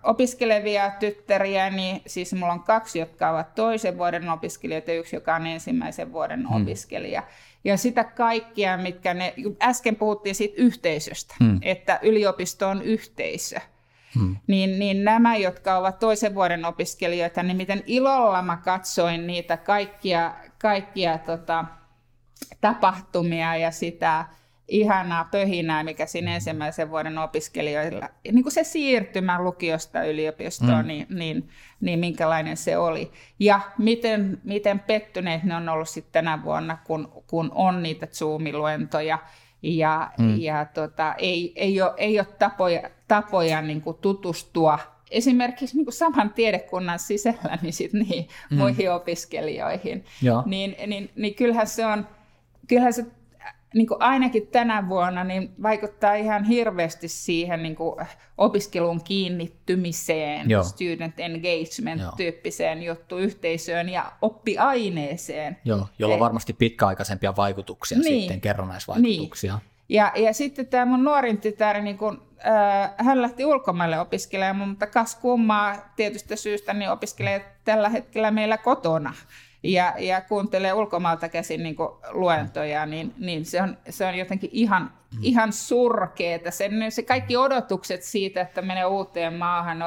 opiskelevia 0.03 0.90
tyttäriä, 0.90 1.70
niin 1.70 2.03
siis 2.07 2.33
mulla 2.33 2.53
on 2.53 2.62
kaksi, 2.62 2.98
jotka 2.98 3.31
ovat 3.31 3.55
toisen 3.55 3.98
vuoden 3.98 4.29
opiskelijoita 4.29 4.90
ja 4.90 4.98
yksi, 4.98 5.16
joka 5.16 5.35
on 5.35 5.46
ensimmäisen 5.46 6.12
vuoden 6.12 6.48
hmm. 6.48 6.62
opiskelija. 6.62 7.22
Ja 7.64 7.76
sitä 7.76 8.05
kaikkia, 8.05 8.76
mitkä 8.76 9.14
ne, 9.14 9.35
äsken 9.62 9.96
puhuttiin 9.96 10.35
siitä 10.35 10.55
yhteisöstä, 10.62 11.35
hmm. 11.40 11.59
että 11.62 11.98
yliopisto 12.03 12.68
on 12.68 12.83
yhteisö. 12.83 13.61
Hmm. 14.14 14.37
Niin, 14.46 14.79
niin 14.79 15.05
nämä, 15.05 15.37
jotka 15.37 15.76
ovat 15.76 15.98
toisen 15.98 16.35
vuoden 16.35 16.64
opiskelijoita, 16.64 17.42
niin 17.42 17.57
miten 17.57 17.83
ilolla 17.87 18.42
mä 18.42 18.57
katsoin 18.57 19.26
niitä 19.26 19.57
kaikkia, 19.57 20.35
kaikkia 20.59 21.18
tota, 21.18 21.64
tapahtumia 22.61 23.57
ja 23.57 23.70
sitä 23.70 24.24
ihanaa 24.70 25.24
pöhinää, 25.24 25.85
mikä 25.85 26.06
siinä 26.06 26.35
ensimmäisen 26.35 26.90
vuoden 26.90 27.18
opiskelijoilla, 27.18 28.09
niin 28.33 28.42
kuin 28.42 28.52
se 28.52 28.64
siirtymä 28.64 29.42
lukiosta 29.42 30.04
yliopistoon, 30.04 30.83
mm. 30.83 30.87
niin, 30.87 31.06
niin, 31.11 31.48
niin 31.80 31.98
minkälainen 31.98 32.56
se 32.56 32.76
oli. 32.76 33.11
Ja 33.38 33.61
miten, 33.78 34.40
miten 34.44 34.80
pettyneet 34.80 35.42
ne 35.42 35.56
on 35.56 35.68
ollut 35.68 35.88
sitten 35.88 36.12
tänä 36.12 36.44
vuonna, 36.44 36.78
kun, 36.85 37.22
kun 37.26 37.50
on 37.54 37.83
niitä 37.83 38.06
Zoom-luentoja, 38.06 39.18
ja, 39.62 40.11
mm. 40.18 40.40
ja 40.40 40.64
tota, 40.64 41.14
ei, 41.18 41.52
ei, 41.56 41.83
ole, 41.83 41.92
ei 41.96 42.18
ole 42.18 42.26
tapoja, 42.38 42.90
tapoja 43.09 43.62
niin 43.62 43.80
kuin 43.80 43.96
tutustua 44.00 44.78
esimerkiksi 45.11 45.76
niin 45.76 45.85
kuin 45.85 45.94
saman 45.94 46.30
tiedekunnan 46.35 46.98
sisällä 46.98 47.59
niin 47.62 47.72
sit 47.72 47.92
niin, 47.92 48.28
mm. 48.50 48.56
muihin 48.56 48.92
opiskelijoihin. 48.92 50.04
Niin, 50.46 50.76
niin, 50.87 51.11
niin 51.16 51.35
kyllähän 51.35 51.66
se 51.66 51.87
on, 51.87 52.06
kyllähän 52.68 52.92
se 52.92 53.06
niin 53.74 53.87
kuin 53.87 54.02
ainakin 54.02 54.46
tänä 54.46 54.88
vuonna 54.88 55.24
niin 55.24 55.54
vaikuttaa 55.62 56.14
ihan 56.14 56.44
hirveästi 56.44 57.09
siihen 57.09 57.62
niin 57.62 57.76
kuin 57.76 58.06
opiskelun 58.38 59.04
kiinnittymiseen, 59.04 60.50
Joo. 60.50 60.62
student 60.62 61.14
engagement-tyyppiseen 61.20 62.83
juttu 62.83 63.18
yhteisöön 63.18 63.88
ja 63.88 64.12
oppiaineeseen. 64.22 65.56
Joo, 65.64 65.87
jolla 65.98 66.14
on 66.14 66.20
varmasti 66.20 66.52
pitkäaikaisempia 66.52 67.37
vaikutuksia 67.37 67.98
niin. 67.98 68.20
sitten, 68.20 68.40
kerrannaisvaikutuksia. 68.40 69.54
Niin. 69.54 69.70
Ja, 69.88 70.12
ja 70.16 70.35
sitten 70.35 70.66
tämä 70.66 70.85
mun 70.85 71.04
nuorin 71.04 71.40
tytär, 71.40 71.80
niin 71.83 71.98
kun, 71.98 72.22
äh, 72.46 72.90
hän 72.96 73.22
lähti 73.22 73.44
ulkomaille 73.44 74.00
opiskelemaan, 74.00 74.68
mutta 74.68 74.87
kas 74.87 75.14
kummaa 75.14 75.92
tietystä 75.96 76.37
syystä 76.37 76.75
niin 76.75 76.90
opiskelee 76.90 77.56
tällä 77.64 77.88
hetkellä 77.88 78.31
meillä 78.31 78.58
kotona. 78.58 79.14
Ja, 79.63 79.94
ja 79.98 80.21
kuuntelee 80.21 80.73
ulkomaalta 80.73 81.29
käsin 81.29 81.63
niin 81.63 81.77
luentoja, 82.11 82.87
niin, 82.87 83.15
niin 83.19 83.44
se, 83.44 83.63
on, 83.63 83.77
se 83.88 84.06
on 84.06 84.15
jotenkin 84.15 84.50
ihan, 84.52 84.83
mm. 84.83 85.19
ihan 85.23 85.52
surkeeta. 85.52 86.50
Se, 86.50 86.71
se 86.88 87.02
kaikki 87.02 87.37
odotukset 87.37 88.02
siitä, 88.02 88.40
että 88.40 88.63
menee 88.63 88.85
uuteen 88.85 89.35
maahan, 89.35 89.79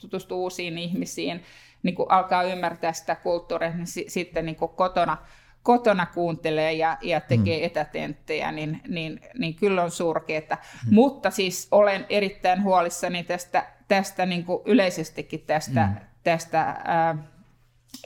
tutustuu 0.00 0.42
uusiin 0.42 0.78
ihmisiin, 0.78 1.42
niin 1.82 1.96
alkaa 2.08 2.42
ymmärtää 2.42 2.92
sitä 2.92 3.14
kulttuuria, 3.14 3.70
niin 3.70 3.86
si, 3.86 4.04
sitten 4.08 4.46
niin 4.46 4.56
kotona, 4.56 5.16
kotona 5.62 6.06
kuuntelee 6.06 6.72
ja, 6.72 6.98
ja 7.02 7.20
tekee 7.20 7.58
mm. 7.58 7.64
etätenttejä, 7.64 8.52
niin, 8.52 8.80
niin, 8.88 9.20
niin 9.38 9.54
kyllä 9.54 9.82
on 9.82 9.90
surkeeta. 9.90 10.54
Mm. 10.54 10.94
Mutta 10.94 11.30
siis 11.30 11.68
olen 11.70 12.06
erittäin 12.08 12.62
huolissani 12.62 13.24
tästä, 13.24 13.66
tästä 13.88 14.26
niin 14.26 14.46
yleisestikin 14.64 15.40
tästä, 15.46 15.86
mm. 15.86 15.94
tästä 16.24 16.60
ää, 16.84 17.16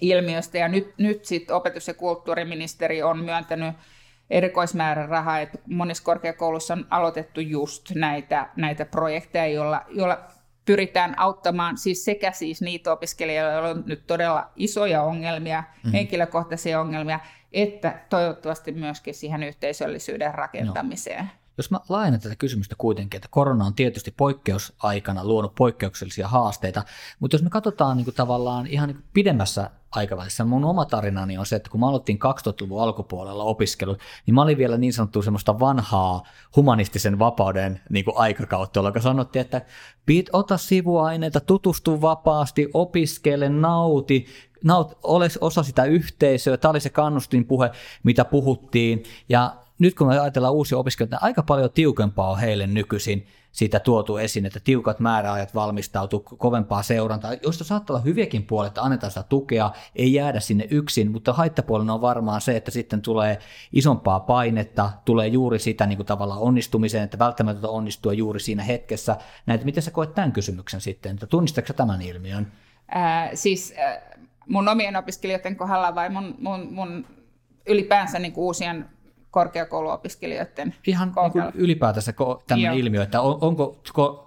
ilmiöstä. 0.01 0.59
Ja 0.59 0.69
nyt, 0.69 0.95
nyt 0.99 1.25
sitten 1.25 1.57
opetus- 1.57 1.89
ja 1.89 1.95
kulttuuriministeri 1.95 3.03
on 3.03 3.19
myöntänyt 3.19 3.75
erikoismäärärahaa, 4.31 5.41
että 5.41 5.59
monissa 5.69 6.05
korkeakouluissa 6.05 6.75
on 6.75 6.87
aloitettu 6.91 7.41
just 7.41 7.91
näitä, 7.95 8.49
näitä 8.57 8.85
projekteja, 8.85 9.47
joilla, 9.47 9.83
joilla 9.89 10.19
pyritään 10.65 11.19
auttamaan 11.19 11.79
siis 11.79 12.05
sekä 12.05 12.33
siis 12.33 12.63
niitä 12.63 12.93
opiskelijoita, 12.93 13.53
joilla 13.53 13.69
on 13.69 13.85
nyt 13.87 14.07
todella 14.07 14.51
isoja 14.57 15.03
ongelmia, 15.03 15.61
mm-hmm. 15.61 15.93
henkilökohtaisia 15.93 16.81
ongelmia, 16.81 17.21
että 17.53 18.01
toivottavasti 18.11 18.73
myöskin 18.73 19.15
siihen 19.15 19.43
yhteisöllisyyden 19.43 20.35
rakentamiseen. 20.35 21.25
Joo. 21.25 21.43
Jos 21.57 21.71
mä 21.71 21.81
laajennan 21.89 22.21
tätä 22.21 22.37
kysymystä 22.37 22.75
kuitenkin, 22.79 23.19
että 23.19 23.29
korona 23.31 23.65
on 23.65 23.75
tietysti 23.75 24.15
poikkeusaikana 24.17 25.25
luonut 25.25 25.55
poikkeuksellisia 25.55 26.29
haasteita, 26.29 26.83
mutta 27.21 27.35
jos 27.35 27.43
me 27.43 27.51
katsotaan 27.51 27.97
niin 27.97 28.05
kuin 28.05 28.15
tavallaan 28.15 28.67
ihan 28.67 28.89
niin 28.89 28.97
kuin 28.97 29.09
pidemmässä 29.13 29.71
aikavälissä, 29.93 30.45
mun 30.45 30.65
oma 30.65 30.85
tarinani 30.85 31.39
on 31.39 31.47
se, 31.47 31.57
että 31.57 31.71
kun 31.71 31.81
mä 31.81 31.89
aloitin 31.89 32.19
2000-luvun 32.19 32.83
alkupuolella 32.83 33.45
opiskelut, 33.45 33.99
niin 34.27 34.35
mä 34.35 34.43
olin 34.43 34.59
vielä 34.59 34.79
niin 34.79 34.93
sanottu 34.93 35.23
semmoista 35.23 35.61
vanhaa 35.61 36.23
humanistisen 36.57 37.19
vapauden 37.19 37.81
niin 37.91 38.05
kuin 38.05 38.17
aikakautta, 38.17 38.79
jolloin 38.79 39.03
sanottiin, 39.03 39.41
että 39.41 39.61
pit, 40.07 40.31
ota 40.33 40.57
sivuaineita, 40.57 41.41
tutustu 41.41 42.01
vapaasti, 42.01 42.71
opiskele, 42.75 43.49
nauti, 43.49 44.27
naut, 44.65 44.99
ole 45.03 45.29
osa 45.41 45.63
sitä 45.63 45.85
yhteisöä. 45.85 46.57
Tämä 46.57 46.71
oli 46.71 46.81
se 46.81 46.91
kannustinpuhe, 46.91 47.71
mitä 48.03 48.25
puhuttiin. 48.25 49.03
Ja 49.29 49.57
nyt 49.79 49.95
kun 49.95 50.07
me 50.07 50.21
ajatellaan 50.21 50.55
uusia 50.55 50.79
opiskelijoita, 50.79 51.17
niin 51.17 51.25
aika 51.25 51.43
paljon 51.43 51.71
tiukempaa 51.71 52.31
on 52.31 52.39
heille 52.39 52.67
nykyisin 52.67 53.27
siitä 53.53 53.81
tuotu 53.81 54.17
esiin, 54.17 54.47
että 54.47 54.61
tiukat 54.65 55.01
määräajat 55.01 55.55
valmistautuu 55.55 56.21
kovempaa 56.21 56.83
seurantaa, 56.83 57.35
josta 57.43 57.65
saattaa 57.65 57.95
olla 57.97 58.05
hyviäkin 58.05 58.47
puolet, 58.47 58.69
että 58.69 58.83
annetaan 58.83 59.11
sitä 59.11 59.23
tukea, 59.23 59.71
ei 59.97 60.13
jäädä 60.13 60.41
sinne 60.41 60.67
yksin, 60.71 61.11
mutta 61.11 61.33
haittapuolena 61.33 61.95
on 61.95 62.01
varmaan 62.01 62.41
se, 62.41 62.57
että 62.57 62.71
sitten 62.71 63.03
tulee 63.03 63.39
isompaa 63.73 64.21
painetta, 64.21 64.91
tulee 65.05 65.29
juuri 65.29 65.59
sitä 65.59 65.87
niin 65.87 65.97
kuin 65.97 66.07
tavallaan 66.07 66.41
onnistumiseen, 66.41 67.05
että 67.05 67.19
välttämättä 67.19 67.69
onnistua 67.69 68.13
juuri 68.13 68.41
siinä 68.41 68.63
hetkessä. 68.63 69.17
Näitä, 69.47 69.65
miten 69.65 69.83
sä 69.83 69.91
koet 69.91 70.15
tämän 70.15 70.33
kysymyksen 70.33 70.81
sitten, 70.81 71.15
että 71.15 71.27
tunnistatko 71.27 71.73
tämän 71.73 72.03
ilmiön? 72.03 72.53
Ää, 72.89 73.31
siis 73.35 73.75
äh, 73.79 74.03
mun 74.49 74.69
omien 74.69 74.97
opiskelijoiden 74.97 75.57
kohdalla 75.57 75.95
vai 75.95 76.11
mun, 76.11 76.35
mun, 76.39 76.73
mun 76.73 77.07
ylipäänsä 77.67 78.19
niin 78.19 78.33
kuin 78.33 78.45
uusien 78.45 78.89
korkeakouluopiskelijoiden 79.33 80.75
Ihan 80.87 81.13
niin 81.35 81.45
ylipäätänsä 81.55 82.15
tämmöinen 82.47 82.79
ilmiö, 82.79 83.03
että 83.03 83.21
on, 83.21 83.39
onko 83.41 83.83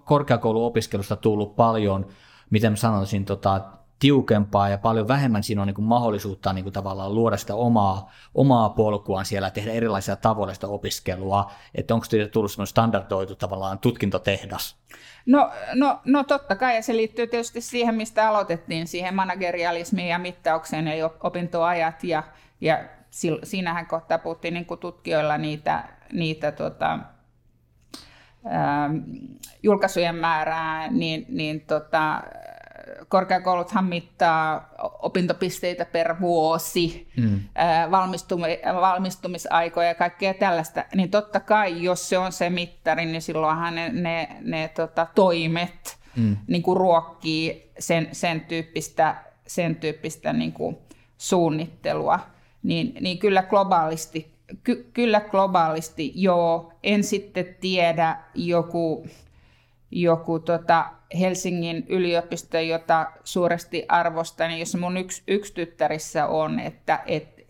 korkeakouluopiskelusta 0.05 1.15
tullut 1.15 1.55
paljon, 1.55 2.07
miten 2.49 2.71
mä 2.71 2.75
sanoisin, 2.75 3.25
tota, 3.25 3.61
tiukempaa 3.99 4.69
ja 4.69 4.77
paljon 4.77 5.07
vähemmän 5.07 5.43
siinä 5.43 5.61
on 5.61 5.67
niin 5.67 5.75
kuin 5.75 5.85
mahdollisuutta 5.85 6.53
niin 6.53 6.63
kuin 6.63 6.73
tavallaan 6.73 7.15
luoda 7.15 7.37
sitä 7.37 7.55
omaa, 7.55 8.11
omaa 8.33 8.69
polkuaan 8.69 9.25
siellä, 9.25 9.49
tehdä 9.49 9.71
erilaisia 9.71 10.15
tavoilla 10.15 10.53
sitä 10.53 10.67
opiskelua, 10.67 11.51
että 11.75 11.93
onko 11.93 12.05
teille 12.09 12.29
tullut 12.29 12.51
semmoinen 12.51 12.67
standardoitu 12.67 13.35
tavallaan 13.35 13.79
tutkintotehdas? 13.79 14.75
No, 15.25 15.51
no, 15.73 15.99
no 16.05 16.23
totta 16.23 16.55
kai, 16.55 16.75
ja 16.75 16.81
se 16.81 16.95
liittyy 16.95 17.27
tietysti 17.27 17.61
siihen, 17.61 17.95
mistä 17.95 18.29
aloitettiin, 18.29 18.87
siihen 18.87 19.15
managerialismiin 19.15 20.09
ja 20.09 20.19
mittaukseen 20.19 20.87
ja 20.87 21.09
opintoajat, 21.23 22.03
ja, 22.03 22.23
ja 22.61 22.83
siinähän 23.43 23.87
kohtaa 23.87 24.17
puhuttiin 24.17 24.53
niin 24.53 24.65
kuin 24.65 24.79
tutkijoilla 24.79 25.37
niitä, 25.37 25.83
niitä 26.13 26.51
tota, 26.51 26.99
ää, 28.45 28.89
julkaisujen 29.63 30.15
määrää, 30.15 30.91
niin, 30.91 31.25
niin 31.29 31.61
tota, 31.61 32.21
korkeakouluthan 33.07 33.85
mittaa 33.85 34.69
opintopisteitä 35.01 35.85
per 35.85 36.15
vuosi, 36.19 37.11
mm. 37.17 37.39
valmistumi- 37.89 38.81
valmistumisaikoja 38.81 39.87
ja 39.87 39.95
kaikkea 39.95 40.33
tällaista, 40.33 40.85
niin 40.95 41.11
totta 41.11 41.39
kai, 41.39 41.83
jos 41.83 42.09
se 42.09 42.17
on 42.17 42.31
se 42.31 42.49
mittari, 42.49 43.05
niin 43.05 43.21
silloinhan 43.21 43.75
ne, 43.75 43.89
ne, 43.89 44.27
ne 44.41 44.67
tota, 44.67 45.07
toimet 45.15 45.97
mm. 46.15 46.37
niin 46.47 46.63
kuin 46.63 46.77
ruokkii 46.77 47.71
sen, 47.79 48.07
sen 48.11 48.41
tyyppistä, 48.41 49.15
sen 49.47 49.75
tyyppistä 49.75 50.33
niin 50.33 50.53
kuin 50.53 50.77
suunnittelua 51.17 52.19
niin, 52.65 52.93
niin 53.01 53.17
kyllä 53.17 53.43
globaalisti, 53.43 54.31
ky, 54.63 54.89
kyllä 54.93 55.19
globaalisti 55.21 56.11
joo. 56.15 56.73
En 56.83 57.03
sitten 57.03 57.55
tiedä 57.61 58.17
joku, 58.35 59.07
joku 59.91 60.39
tota 60.39 60.85
Helsingin 61.19 61.85
yliopisto, 61.89 62.59
jota 62.59 63.11
suuresti 63.23 63.85
arvostan, 63.87 64.49
niin 64.49 64.59
jos 64.59 64.75
mun 64.75 64.97
yksi, 64.97 65.23
yksi 65.27 65.53
tyttärissä 65.53 66.27
on, 66.27 66.59
että 66.59 66.99
et, 67.05 67.45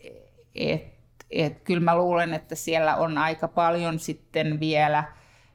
et, 0.55 0.83
et, 1.31 1.59
kyllä 1.63 1.81
mä 1.81 1.97
luulen, 1.97 2.33
että 2.33 2.55
siellä 2.55 2.95
on 2.95 3.17
aika 3.17 3.47
paljon 3.47 3.99
sitten 3.99 4.59
vielä, 4.59 5.03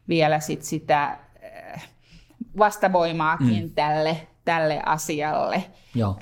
vielä 0.08 0.40
sit 0.40 0.62
sitä 0.62 1.04
äh, 1.04 1.88
vastavoimaakin 2.58 3.64
mm. 3.64 3.70
tälle, 3.70 4.26
tälle 4.44 4.82
asialle. 4.86 5.64
Joo. 5.94 6.16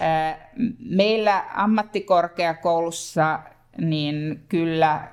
Meillä 0.79 1.45
ammattikorkeakoulussa 1.55 3.39
niin 3.79 4.45
kyllä 4.49 5.09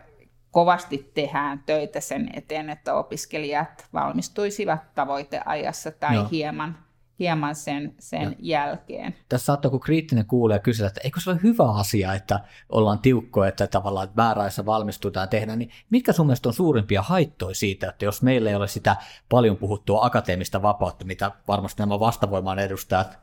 kovasti 0.52 1.12
tehdään 1.14 1.64
töitä 1.66 2.00
sen 2.00 2.30
eteen, 2.34 2.70
että 2.70 2.94
opiskelijat 2.94 3.88
valmistuisivat 3.94 4.94
tavoiteajassa 4.96 5.92
tai 5.92 6.16
Joo. 6.16 6.28
hieman 6.32 6.85
hieman 7.20 7.56
sen, 7.56 7.96
sen 8.00 8.36
jälkeen. 8.40 9.16
Tässä 9.30 9.46
saattaa 9.46 9.68
joku 9.68 9.80
kriittinen 9.80 10.26
kuulija 10.26 10.60
kysyä, 10.60 10.88
että 10.88 11.02
eikö 11.04 11.20
se 11.20 11.30
ole 11.30 11.40
hyvä 11.44 11.72
asia, 11.72 12.14
että 12.14 12.40
ollaan 12.70 13.00
tiukkoja, 13.00 13.50
että 13.50 13.68
tavallaan 13.68 14.10
määräajassa 14.16 14.66
valmistutaan 14.66 15.24
ja 15.24 15.28
tehdään, 15.28 15.60
niin 15.60 15.72
mitkä 15.90 16.14
sun 16.14 16.26
mielestä 16.26 16.50
on 16.50 16.54
suurimpia 16.54 17.02
haittoja 17.02 17.56
siitä, 17.56 17.90
että 17.90 18.06
jos 18.06 18.22
meillä 18.22 18.50
ei 18.50 18.56
ole 18.56 18.68
sitä 18.68 18.96
paljon 19.30 19.58
puhuttua 19.58 20.06
akateemista 20.06 20.62
vapautta, 20.62 21.06
mitä 21.06 21.32
varmasti 21.48 21.82
nämä 21.82 22.00
vastavoimaan 22.00 22.60
edustajat 22.60 23.20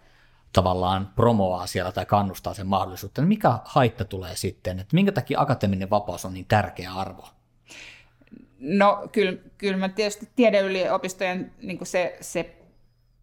tavallaan 0.52 1.08
promoaa 1.16 1.66
siellä 1.66 1.92
tai 1.92 2.06
kannustaa 2.06 2.54
sen 2.54 2.66
mahdollisuutta, 2.66 3.20
niin 3.20 3.28
mikä 3.28 3.58
haitta 3.64 4.04
tulee 4.04 4.36
sitten, 4.36 4.80
että 4.80 4.94
minkä 4.94 5.12
takia 5.12 5.40
akateeminen 5.40 5.90
vapaus 5.90 6.24
on 6.24 6.34
niin 6.34 6.46
tärkeä 6.48 6.92
arvo? 6.92 7.28
No 8.58 9.08
kyllä, 9.12 9.38
kyllä 9.58 9.76
mä 9.76 9.88
tietysti 9.88 10.28
tiedeyliopistojen 10.36 11.52
niin 11.62 11.86
se, 11.86 12.16
se 12.20 12.61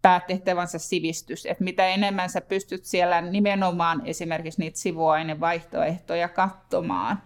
päätehtävänsä 0.01 0.79
sivistys, 0.79 1.45
että 1.45 1.63
mitä 1.63 1.87
enemmän 1.87 2.29
sä 2.29 2.41
pystyt 2.41 2.85
siellä 2.85 3.21
nimenomaan 3.21 4.01
esimerkiksi 4.05 4.61
niitä 4.61 4.79
sivuainevaihtoehtoja 4.79 6.29
katsomaan, 6.29 7.21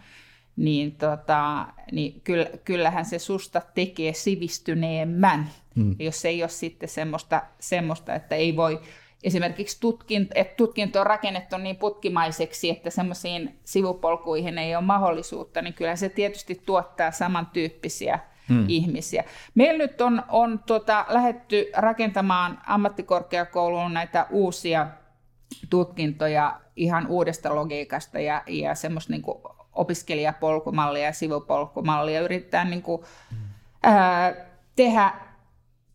niin, 0.55 0.91
tota, 0.91 1.67
niin 1.91 2.21
kyllähän 2.65 3.05
se 3.05 3.19
susta 3.19 3.61
tekee 3.73 4.13
sivistyneemmän, 4.13 5.49
hmm. 5.75 5.95
jos 5.99 6.25
ei 6.25 6.43
ole 6.43 6.49
sitten 6.49 6.89
semmoista, 6.89 7.41
semmoista 7.59 8.15
että 8.15 8.35
ei 8.35 8.55
voi 8.55 8.81
esimerkiksi 9.23 9.77
tutkinto, 9.79 10.31
että 10.35 10.55
tutkinto 10.55 10.99
on 10.99 11.05
rakennettu 11.05 11.57
niin 11.57 11.75
putkimaiseksi, 11.75 12.69
että 12.69 12.89
semmoisiin 12.89 13.59
sivupolkuihin 13.63 14.57
ei 14.57 14.75
ole 14.75 14.83
mahdollisuutta, 14.83 15.61
niin 15.61 15.73
kyllä 15.73 15.95
se 15.95 16.09
tietysti 16.09 16.61
tuottaa 16.65 17.11
samantyyppisiä 17.11 18.19
hmm. 18.49 18.65
ihmisiä. 18.67 19.23
Meillä 19.55 19.77
nyt 19.77 20.01
on, 20.01 20.23
on 20.27 20.59
tota, 20.65 21.05
lähetty 21.09 21.69
rakentamaan 21.75 22.61
ammattikorkeakouluun 22.67 23.93
näitä 23.93 24.27
uusia 24.29 24.87
tutkintoja 25.69 26.59
ihan 26.75 27.07
uudesta 27.07 27.55
logiikasta 27.55 28.19
ja, 28.19 28.43
ja 28.47 28.75
semmoista 28.75 29.13
niin 29.13 29.23
opiskelijapolkumallia 29.71 31.03
ja 31.03 31.13
sivupolkumallia. 31.13 32.21
Yritetään 32.21 32.69
niin 32.69 32.81
kuin, 32.81 33.01
ää, 33.83 34.33
tehdä 34.75 35.11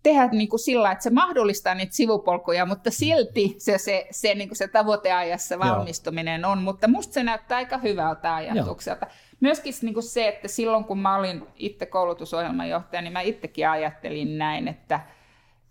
tehdä 0.03 0.28
niin 0.32 0.49
kuin 0.49 0.61
sillä, 0.61 0.92
että 0.92 1.03
se 1.03 1.11
mahdollistaa 1.11 1.74
niitä 1.74 1.94
sivupolkuja, 1.94 2.66
mutta 2.66 2.90
silti 2.90 3.55
se, 3.59 3.78
se, 3.78 4.07
se, 4.11 4.34
niin 4.34 4.49
kuin 4.49 4.57
se 4.57 4.68
tavoiteajassa 4.68 5.59
valmistuminen 5.59 6.40
Joo. 6.40 6.51
on. 6.53 6.62
Mutta 6.62 6.88
musta 6.88 7.14
se 7.14 7.22
näyttää 7.22 7.57
aika 7.59 7.78
hyvältä 7.78 8.34
ajatukselta. 8.34 9.07
Joo. 9.07 9.28
Myöskin 9.41 9.74
niin 9.82 9.95
kuin 9.95 10.05
se, 10.05 10.28
että 10.28 10.49
silloin 10.49 10.84
kun 10.84 10.99
mä 10.99 11.16
olin 11.16 11.47
itse 11.57 11.86
koulutusohjelmanjohtaja, 11.86 13.03
niin 13.03 13.12
mä 13.12 13.20
itsekin 13.20 13.68
ajattelin 13.68 14.39
näin, 14.39 14.68
että, 14.68 15.01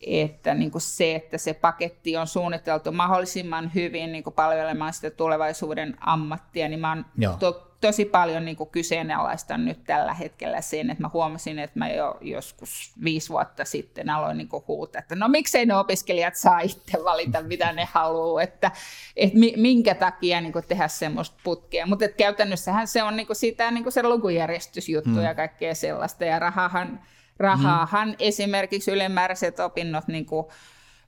että 0.02 0.54
niin 0.54 0.72
kuin 0.72 0.82
se, 0.82 1.16
että 1.16 1.38
se 1.38 1.54
paketti 1.54 2.18
on 2.18 2.28
suunniteltu 2.28 2.91
mahdollisimman 2.91 3.72
hyvin 3.76 4.12
niin 4.12 4.24
kuin 4.24 4.34
palvelemaan 4.34 4.93
sitä 4.93 5.10
tulevaisuuden 5.10 5.98
ammattia, 6.00 6.70
niin 6.70 6.80
mä 6.80 6.89
oon 6.89 7.06
to, 7.39 7.68
tosi 7.82 8.06
paljon 8.06 8.45
niin 8.45 8.58
kuin 8.58 8.70
kyseenalaistan 8.70 9.66
nyt 9.66 9.84
tällä 9.84 10.14
hetkellä 10.14 10.62
sen, 10.62 10.89
että 10.89 11.04
mä 11.04 11.10
huomasin, 11.14 11.60
että 11.60 11.80
mä 11.80 11.89
jo 11.89 12.18
joskus 12.22 12.93
viisi 13.04 13.30
vuotta 13.30 13.66
sitten 13.66 14.10
aloin 14.10 14.38
niin 14.38 14.48
kuin 14.48 14.64
huutaa, 14.68 15.00
että 15.00 15.16
no 15.16 15.28
miksei 15.28 15.66
ne 15.66 15.76
opiskelijat 15.76 16.36
saa 16.36 16.60
itse 16.60 17.04
valita, 17.04 17.41
mitä 17.41 17.74
ne 17.74 17.88
haluaa, 17.91 18.41
että, 18.41 18.72
että 19.16 19.38
minkä 19.58 19.95
takia 19.95 20.41
niin 20.41 20.54
kuin 20.54 20.66
tehdä 20.68 20.88
semmoista 20.88 21.38
putkea. 21.43 21.86
Mutta 21.86 22.08
käytännössähän 22.08 22.88
se 22.88 23.04
on 23.04 23.16
niin 23.16 23.28
kuin 23.28 23.38
sitä 23.38 23.72
niin 23.72 23.84
kuin 23.84 23.93
se 23.93 24.04
lukujärjestysjuttu 24.04 25.10
hmm. 25.10 25.24
ja 25.24 25.36
kaikkea 25.36 25.76
sellaista, 25.76 26.26
ja 26.26 26.39
rahahan, 26.39 27.00
rahahan 27.39 28.07
hmm. 28.07 28.15
esimerkiksi 28.19 28.91
ylimääräiset 28.91 29.59
opinnot 29.59 30.07
niin 30.07 30.25
kuin 30.25 30.45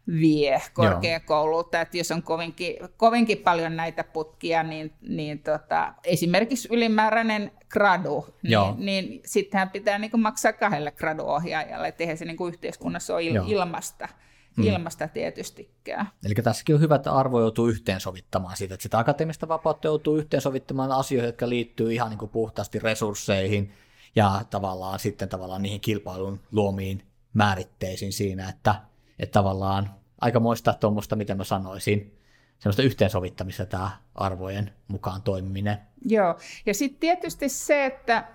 vie 0.07 0.61
korkeakoululta, 0.73 1.77
Joo. 1.77 1.81
että 1.81 1.97
jos 1.97 2.11
on 2.11 2.23
kovinkin, 2.23 2.75
kovinkin 2.97 3.37
paljon 3.37 3.75
näitä 3.75 4.03
putkia, 4.03 4.63
niin, 4.63 4.93
niin 5.01 5.39
tota, 5.39 5.93
esimerkiksi 6.03 6.67
ylimääräinen 6.71 7.51
gradu, 7.69 8.35
niin, 8.43 8.85
niin 8.85 9.21
sittenhän 9.25 9.69
pitää 9.69 9.99
niin 9.99 10.11
kuin 10.11 10.21
maksaa 10.21 10.53
kahdelle 10.53 10.91
graduohjaajalle, 10.91 11.87
että 11.87 12.03
eihän 12.03 12.17
se 12.17 12.25
niin 12.25 12.37
kuin 12.37 12.53
yhteiskunnassa 12.53 13.13
ole 13.13 13.23
il, 13.23 13.41
ilmasta. 13.47 14.09
Hmm. 14.57 14.65
ilmasta 14.65 15.07
tietystikään. 15.07 16.07
Eli 16.25 16.33
tässäkin 16.33 16.75
on 16.75 16.81
hyvä, 16.81 16.95
että 16.95 17.11
arvo 17.11 17.41
joutuu 17.41 17.67
yhteensovittamaan 17.67 18.57
siitä, 18.57 18.73
että 18.73 18.83
sitä 18.83 18.99
akateemista 18.99 19.47
vapautta 19.47 19.87
joutuu 19.87 20.17
yhteensovittamaan 20.17 20.91
asioihin, 20.91 21.27
jotka 21.27 21.49
liittyy 21.49 21.93
ihan 21.93 22.09
niin 22.09 22.17
kuin 22.17 22.31
puhtaasti 22.31 22.79
resursseihin 22.79 23.73
ja 24.15 24.41
tavallaan 24.49 24.99
sitten 24.99 25.29
tavallaan 25.29 25.61
niihin 25.61 25.81
kilpailun 25.81 26.39
luomiin 26.51 27.03
määritteisiin 27.33 28.13
siinä, 28.13 28.49
että, 28.49 28.75
että 29.19 29.33
tavallaan 29.33 29.89
aika 30.21 30.39
moista 30.39 30.73
tuommoista, 30.73 31.15
mitä 31.15 31.35
mä 31.35 31.43
sanoisin, 31.43 32.19
semmoista 32.59 32.81
yhteensovittamista 32.81 33.65
tämä 33.65 33.91
arvojen 34.15 34.73
mukaan 34.87 35.21
toimiminen. 35.21 35.77
Joo, 36.05 36.35
ja 36.65 36.73
sitten 36.73 36.99
tietysti 36.99 37.49
se, 37.49 37.85
että 37.85 38.27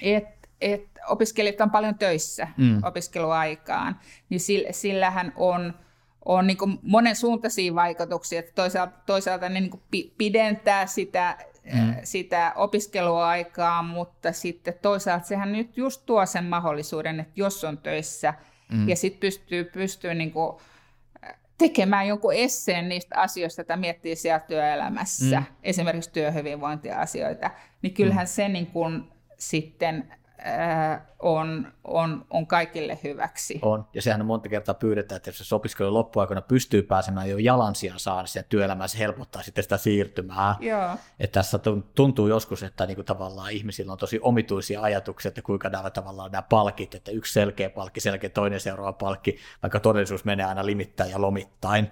et, 0.00 0.48
et 0.60 0.88
opiskelijat 1.08 1.60
on 1.60 1.70
paljon 1.70 1.98
töissä 1.98 2.48
mm. 2.56 2.80
opiskeluaikaan, 2.84 4.00
niin 4.28 4.40
sillähän 4.70 5.32
on, 5.36 5.74
on 6.24 6.46
niin 6.46 6.58
monen 6.82 7.16
suuntaisia 7.16 7.74
vaikutuksia, 7.74 8.38
että 8.38 8.52
toisaalta, 8.54 8.96
toisaalta 9.06 9.48
ne 9.48 9.60
niin 9.60 10.14
pidentää 10.18 10.86
sitä, 10.86 11.38
mm. 11.64 11.94
sitä 12.04 12.52
opiskeluaikaa, 12.56 13.82
mutta 13.82 14.32
sitten 14.32 14.74
toisaalta 14.82 15.26
sehän 15.26 15.52
nyt 15.52 15.76
just 15.76 16.06
tuo 16.06 16.26
sen 16.26 16.44
mahdollisuuden, 16.44 17.20
että 17.20 17.32
jos 17.36 17.64
on 17.64 17.78
töissä 17.78 18.34
mm. 18.72 18.88
ja 18.88 18.96
sitten 18.96 19.20
pystyy, 19.20 19.64
pystyy 19.64 20.14
niin 20.14 20.32
kuin 20.32 20.56
tekemään 21.58 22.08
jonkun 22.08 22.34
esseen 22.34 22.88
niistä 22.88 23.16
asioista, 23.18 23.62
että 23.62 23.76
miettii 23.76 24.16
siellä 24.16 24.40
työelämässä, 24.40 25.40
mm. 25.40 25.46
esimerkiksi 25.62 26.12
työhyvinvointiasioita, 26.12 27.50
niin 27.82 27.94
kyllähän 27.94 28.26
mm. 28.26 28.28
se 28.28 28.48
niin 28.48 28.66
kuin 28.66 29.04
sitten 29.38 30.14
on, 31.18 31.72
on, 31.84 32.26
on 32.30 32.46
kaikille 32.46 32.98
hyväksi. 33.04 33.58
On, 33.62 33.86
ja 33.94 34.02
sehän 34.02 34.20
on 34.20 34.26
monta 34.26 34.48
kertaa 34.48 34.74
pyydetään, 34.74 35.16
että 35.16 35.30
jos 35.30 35.52
opiskelu 35.52 35.94
loppuaikana 35.94 36.42
pystyy 36.42 36.82
pääsemään 36.82 37.30
jo 37.30 37.38
jalansijan 37.38 38.00
saan 38.00 38.26
sen 38.26 38.44
työelämään, 38.48 38.88
se 38.88 38.98
helpottaa 38.98 39.42
sitten 39.42 39.64
sitä 39.64 39.76
siirtymää. 39.76 40.56
Joo. 40.60 40.96
Että 41.20 41.40
tässä 41.40 41.58
tuntuu 41.94 42.28
joskus, 42.28 42.62
että 42.62 42.86
niinku 42.86 43.02
tavallaan 43.02 43.52
ihmisillä 43.52 43.92
on 43.92 43.98
tosi 43.98 44.18
omituisia 44.22 44.82
ajatuksia, 44.82 45.28
että 45.28 45.42
kuinka 45.42 45.68
nämä 45.68 45.90
tavallaan 45.90 46.32
nämä 46.32 46.42
palkit, 46.42 46.94
että 46.94 47.10
yksi 47.10 47.32
selkeä 47.32 47.70
palkki, 47.70 48.00
selkeä 48.00 48.30
toinen 48.30 48.60
seuraava 48.60 48.92
palkki, 48.92 49.38
vaikka 49.62 49.80
todellisuus 49.80 50.24
menee 50.24 50.46
aina 50.46 50.66
limittäin 50.66 51.10
ja 51.10 51.20
lomittain. 51.20 51.90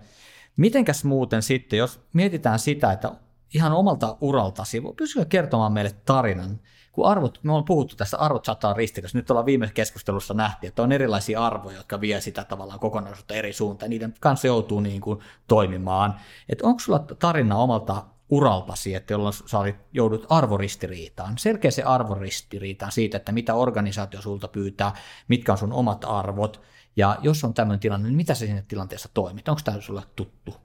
Mitenkäs 0.57 1.05
muuten 1.05 1.42
sitten, 1.42 1.78
jos 1.78 2.01
mietitään 2.12 2.59
sitä, 2.59 2.92
että 2.92 3.12
ihan 3.55 3.72
omalta 3.72 4.16
uraltasi, 4.20 4.82
pystytkö 4.96 5.28
kertomaan 5.28 5.72
meille 5.72 5.94
tarinan, 6.05 6.61
kun 6.99 7.07
arvot, 7.07 7.38
me 7.42 7.53
ollaan 7.53 7.64
puhuttu 7.64 7.96
tästä 7.96 8.18
arvot 8.18 8.44
saattaa 8.44 8.72
ristiriidassa, 8.72 9.18
nyt 9.18 9.30
ollaan 9.30 9.46
viime 9.46 9.70
keskustelussa 9.74 10.34
nähty, 10.34 10.66
että 10.66 10.82
on 10.82 10.92
erilaisia 10.92 11.46
arvoja, 11.46 11.76
jotka 11.76 12.01
vie 12.01 12.20
sitä 12.20 12.44
tavallaan 12.44 12.80
kokonaisuutta 12.80 13.34
eri 13.34 13.53
suuntaan, 13.53 13.90
niiden 13.90 14.14
kanssa 14.20 14.46
joutuu 14.46 14.80
niin 14.80 15.01
kuin 15.01 15.20
toimimaan. 15.49 16.14
Että 16.49 16.66
onko 16.66 16.80
sulla 16.80 16.99
tarina 16.99 17.57
omalta 17.57 18.05
uraltasi, 18.30 18.94
että 18.94 19.12
jolloin 19.12 19.32
sä 19.46 19.59
olit, 19.59 19.76
joudut 19.92 20.26
arvoristiriitaan, 20.28 21.38
selkeä 21.38 21.70
se 21.70 21.82
arvoristiriitaan 21.82 22.92
siitä, 22.92 23.16
että 23.16 23.32
mitä 23.32 23.55
organisaatio 23.55 24.22
sulta 24.22 24.49
pyytää, 24.49 24.92
mitkä 25.28 25.53
on 25.53 25.59
sun 25.59 25.72
omat 25.72 26.05
arvot, 26.05 26.62
ja 26.96 27.16
jos 27.22 27.44
on 27.44 27.55
tämmöinen 27.55 27.80
tilanne, 27.80 28.09
niin 28.09 28.16
mitä 28.16 28.34
sä 28.34 28.46
siinä 28.46 28.62
tilanteessa 28.68 29.09
toimit? 29.14 29.49
Onko 29.49 29.61
tämä 29.64 29.80
sulle 29.80 30.03
tuttu? 30.16 30.57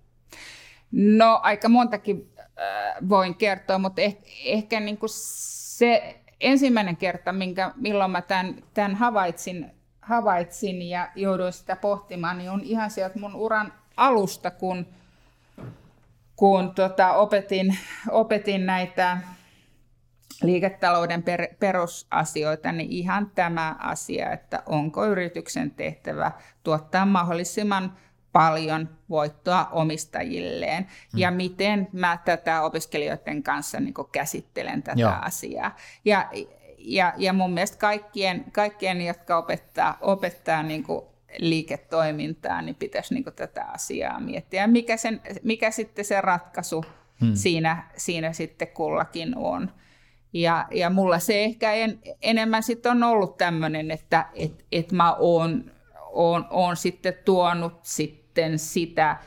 No 0.91 1.39
aika 1.43 1.69
montakin 1.69 2.33
äh, 2.37 3.09
voin 3.09 3.35
kertoa, 3.35 3.77
mutta 3.77 4.01
ehkä, 4.01 4.21
ehkä 4.45 4.79
niin 4.79 4.97
kuin 4.97 5.09
se 5.13 6.22
ensimmäinen 6.43 6.97
kerta, 6.97 7.31
minkä, 7.31 7.71
milloin 7.75 8.11
mä 8.11 8.21
tämän, 8.21 8.55
tämän 8.73 8.95
havaitsin, 8.95 9.71
havaitsin 10.01 10.81
ja 10.81 11.09
jouduin 11.15 11.53
sitä 11.53 11.75
pohtimaan, 11.75 12.37
niin 12.37 12.49
on 12.49 12.61
ihan 12.63 12.91
sieltä 12.91 13.19
mun 13.19 13.35
uran 13.35 13.73
alusta, 13.97 14.51
kun, 14.51 14.85
kun 16.35 16.75
tota, 16.75 17.13
opetin, 17.13 17.77
opetin 18.09 18.65
näitä 18.65 19.17
liiketalouden 20.43 21.23
per, 21.23 21.47
perusasioita, 21.59 22.71
niin 22.71 22.91
ihan 22.91 23.31
tämä 23.35 23.75
asia, 23.79 24.31
että 24.31 24.63
onko 24.65 25.05
yrityksen 25.05 25.71
tehtävä 25.71 26.31
tuottaa 26.63 27.05
mahdollisimman 27.05 27.97
paljon 28.33 28.89
voittoa 29.09 29.69
omistajilleen 29.71 30.83
mm. 30.83 31.19
ja 31.19 31.31
miten 31.31 31.87
mä 31.91 32.17
tätä 32.25 32.61
opiskelijoiden 32.61 33.43
kanssa 33.43 33.79
niin 33.79 33.93
käsittelen 34.11 34.83
tätä 34.83 35.01
Joo. 35.01 35.13
asiaa. 35.21 35.75
Ja, 36.05 36.29
ja, 36.77 37.13
ja 37.17 37.33
mun 37.33 37.53
mielestä 37.53 37.77
kaikkien, 37.77 38.45
kaikkien 38.51 39.01
jotka 39.01 39.37
opettaa, 39.37 39.97
opettaa 40.01 40.63
niin 40.63 40.85
liiketoimintaa, 41.37 42.61
niin 42.61 42.75
pitäisi 42.75 43.13
niin 43.13 43.25
tätä 43.35 43.63
asiaa 43.63 44.19
miettiä. 44.19 44.67
Mikä, 44.67 44.97
sen, 44.97 45.21
mikä 45.43 45.71
sitten 45.71 46.05
se 46.05 46.21
ratkaisu 46.21 46.85
hmm. 47.21 47.35
siinä, 47.35 47.89
siinä 47.97 48.33
sitten 48.33 48.67
kullakin 48.67 49.37
on. 49.37 49.71
Ja, 50.33 50.67
ja 50.71 50.89
mulla 50.89 51.19
se 51.19 51.43
ehkä 51.43 51.73
en, 51.73 51.99
enemmän 52.21 52.63
sitten 52.63 52.91
on 52.91 53.03
ollut 53.03 53.37
tämmöinen, 53.37 53.91
että 53.91 54.25
et, 54.33 54.65
et 54.71 54.91
mä 54.91 55.13
oon, 55.13 55.71
oon, 56.11 56.47
oon 56.49 56.77
sitten 56.77 57.13
tuonut 57.25 57.79
sit 57.83 58.22
sitten 58.33 58.59
sitä, 58.59 59.17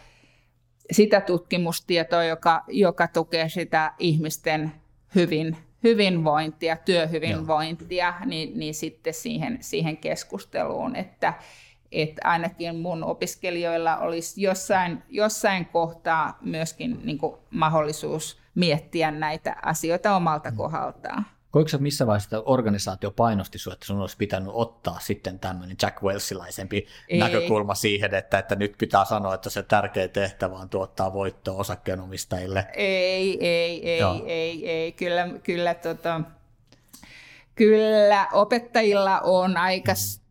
sitä 0.93 1.21
tutkimustietoa, 1.21 2.25
joka, 2.25 2.65
joka 2.69 3.09
tukee 3.09 3.49
sitä 3.49 3.93
ihmisten 3.99 4.73
hyvin, 5.15 5.57
hyvinvointia, 5.83 6.77
työhyvinvointia, 6.77 8.15
niin, 8.25 8.59
niin 8.59 8.75
sitten 8.75 9.15
siihen, 9.15 9.59
siihen 9.61 9.97
keskusteluun, 9.97 10.97
että, 10.97 11.35
että 11.93 12.29
ainakin 12.29 12.77
mun 12.77 13.05
opiskelijoilla 13.05 13.97
olisi 13.97 14.43
jossain, 14.43 15.03
jossain 15.09 15.67
kohtaa 15.67 16.39
myöskin 16.41 17.01
niin 17.05 17.19
mahdollisuus 17.51 18.39
miettiä 18.55 19.11
näitä 19.11 19.57
asioita 19.63 20.17
omalta 20.17 20.51
mm. 20.51 20.57
kohdaltaan. 20.57 21.27
Koiko 21.51 21.69
sä 21.69 21.79
missä 21.79 22.07
vaiheessa 22.07 22.43
organisaatio 22.47 23.11
painosti 23.11 23.59
sinua, 23.59 23.75
että 23.75 23.87
sun 23.87 24.01
olisi 24.01 24.17
pitänyt 24.17 24.51
ottaa 24.53 24.99
sitten 25.01 25.39
tämmöinen 25.39 25.77
Jack 25.83 26.03
Welsilaisempi 26.03 26.87
ei. 27.09 27.19
näkökulma 27.19 27.75
siihen, 27.75 28.15
että, 28.15 28.39
että 28.39 28.57
nyt 28.57 28.75
pitää 28.79 29.05
sanoa, 29.05 29.35
että 29.35 29.51
se 29.51 29.63
tärkeä 29.63 30.09
tehtävä 30.09 30.57
on 30.57 30.69
tuottaa 30.69 31.13
voittoa 31.13 31.57
osakkeenomistajille? 31.57 32.67
Ei, 32.75 33.47
ei, 33.47 33.91
ei, 33.91 33.99
Joo. 33.99 34.23
ei, 34.27 34.71
ei. 34.71 34.93
Kyllä, 34.93 35.29
kyllä, 35.43 35.75
tota, 35.75 36.21
kyllä 37.55 38.29
opettajilla 38.33 39.21
on 39.21 39.57
aika 39.57 39.93
mm 39.93 40.26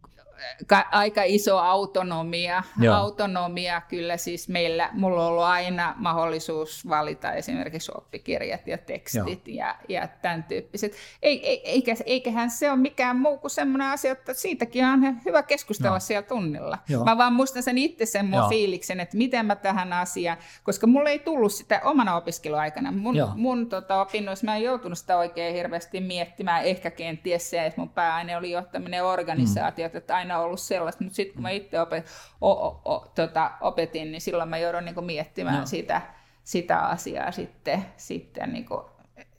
aika 0.92 1.24
iso 1.24 1.58
autonomia. 1.58 2.64
Joo. 2.80 2.96
Autonomia 2.96 3.82
kyllä 3.82 4.18
siis 4.18 4.50
meillä, 4.50 4.90
mulla 4.94 5.22
on 5.22 5.28
ollut 5.28 5.44
aina 5.44 5.94
mahdollisuus 5.98 6.90
valita 6.90 7.34
esimerkiksi 7.34 7.92
oppikirjat 7.96 8.68
ja 8.68 8.78
tekstit 8.78 9.48
ja, 9.48 9.76
ja 9.90 10.08
tämän 10.08 10.44
tyyppiset. 10.44 10.94
Ei, 11.22 11.48
ei, 11.48 11.70
eikä, 11.70 11.96
eiköhän 12.06 12.50
se 12.50 12.72
ole 12.72 12.80
mikään 12.80 13.18
muu 13.18 13.38
kuin 13.38 13.52
semmoinen 13.52 13.88
asia, 13.88 14.12
että 14.12 14.34
siitäkin 14.34 14.86
on 14.86 15.26
hyvä 15.26 15.44
keskustella 15.44 15.96
Joo. 15.96 16.00
siellä 16.00 16.28
tunnilla. 16.28 16.78
Joo. 16.90 17.06
Mä 17.06 17.18
vaan 17.18 17.34
muistan 17.34 17.64
sen 17.64 17.78
itse 17.78 18.06
sen 18.06 18.26
mun 18.26 18.40
Joo. 18.40 18.50
fiiliksen, 18.50 19.00
että 19.00 19.18
miten 19.18 19.46
mä 19.46 19.56
tähän 19.56 19.94
asiaan, 19.94 20.38
koska 20.64 20.88
mulla 20.88 21.10
ei 21.10 21.20
tullut 21.20 21.54
sitä 21.54 21.82
omana 21.84 22.16
opiskeluaikana. 22.16 22.92
Mun, 22.92 23.16
mun 23.36 23.70
tota, 23.70 24.02
opinnoissa 24.02 24.46
mä 24.46 24.56
en 24.56 24.64
joutunut 24.64 24.98
sitä 24.98 25.18
oikein 25.18 25.56
hirveästi 25.56 26.02
miettimään, 26.02 26.64
ehkä 26.64 26.92
kenties 26.92 27.50
se, 27.50 27.66
että 27.66 27.82
mun 27.82 27.90
pääaine 27.90 28.38
oli 28.38 28.52
johtaminen 28.52 29.04
organisaatiot, 29.04 29.94
mm. 29.94 29.98
että 29.98 30.16
aina 30.16 30.25
aina 30.32 30.40
ollut 30.40 30.60
sellaista, 30.60 31.04
mutta 31.04 31.16
sitten 31.16 31.34
kun 31.34 31.42
mä 31.42 31.50
itse 31.50 31.82
opet, 31.82 32.06
o, 32.42 32.52
o, 32.52 32.82
o, 32.86 33.12
tota, 33.16 33.52
opetin, 33.62 34.12
niin 34.12 34.22
silloin 34.22 34.50
mä 34.50 34.58
joudun 34.58 34.86
niin 34.86 35.06
miettimään 35.06 35.60
no. 35.60 35.66
sitä, 35.66 36.02
sitä 36.44 36.80
asiaa 36.80 37.32
sitten, 37.32 37.86
sitten 37.98 38.54
niin 38.54 38.66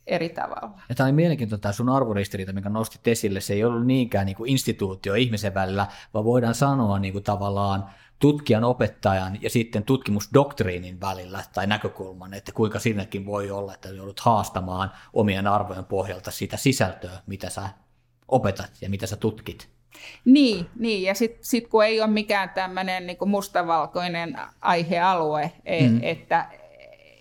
eri 0.07 0.29
tavalla. 0.29 0.81
Ja 0.89 0.95
tämä 0.95 1.09
on 1.09 1.15
mielenkiintoista 1.15 1.63
tämä 1.63 1.73
sun 1.73 1.89
arvoristiriita, 1.89 2.53
minkä 2.53 2.69
nostit 2.69 3.09
esille. 3.09 3.41
Se 3.41 3.55
ei 3.55 3.65
ollut 3.65 3.87
niinkään 3.87 4.27
niin 4.27 4.37
kuin 4.37 4.51
instituutio 4.51 5.15
ihmisen 5.15 5.55
välillä, 5.55 5.87
vaan 6.15 6.25
voidaan 6.25 6.55
sanoa 6.55 6.99
niin 6.99 7.13
kuin 7.13 7.25
tavallaan 7.25 7.91
tutkijan, 8.19 8.65
opettajan 8.65 9.43
ja 9.43 9.51
sitten 9.51 9.85
tutkimusdoktriinin 9.85 11.01
välillä 11.01 11.45
tai 11.55 11.67
näkökulman, 11.67 12.35
että 12.35 12.53
kuinka 12.53 12.79
sinnekin 12.79 13.27
voi 13.27 13.51
olla, 13.51 13.75
että 13.75 13.89
joudut 13.89 14.21
haastamaan 14.21 14.91
omien 15.13 15.47
arvojen 15.47 15.85
pohjalta 15.85 16.31
sitä 16.31 16.57
sisältöä, 16.57 17.19
mitä 17.27 17.51
sä 17.51 17.69
opetat 18.29 18.73
ja 18.81 18.91
mitä 18.91 19.07
sä 19.07 19.17
tutkit. 19.17 19.76
Niin, 20.25 20.67
niin. 20.79 21.03
ja 21.03 21.15
sitten 21.15 21.45
sit 21.45 21.69
kun 21.69 21.85
ei 21.85 22.01
ole 22.01 22.11
mikään 22.11 22.51
tämmöinen 22.51 23.07
niin 23.07 23.17
mustavalkoinen 23.27 24.39
aihealue, 24.61 25.53
mm. 25.81 25.99
että 26.03 26.47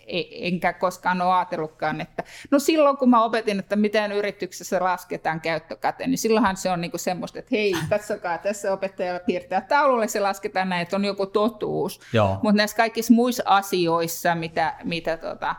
E, 0.08 0.24
enkä 0.32 0.74
koskaan 0.74 1.22
ole 1.22 1.34
ajatellutkaan, 1.34 2.02
että 2.02 2.24
no 2.52 2.60
silloin 2.60 2.98
kun 2.98 3.10
mä 3.10 3.24
opetin, 3.24 3.60
että 3.60 3.76
miten 3.76 4.12
yrityksessä 4.12 4.84
lasketaan 4.84 5.42
käyttökate, 5.42 6.08
niin 6.08 6.18
silloinhan 6.18 6.58
se 6.58 6.72
on 6.72 6.82
niinku 6.82 6.98
semmoista, 6.98 7.40
että 7.40 7.50
hei, 7.52 7.74
katsokaa, 7.90 8.38
tässä 8.38 8.74
opettaja 8.74 9.20
piirtää 9.20 9.62
taululle, 9.62 10.08
se 10.08 10.20
lasketaan 10.20 10.70
näin, 10.70 10.82
että 10.82 10.96
on 10.96 11.06
joku 11.06 11.26
totuus. 11.26 12.00
Mutta 12.44 12.58
näissä 12.58 12.78
kaikissa 12.78 13.14
muissa 13.14 13.44
asioissa, 13.46 14.36
mitä, 14.36 14.76
mitä 14.84 15.18
tota, 15.18 15.56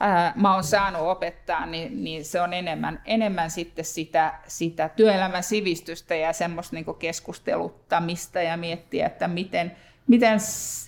ää, 0.00 0.32
mä 0.36 0.54
oon 0.54 0.64
saanut 0.64 1.02
opettaa, 1.02 1.66
niin, 1.66 2.04
niin 2.04 2.24
se 2.24 2.40
on 2.40 2.52
enemmän, 2.52 3.02
enemmän 3.04 3.50
sitten 3.50 3.84
sitä, 3.84 4.34
sitä 4.46 4.88
työelämän 4.88 5.42
sivistystä 5.42 6.14
ja 6.14 6.32
semmoista 6.32 6.76
niinku 6.76 6.94
keskusteluttamista 6.94 8.42
ja 8.42 8.56
miettiä, 8.56 9.06
että 9.06 9.28
miten– 9.28 9.72
miten 10.06 10.38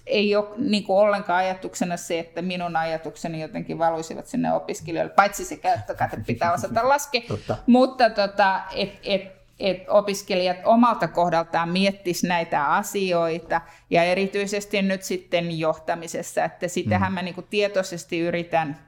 ei 0.06 0.36
ole 0.36 0.48
niin 0.58 0.84
kuin 0.84 0.98
ollenkaan 0.98 1.38
ajatuksena 1.38 1.96
se, 1.96 2.18
että 2.18 2.42
minun 2.42 2.76
ajatukseni 2.76 3.40
jotenkin 3.40 3.78
valuisivat 3.78 4.26
sinne 4.26 4.52
opiskelijoille, 4.52 5.12
paitsi 5.12 5.44
se 5.44 5.56
käyttökate 5.56 6.16
pitää 6.26 6.52
osata 6.52 6.88
laskea, 6.88 7.20
mutta 7.66 8.10
tota, 8.10 8.60
et, 8.74 9.00
et, 9.02 9.22
et 9.58 9.88
opiskelijat 9.88 10.56
omalta 10.64 11.08
kohdaltaan 11.08 11.68
miettis 11.68 12.24
näitä 12.24 12.66
asioita 12.66 13.60
ja 13.90 14.02
erityisesti 14.02 14.82
nyt 14.82 15.02
sitten 15.02 15.58
johtamisessa, 15.58 16.44
että 16.44 16.68
sitähän 16.68 17.12
mm. 17.12 17.14
mä 17.14 17.22
niin 17.22 17.46
tietoisesti 17.50 18.18
yritän 18.18 18.85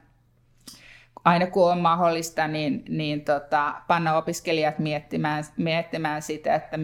aina 1.25 1.47
kun 1.47 1.71
on 1.71 1.77
mahdollista, 1.77 2.47
niin, 2.47 2.85
niin 2.89 3.25
tota, 3.25 3.75
panna 3.87 4.17
opiskelijat 4.17 4.79
miettimään, 4.79 5.43
miettimään 5.57 6.21
sitä, 6.21 6.55
että 6.55 6.77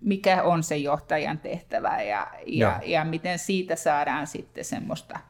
mikä 0.00 0.42
on 0.42 0.62
se 0.62 0.76
johtajan 0.76 1.38
tehtävä 1.38 2.02
ja, 2.02 2.26
ja, 2.46 2.80
ja 2.84 3.04
miten 3.04 3.38
siitä 3.38 3.76
saadaan 3.76 4.26
sitten 4.26 4.64
semmoista 4.64 5.20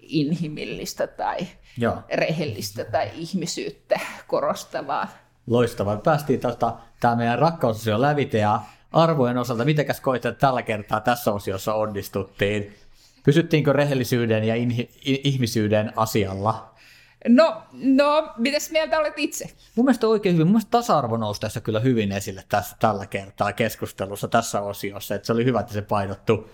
inhimillistä 0.00 1.06
tai 1.06 1.38
Joo. 1.78 1.96
rehellistä 2.14 2.84
tai 2.84 3.10
ihmisyyttä 3.14 4.00
korostavaa. 4.26 5.08
Loistavaa. 5.46 5.96
Päästiin 5.96 6.40
tota, 6.40 6.74
tämä 7.00 7.16
meidän 7.16 7.38
rakkausosio 7.38 8.00
lävite 8.00 8.38
ja 8.38 8.60
arvojen 8.92 9.38
osalta, 9.38 9.64
mitenkäs 9.64 10.00
koit, 10.00 10.26
että 10.26 10.40
tällä 10.40 10.62
kertaa 10.62 11.00
tässä 11.00 11.32
osiossa 11.32 11.74
onnistuttiin? 11.74 12.74
Pysyttiinkö 13.24 13.72
rehellisyyden 13.72 14.44
ja 14.44 14.54
inhi- 14.54 14.90
ihmisyyden 15.04 15.92
asialla? 15.96 16.73
No, 17.28 17.62
no, 17.72 18.32
mitäs 18.36 18.70
mieltä 18.70 18.98
olet 18.98 19.14
itse? 19.16 19.50
Mun 19.74 19.86
mielestä 19.86 20.06
oikein 20.06 20.34
hyvin. 20.34 20.46
Mun 20.46 20.52
mielestä 20.52 20.70
tasa-arvo 20.70 21.16
nousi 21.16 21.40
tässä 21.40 21.60
kyllä 21.60 21.80
hyvin 21.80 22.12
esille 22.12 22.44
tässä, 22.48 22.76
tällä 22.80 23.06
kertaa 23.06 23.52
keskustelussa 23.52 24.28
tässä 24.28 24.60
osiossa. 24.60 25.14
Että 25.14 25.26
se 25.26 25.32
oli 25.32 25.44
hyvä, 25.44 25.60
että 25.60 25.72
se 25.72 25.82
painottu, 25.82 26.50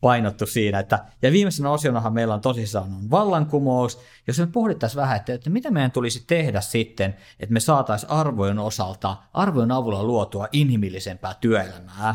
painottu 0.00 0.46
siinä. 0.46 0.78
Että, 0.78 0.98
ja 1.22 1.32
viimeisenä 1.32 1.70
osionahan 1.70 2.12
meillä 2.12 2.34
on 2.34 2.40
tosissaan 2.40 2.84
on 2.84 3.10
vallankumous. 3.10 4.00
Jos 4.26 4.38
me 4.38 4.46
pohdittaisiin 4.46 5.00
vähän, 5.00 5.16
että, 5.16 5.32
että 5.32 5.50
mitä 5.50 5.70
meidän 5.70 5.90
tulisi 5.90 6.24
tehdä 6.26 6.60
sitten, 6.60 7.16
että 7.40 7.52
me 7.52 7.60
saataisiin 7.60 8.10
arvojen 8.10 8.58
osalta, 8.58 9.16
arvojen 9.32 9.72
avulla 9.72 10.04
luotua 10.04 10.48
inhimillisempää 10.52 11.34
työelämää. 11.40 12.14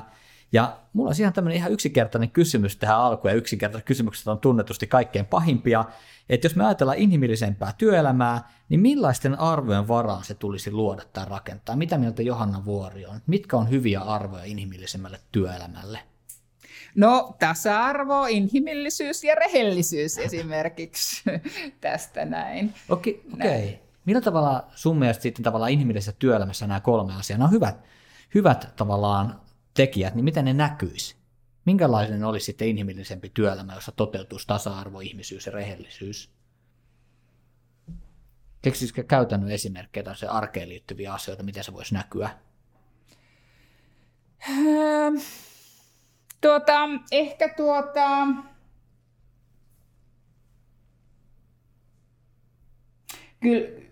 Ja 0.56 0.78
mulla 0.94 1.10
on 1.10 1.16
ihan 1.20 1.34
tämmöinen 1.34 1.58
ihan 1.58 1.72
yksinkertainen 1.72 2.32
kysymys 2.32 2.78
tähän 2.78 2.98
alkuun, 2.98 3.32
ja 3.32 3.38
yksinkertaiset 3.38 3.86
kysymykset 3.86 4.28
on 4.28 4.40
tunnetusti 4.40 4.88
kaikkein 4.88 5.26
pahimpia, 5.26 5.86
että 6.30 6.46
jos 6.46 6.56
me 6.56 6.66
ajatellaan 6.66 6.98
inhimillisempää 6.98 7.74
työelämää, 7.78 8.50
niin 8.70 8.80
millaisten 8.80 9.40
arvojen 9.40 9.88
varaan 9.88 10.24
se 10.24 10.34
tulisi 10.34 10.72
luoda 10.72 11.02
tai 11.14 11.26
rakentaa? 11.30 11.76
Mitä 11.76 11.98
mieltä 11.98 12.22
Johanna 12.22 12.66
Vuori 12.66 13.06
on? 13.06 13.22
Mitkä 13.28 13.58
on 13.58 13.70
hyviä 13.70 14.02
arvoja 14.02 14.44
inhimillisemmälle 14.44 15.20
työelämälle? 15.32 16.00
No 16.96 17.36
tasa-arvo, 17.40 18.26
inhimillisyys 18.26 19.24
ja 19.24 19.36
rehellisyys 19.36 20.18
esimerkiksi 20.28 21.24
tästä 21.82 22.26
näin. 22.26 22.74
Okei, 22.90 23.24
okay, 23.34 23.48
okay. 23.48 23.70
Millä 24.06 24.22
tavalla 24.22 24.68
sun 24.76 25.00
mielestä 25.00 25.24
sitten 25.24 25.44
tavallaan 25.44 25.72
inhimillisessä 25.72 26.14
työelämässä 26.20 26.68
nämä 26.68 26.80
kolme 26.80 27.14
asiaa, 27.14 27.38
nämä 27.38 27.48
on 27.48 27.54
hyvät, 27.54 27.76
hyvät 28.36 28.74
tavallaan 28.76 29.45
tekijät, 29.76 30.16
niin 30.16 30.26
miten 30.26 30.46
ne 30.46 30.54
näkyisi? 30.54 31.16
Minkälainen 31.66 32.24
olisi 32.24 32.46
sitten 32.46 32.68
inhimillisempi 32.68 33.30
työelämä, 33.30 33.74
jossa 33.74 33.92
toteutuisi 33.92 34.48
tasa-arvo, 34.48 35.00
ihmisyys 35.00 35.46
ja 35.46 35.52
rehellisyys? 35.52 36.32
Keksisikö 38.62 39.04
käytännön 39.04 39.52
esimerkkejä 39.52 40.04
tai 40.04 40.16
se 40.16 40.28
arkeen 40.28 40.70
liittyviä 40.70 41.14
asioita, 41.14 41.44
miten 41.44 41.64
se 41.64 41.74
voisi 41.74 41.94
näkyä? 41.94 42.30
Ähm, 44.50 45.16
tuota, 46.42 46.74
ehkä 47.12 47.54
tuota... 47.58 48.28
Kyllä, 53.40 53.85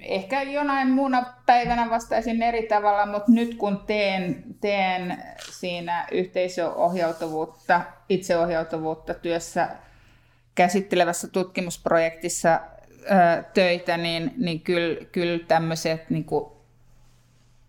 ehkä 0.00 0.42
jonain 0.42 0.90
muuna 0.90 1.34
päivänä 1.46 1.90
vastaisin 1.90 2.42
eri 2.42 2.62
tavalla, 2.62 3.06
mutta 3.06 3.32
nyt 3.32 3.54
kun 3.54 3.80
teen, 3.86 4.44
teen 4.60 5.24
siinä 5.50 6.06
yhteisöohjautuvuutta, 6.12 7.80
itseohjautuvuutta 8.08 9.14
työssä 9.14 9.68
käsittelevässä 10.54 11.28
tutkimusprojektissa 11.28 12.60
ö, 12.90 13.42
töitä, 13.54 13.96
niin, 13.96 14.34
niin 14.36 14.60
kyllä, 14.60 15.04
kyllä 15.12 15.44
tämmöiset 15.48 16.10
niin 16.10 16.24
kuin 16.24 16.44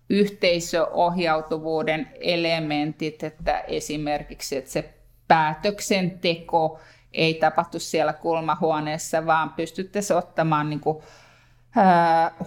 yhteisöohjautuvuuden 0.10 2.10
elementit, 2.20 3.24
että 3.24 3.60
esimerkiksi 3.60 4.58
että 4.58 4.72
se 4.72 4.94
päätöksenteko 5.28 6.80
ei 7.14 7.34
tapahtu 7.34 7.80
siellä 7.80 8.14
kulmahuoneessa, 8.14 9.26
vaan 9.26 9.50
pystyttäisiin 9.50 10.18
ottamaan 10.18 10.70
niin 10.70 10.80
kuin 10.80 11.04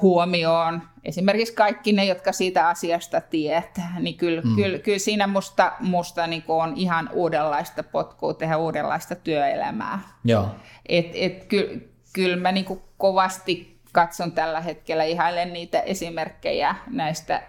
huomioon 0.03 0.83
esimerkiksi 1.05 1.55
kaikki 1.55 1.93
ne, 1.93 2.05
jotka 2.05 2.33
siitä 2.33 2.69
asiasta 2.69 3.21
tietää, 3.21 3.97
niin 4.01 4.17
kyllä, 4.17 4.41
mm. 4.41 4.57
kyllä, 4.57 4.79
kyllä 4.79 4.99
siinä 4.99 5.27
musta, 5.27 5.73
musta 5.81 6.27
niin 6.27 6.45
on 6.49 6.73
ihan 6.77 7.11
uudenlaista 7.13 7.83
potkua 7.83 8.35
tehdä 8.35 8.57
uudenlaista 8.57 9.15
työelämää. 9.15 9.99
Joo. 10.25 10.49
Et, 10.89 11.11
et, 11.15 11.45
kyllä, 11.45 11.81
kyllä 12.13 12.37
mä 12.37 12.53
niin 12.53 12.83
kovasti 12.99 13.81
katson 13.93 14.33
tällä 14.33 14.61
hetkellä 14.61 15.05
ihailen 15.05 15.53
niitä 15.53 15.81
esimerkkejä 15.81 16.75
näistä 16.87 17.43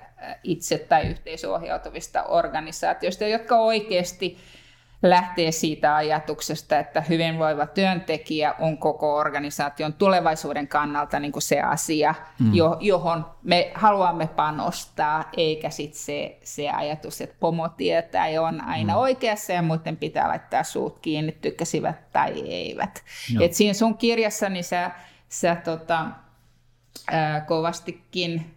itse- 0.43 0.77
tai 0.77 1.07
yhteisöohjautuvista 1.07 2.23
organisaatioista, 2.23 3.23
jotka 3.23 3.57
oikeasti 3.59 4.37
lähtee 5.03 5.51
siitä 5.51 5.95
ajatuksesta, 5.95 6.79
että 6.79 7.01
hyvinvoiva 7.01 7.67
työntekijä 7.67 8.55
on 8.59 8.77
koko 8.77 9.15
organisaation 9.15 9.93
tulevaisuuden 9.93 10.67
kannalta 10.67 11.19
niin 11.19 11.31
kuin 11.31 11.43
se 11.43 11.61
asia, 11.61 12.15
mm. 12.39 12.51
johon 12.79 13.25
me 13.43 13.71
haluamme 13.75 14.27
panostaa, 14.27 15.29
eikä 15.37 15.69
sitten 15.69 15.99
se, 15.99 16.37
se 16.43 16.69
ajatus, 16.69 17.21
että 17.21 17.35
pomo 17.39 17.69
tietää 17.69 18.29
ja 18.29 18.41
on 18.41 18.61
aina 18.61 18.93
mm. 18.93 18.99
oikeassa 18.99 19.53
ja 19.53 19.61
muiden 19.61 19.97
pitää 19.97 20.27
laittaa 20.27 20.63
suut 20.63 20.99
kiinni, 20.99 21.31
tykkäsivät 21.31 22.11
tai 22.11 22.41
eivät. 22.49 23.03
Et 23.41 23.53
siinä 23.53 23.73
sun 23.73 23.97
kirjassani 23.97 24.63
sä, 24.63 24.91
sä 25.29 25.55
tota, 25.55 26.05
ää, 27.11 27.41
kovastikin 27.41 28.55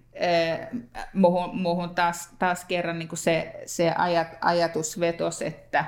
muuhun, 1.15 1.59
muuhun 1.59 1.95
taas, 1.95 2.31
taas 2.39 2.65
kerran 2.65 2.99
niin 2.99 3.09
kuin 3.09 3.19
se, 3.19 3.63
se 3.67 3.93
ajat, 3.99 4.29
ajatus 4.41 5.01
vetos, 5.01 5.43
että 5.43 5.85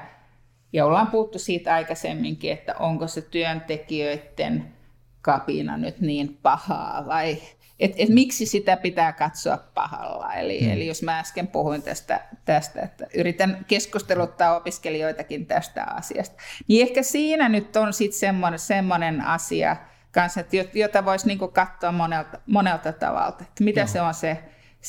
ja 0.72 0.86
ollaan 0.86 1.06
puhuttu 1.06 1.38
siitä 1.38 1.74
aikaisemminkin, 1.74 2.52
että 2.52 2.74
onko 2.74 3.06
se 3.06 3.22
työntekijöiden 3.22 4.74
kapina 5.22 5.76
nyt 5.76 6.00
niin 6.00 6.38
pahaa 6.42 7.06
vai 7.06 7.38
et, 7.80 7.92
et 7.96 8.08
miksi 8.08 8.46
sitä 8.46 8.76
pitää 8.76 9.12
katsoa 9.12 9.58
pahalla. 9.74 10.34
Eli, 10.34 10.60
hmm. 10.60 10.72
eli 10.72 10.86
jos 10.86 11.02
mä 11.02 11.18
äsken 11.18 11.48
puhuin 11.48 11.82
tästä, 11.82 12.20
tästä, 12.44 12.82
että 12.82 13.06
yritän 13.14 13.64
keskusteluttaa 13.68 14.56
opiskelijoitakin 14.56 15.46
tästä 15.46 15.84
asiasta, 15.84 16.36
niin 16.68 16.88
ehkä 16.88 17.02
siinä 17.02 17.48
nyt 17.48 17.76
on 17.76 17.92
sitten 17.92 18.18
semmoinen, 18.18 18.58
semmoinen 18.58 19.20
asia 19.20 19.76
kanssa, 20.12 20.40
että 20.40 20.56
jota 20.74 21.04
voisi 21.04 21.26
niinku 21.26 21.48
katsoa 21.48 21.92
monelta, 21.92 22.38
monelta 22.46 22.92
tavalla, 22.92 23.28
että 23.40 23.64
mitä 23.64 23.80
Joo. 23.80 23.86
se 23.86 24.00
on 24.00 24.14
se 24.14 24.38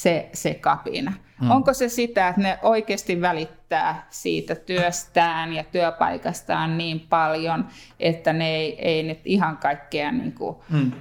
se, 0.01 0.29
se 0.33 0.53
kapina. 0.53 1.13
Mm. 1.41 1.51
Onko 1.51 1.73
se 1.73 1.89
sitä, 1.89 2.27
että 2.27 2.41
ne 2.41 2.59
oikeasti 2.61 3.21
välittää 3.21 4.07
siitä 4.09 4.55
työstään 4.55 5.53
ja 5.53 5.63
työpaikastaan 5.63 6.77
niin 6.77 6.99
paljon, 6.99 7.67
että 7.99 8.33
ne 8.33 8.55
ei, 8.55 8.87
ei 8.87 9.03
nyt 9.03 9.19
ihan 9.25 9.57
kaikkea 9.57 10.11
niin 10.11 10.33
kuin 10.33 10.55
mm. 10.69 10.91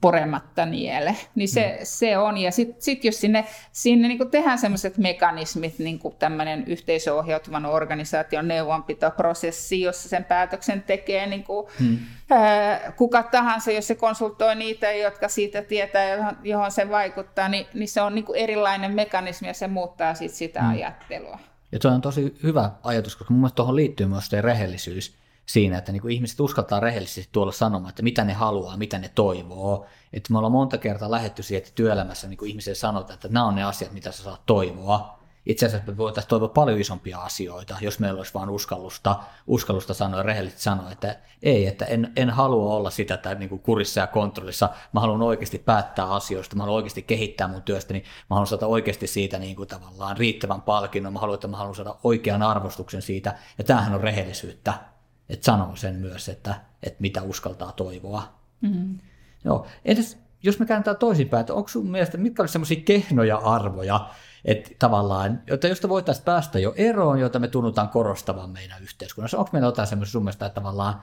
Purematta 0.00 0.66
niele. 0.66 1.16
Niin 1.34 1.48
se, 1.48 1.76
mm. 1.78 1.78
se 1.82 2.18
on. 2.18 2.36
Ja 2.36 2.52
sitten 2.52 2.82
sit 2.82 3.04
jos 3.04 3.20
sinne, 3.20 3.46
sinne 3.72 4.08
niin 4.08 4.30
tehdään 4.30 4.58
sellaiset 4.58 4.98
mekanismit, 4.98 5.78
niin 5.78 6.00
tämmöinen 6.18 6.64
yhteisöohjautuvan 6.66 7.66
organisaation 7.66 8.48
neuvonpitoprosessi, 8.48 9.80
jossa 9.80 10.08
sen 10.08 10.24
päätöksen 10.24 10.82
tekee 10.82 11.26
niin 11.26 11.44
kuin, 11.44 11.66
mm. 11.80 11.98
ää, 12.30 12.92
kuka 12.96 13.22
tahansa, 13.22 13.70
jos 13.70 13.86
se 13.86 13.94
konsultoi 13.94 14.54
niitä, 14.54 14.92
jotka 14.92 15.28
siitä 15.28 15.62
tietää, 15.62 16.08
johon, 16.08 16.36
johon 16.42 16.70
se 16.70 16.90
vaikuttaa, 16.90 17.48
niin, 17.48 17.66
niin 17.74 17.88
se 17.88 18.00
on 18.00 18.14
niin 18.14 18.24
kuin 18.24 18.38
erilainen 18.38 18.94
mekanismi 18.94 19.48
ja 19.48 19.54
se 19.54 19.68
muuttaa 19.68 20.14
sit 20.14 20.32
sitä 20.32 20.60
mm. 20.60 20.70
ajattelua. 20.70 21.38
Ja 21.72 21.78
tuo 21.78 21.90
on 21.90 22.00
tosi 22.00 22.38
hyvä 22.42 22.70
ajatus, 22.82 23.16
koska 23.16 23.34
mun 23.34 23.40
mielestä 23.40 23.56
tuohon 23.56 23.76
liittyy 23.76 24.06
myös 24.06 24.26
se 24.26 24.40
rehellisyys 24.40 25.19
siinä, 25.52 25.78
että 25.78 25.92
niin 25.92 26.02
kuin 26.02 26.14
ihmiset 26.14 26.40
uskaltaa 26.40 26.80
rehellisesti 26.80 27.28
tuolla 27.32 27.52
sanomaan, 27.52 27.88
että 27.88 28.02
mitä 28.02 28.24
ne 28.24 28.32
haluaa, 28.32 28.76
mitä 28.76 28.98
ne 28.98 29.10
toivoo. 29.14 29.86
Että 30.12 30.32
me 30.32 30.38
ollaan 30.38 30.52
monta 30.52 30.78
kertaa 30.78 31.10
lähetty 31.10 31.42
siihen, 31.42 31.62
että 31.62 31.74
työelämässä 31.74 32.28
niin 32.28 32.38
kuin 32.38 32.54
sanotaan, 32.72 33.14
että 33.14 33.28
nämä 33.28 33.46
on 33.46 33.54
ne 33.54 33.62
asiat, 33.62 33.92
mitä 33.92 34.12
sä 34.12 34.22
saat 34.22 34.46
toivoa. 34.46 35.20
Itse 35.46 35.66
asiassa 35.66 35.90
me 35.90 35.96
voitaisiin 35.96 36.28
toivoa 36.28 36.48
paljon 36.48 36.80
isompia 36.80 37.18
asioita, 37.18 37.76
jos 37.80 37.98
meillä 37.98 38.18
olisi 38.18 38.34
vain 38.34 38.50
uskallusta, 38.50 39.16
uskallusta 39.46 39.94
sanoa 39.94 40.22
rehellisesti 40.22 40.62
sanoa, 40.62 40.92
että 40.92 41.16
ei, 41.42 41.66
että 41.66 41.84
en, 41.84 42.12
en 42.16 42.30
halua 42.30 42.74
olla 42.74 42.90
sitä 42.90 43.16
tai 43.16 43.34
niin 43.34 43.48
kuin 43.48 43.60
kurissa 43.60 44.00
ja 44.00 44.06
kontrollissa. 44.06 44.68
Mä 44.92 45.00
haluan 45.00 45.22
oikeasti 45.22 45.58
päättää 45.58 46.14
asioista, 46.14 46.56
mä 46.56 46.62
haluan 46.62 46.76
oikeasti 46.76 47.02
kehittää 47.02 47.48
mun 47.48 47.62
työstäni, 47.62 47.98
mä 48.00 48.36
haluan 48.36 48.46
saada 48.46 48.66
oikeasti 48.66 49.06
siitä 49.06 49.38
niin 49.38 49.56
kuin 49.56 49.68
tavallaan 49.68 50.16
riittävän 50.16 50.62
palkinnon, 50.62 51.12
mä 51.12 51.18
haluan, 51.18 51.34
että 51.34 51.48
mä 51.48 51.56
haluan 51.56 51.74
saada 51.74 51.94
oikean 52.04 52.42
arvostuksen 52.42 53.02
siitä, 53.02 53.34
ja 53.58 53.64
tämähän 53.64 53.94
on 53.94 54.00
rehellisyyttä 54.00 54.89
että 55.30 55.44
sanoo 55.44 55.76
sen 55.76 55.94
myös, 55.94 56.28
että, 56.28 56.54
että 56.82 57.00
mitä 57.00 57.22
uskaltaa 57.22 57.72
toivoa. 57.72 58.22
Mm-hmm. 58.60 58.98
Joo. 59.44 59.66
Entäs 59.84 60.18
jos 60.42 60.58
me 60.58 60.66
kääntää 60.66 60.94
toisinpäin, 60.94 61.40
että 61.40 61.54
onko 61.54 61.68
sun 61.68 61.90
mielestä, 61.90 62.18
mitkä 62.18 62.42
olisivat 62.42 62.52
sellaisia 62.52 62.84
kehnoja 62.84 63.36
arvoja, 63.36 64.08
että 64.44 64.70
tavallaan, 64.78 65.42
jotta 65.46 65.68
josta 65.68 65.88
voitaisiin 65.88 66.24
päästä 66.24 66.58
jo 66.58 66.74
eroon, 66.76 67.20
joita 67.20 67.38
me 67.38 67.48
tunnutaan 67.48 67.88
korostavan 67.88 68.50
meidän 68.50 68.82
yhteiskunnassa. 68.82 69.38
Onko 69.38 69.50
meillä 69.52 69.68
jotain 69.68 69.88
semmoisia 69.88 70.12
sun 70.12 70.22
mielestä, 70.22 70.46
että 70.46 70.60
tavallaan 70.60 71.02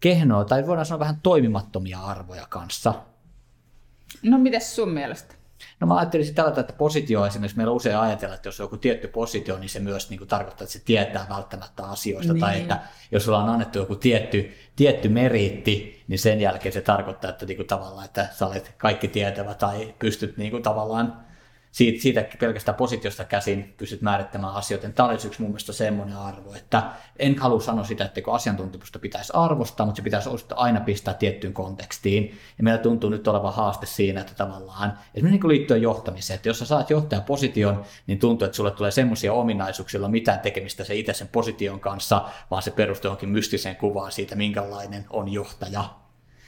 kehnoa, 0.00 0.44
tai 0.44 0.66
voidaan 0.66 0.86
sanoa 0.86 1.00
vähän 1.00 1.20
toimimattomia 1.22 2.00
arvoja 2.00 2.46
kanssa? 2.48 2.94
No 4.22 4.38
mitäs 4.38 4.76
sun 4.76 4.90
mielestä? 4.90 5.34
No 5.80 5.86
mä 5.86 5.96
ajattelisin 5.96 6.34
tällä 6.34 6.60
että 6.60 6.72
positio 6.72 7.26
esimerkiksi 7.26 7.56
meillä 7.56 7.72
usein 7.72 7.98
ajatella, 7.98 8.34
että 8.34 8.48
jos 8.48 8.60
on 8.60 8.64
joku 8.64 8.76
tietty 8.76 9.08
positio, 9.08 9.58
niin 9.58 9.68
se 9.68 9.80
myös 9.80 10.10
niin 10.10 10.18
kuin 10.18 10.28
tarkoittaa, 10.28 10.64
että 10.64 10.72
se 10.72 10.84
tietää 10.84 11.26
välttämättä 11.28 11.84
asioista. 11.84 12.32
Niin. 12.32 12.40
Tai 12.40 12.60
että 12.60 12.80
jos 13.12 13.24
sulla 13.24 13.42
on 13.42 13.48
annettu 13.48 13.78
joku 13.78 13.96
tietty, 13.96 14.52
tietty 14.76 15.08
meriitti, 15.08 16.04
niin 16.08 16.18
sen 16.18 16.40
jälkeen 16.40 16.72
se 16.72 16.80
tarkoittaa, 16.80 17.30
että 17.30 17.46
niin 17.46 17.56
kuin 17.56 17.66
tavallaan, 17.66 18.04
että 18.04 18.26
sä 18.32 18.46
olet 18.46 18.74
kaikki 18.78 19.08
tietävä 19.08 19.54
tai 19.54 19.94
pystyt 19.98 20.36
niin 20.36 20.50
kuin 20.50 20.62
tavallaan 20.62 21.25
siitä, 21.72 22.02
siitä 22.02 22.24
pelkästään 22.40 22.76
positiosta 22.76 23.24
käsin 23.24 23.74
pystyt 23.76 24.02
määrittämään 24.02 24.54
asioita. 24.54 24.88
Tämä 24.88 25.08
olisi 25.08 25.26
yksi 25.26 25.42
mun 25.42 25.50
mielestä 25.50 25.72
semmoinen 25.72 26.16
arvo, 26.16 26.54
että 26.54 26.82
en 27.18 27.38
halua 27.38 27.60
sanoa 27.60 27.84
sitä, 27.84 28.04
että 28.04 28.20
asiantuntemusta 28.32 28.98
pitäisi 28.98 29.32
arvostaa, 29.34 29.86
mutta 29.86 29.96
se 29.96 30.02
pitäisi 30.02 30.30
aina 30.54 30.80
pistää 30.80 31.14
tiettyyn 31.14 31.52
kontekstiin. 31.52 32.38
Ja 32.58 32.64
meillä 32.64 32.82
tuntuu 32.82 33.10
nyt 33.10 33.28
olevan 33.28 33.54
haaste 33.54 33.86
siinä, 33.86 34.20
että 34.20 34.34
tavallaan, 34.34 34.98
esimerkiksi 35.14 35.48
niin 35.48 35.48
liittyen 35.48 35.82
johtamiseen, 35.82 36.34
että 36.34 36.48
jos 36.48 36.58
sä 36.58 36.64
saat 36.64 36.90
johtajaposition, 36.90 37.84
niin 38.06 38.18
tuntuu, 38.18 38.46
että 38.46 38.56
sulle 38.56 38.70
tulee 38.70 38.90
semmoisia 38.90 39.32
ominaisuuksia, 39.32 39.98
joilla 39.98 40.08
mitään 40.08 40.40
tekemistä 40.40 40.84
se 40.84 40.94
itse 40.94 41.12
sen 41.12 41.28
position 41.28 41.80
kanssa, 41.80 42.28
vaan 42.50 42.62
se 42.62 42.70
perustuu 42.70 43.08
johonkin 43.08 43.28
mystiseen 43.28 43.76
kuvaan 43.76 44.12
siitä, 44.12 44.34
minkälainen 44.34 45.06
on 45.10 45.32
johtaja. 45.32 46.05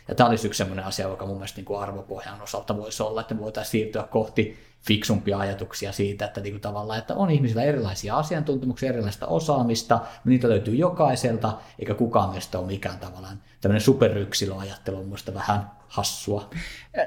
Ja 0.09 0.15
tämä 0.15 0.29
olisi 0.29 0.47
yksi 0.47 0.59
sellainen 0.59 0.85
asia, 0.85 1.09
joka 1.09 1.27
mun 1.27 1.37
mielestä 1.37 1.61
niin 1.61 1.81
arvopohjan 1.81 2.43
osalta 2.43 2.77
voisi 2.77 3.03
olla, 3.03 3.21
että 3.21 3.35
me 3.35 3.41
voitaisiin 3.41 3.71
siirtyä 3.71 4.03
kohti 4.03 4.59
fiksumpia 4.87 5.39
ajatuksia 5.39 5.93
siitä, 5.93 6.25
että 6.25 6.41
niin 6.41 6.53
kuin 6.53 6.61
tavallaan, 6.61 6.99
että 6.99 7.15
on 7.15 7.31
ihmisillä 7.31 7.63
erilaisia 7.63 8.17
asiantuntemuksia, 8.17 8.89
erilaista 8.89 9.27
osaamista, 9.27 10.01
niitä 10.25 10.49
löytyy 10.49 10.75
jokaiselta, 10.75 11.53
eikä 11.79 11.95
kukaan 11.95 12.31
meistä 12.31 12.59
ole 12.59 12.67
mikään 12.67 12.99
tavallaan 12.99 13.43
tämmöinen 13.61 13.81
superyksilöajattelu 13.81 14.97
on 14.97 15.05
minusta 15.05 15.35
vähän 15.35 15.71
hassua. 15.89 16.51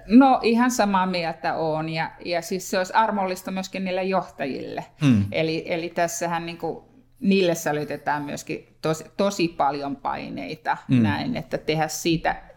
No 0.07 0.39
ihan 0.43 0.71
samaa 0.71 1.05
mieltä 1.05 1.55
on 1.55 1.89
ja, 1.89 2.11
ja 2.25 2.41
siis 2.41 2.69
se 2.69 2.77
olisi 2.77 2.93
armollista 2.93 3.51
myöskin 3.51 3.83
niille 3.83 4.03
johtajille. 4.03 4.85
Mm. 5.01 5.25
Eli, 5.31 5.63
eli 5.65 5.89
tässähän 5.89 6.45
niin 6.45 6.57
kuin 6.57 6.83
niille 7.19 7.55
sälytetään 7.55 8.23
myöskin 8.23 8.77
tosi, 8.81 9.05
tosi 9.17 9.47
paljon 9.47 9.95
paineita 9.95 10.77
mm. 10.87 11.03
näin, 11.03 11.37
että 11.37 11.57
tehdä 11.57 11.87
siitä 11.87 12.50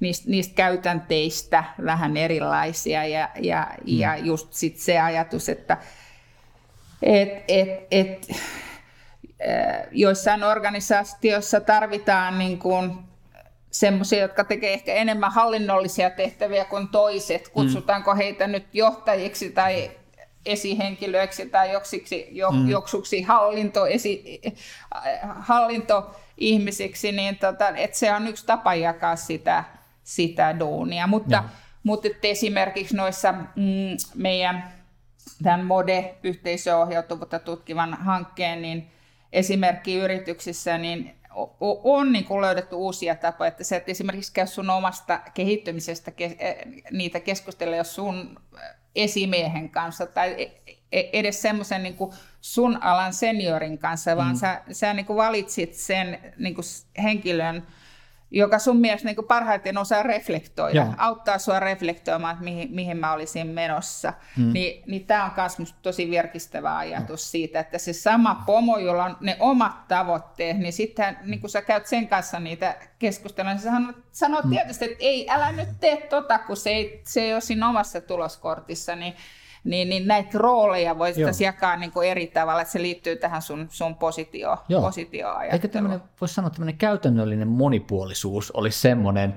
niistä, 0.00 0.30
niistä 0.30 0.54
käytänteistä 0.54 1.64
vähän 1.84 2.16
erilaisia 2.16 3.06
ja, 3.06 3.28
ja, 3.40 3.66
mm. 3.70 3.98
ja 3.98 4.16
just 4.16 4.52
sit 4.52 4.78
se 4.78 5.00
ajatus, 5.00 5.48
että 5.48 5.76
et, 7.02 7.44
et, 7.48 7.86
et, 7.90 8.28
joissain 9.90 10.44
organisaatioissa 10.44 11.60
tarvitaan 11.60 12.38
niin 12.38 12.58
kuin 12.58 12.98
semmoisia, 13.70 14.20
jotka 14.20 14.44
tekee 14.44 14.72
ehkä 14.72 14.94
enemmän 14.94 15.32
hallinnollisia 15.32 16.10
tehtäviä 16.10 16.64
kuin 16.64 16.88
toiset. 16.88 17.42
Mm. 17.46 17.52
Kutsutaanko 17.52 18.14
heitä 18.16 18.46
nyt 18.46 18.66
johtajiksi 18.72 19.50
tai 19.50 19.90
esihenkilöiksi 20.46 21.46
tai 21.46 21.72
joksiksi, 21.72 22.28
jo, 22.30 22.50
mm. 22.50 22.68
joksuksi 22.68 23.22
hallinto, 23.22 23.86
esi, 23.86 24.40
hallintoihmisiksi, 25.40 27.12
niin 27.12 27.36
tota, 27.38 27.68
että 27.68 27.98
se 27.98 28.12
on 28.12 28.26
yksi 28.26 28.46
tapa 28.46 28.74
jakaa 28.74 29.16
sitä 29.16 29.64
sitä 30.06 30.58
duunia. 30.58 31.06
Mutta, 31.06 31.44
mutta 31.82 32.08
esimerkiksi 32.22 32.96
noissa 32.96 33.32
mm, 33.32 33.96
meidän 34.14 34.72
tämän 35.42 35.64
MODE-yhteisöohjautuvuutta 35.64 37.38
tutkivan 37.38 37.94
hankkeen 37.94 38.62
niin 38.62 38.90
esimerkkiyrityksissä 39.32 40.78
niin 40.78 41.14
on 41.84 42.12
niin 42.12 42.24
kuin 42.24 42.40
löydetty 42.40 42.74
uusia 42.74 43.14
tapoja, 43.14 43.48
että 43.48 43.64
se, 43.64 43.76
että 43.76 43.90
esimerkiksi 43.90 44.32
käy 44.32 44.46
sun 44.46 44.70
omasta 44.70 45.20
kehittymisestä 45.34 46.12
e, 46.18 46.54
niitä 46.90 47.20
keskustella 47.20 47.76
jos 47.76 47.94
sun 47.94 48.38
esimiehen 48.94 49.70
kanssa 49.70 50.06
tai 50.06 50.42
e, 50.42 50.72
e, 50.92 51.10
edes 51.12 51.42
semmoisen 51.42 51.82
niin 51.82 51.96
sun 52.40 52.82
alan 52.82 53.12
seniorin 53.12 53.78
kanssa, 53.78 54.16
vaan 54.16 54.32
mm. 54.32 54.38
sä, 54.38 54.62
sä 54.72 54.94
niin 54.94 55.06
kuin 55.06 55.16
valitsit 55.16 55.74
sen 55.74 56.18
niin 56.38 56.54
kuin 56.54 56.64
henkilön, 57.02 57.66
joka 58.30 58.58
sun 58.58 58.76
mielestä 58.76 59.08
niin 59.08 59.24
parhaiten 59.28 59.78
osaa 59.78 60.02
reflektoida, 60.02 60.80
Joo. 60.80 60.94
auttaa 60.98 61.38
sua 61.38 61.60
reflektoimaan, 61.60 62.32
että 62.32 62.44
mihin, 62.44 62.68
mihin 62.72 62.96
mä 62.96 63.12
olisin 63.12 63.46
menossa. 63.46 64.12
Hmm. 64.36 64.52
Niin, 64.52 64.82
niin 64.86 65.06
tämä 65.06 65.24
on 65.24 65.50
myös 65.58 65.74
tosi 65.82 66.10
virkistävä 66.10 66.76
ajatus 66.76 67.24
hmm. 67.24 67.30
siitä, 67.30 67.60
että 67.60 67.78
se 67.78 67.92
sama 67.92 68.42
pomo, 68.46 68.78
jolla 68.78 69.04
on 69.04 69.16
ne 69.20 69.36
omat 69.40 69.88
tavoitteet, 69.88 70.58
niin 70.58 70.72
sitten 70.72 71.16
niin 71.22 71.40
kun 71.40 71.50
sä 71.50 71.62
käyt 71.62 71.86
sen 71.86 72.08
kanssa 72.08 72.40
niitä 72.40 72.76
keskustelua, 72.98 73.50
niin 73.50 73.60
sä 73.60 73.70
sanot, 73.70 73.96
sanot 74.12 74.42
hmm. 74.42 74.50
tietysti, 74.50 74.84
että 74.84 74.96
ei, 75.00 75.30
älä 75.30 75.52
nyt 75.52 75.68
tee 75.80 75.96
tota, 75.96 76.38
kun 76.38 76.56
se 76.56 76.70
ei, 76.70 77.00
se 77.04 77.20
ei 77.20 77.32
ole 77.32 77.40
siinä 77.40 77.68
omassa 77.68 78.00
tuloskortissa, 78.00 78.96
niin 78.96 79.14
niin, 79.66 79.88
niin 79.88 80.06
näitä 80.06 80.38
rooleja 80.38 80.98
voisi 80.98 81.44
jakaa 81.44 81.76
niin 81.76 81.92
kuin 81.92 82.08
eri 82.08 82.26
tavalla, 82.26 82.60
että 82.60 82.72
se 82.72 82.82
liittyy 82.82 83.16
tähän 83.16 83.42
sun, 83.42 83.66
sun 83.70 83.94
positio, 83.94 84.56
positioajatteluun. 84.80 85.52
Eikä 85.52 85.68
tämmöinen, 85.68 86.00
voisi 86.20 86.34
sanoa, 86.34 86.46
että 86.46 86.56
tämmöinen 86.56 86.78
käytännöllinen 86.78 87.48
monipuolisuus 87.48 88.50
olisi 88.50 88.80
semmoinen 88.80 89.34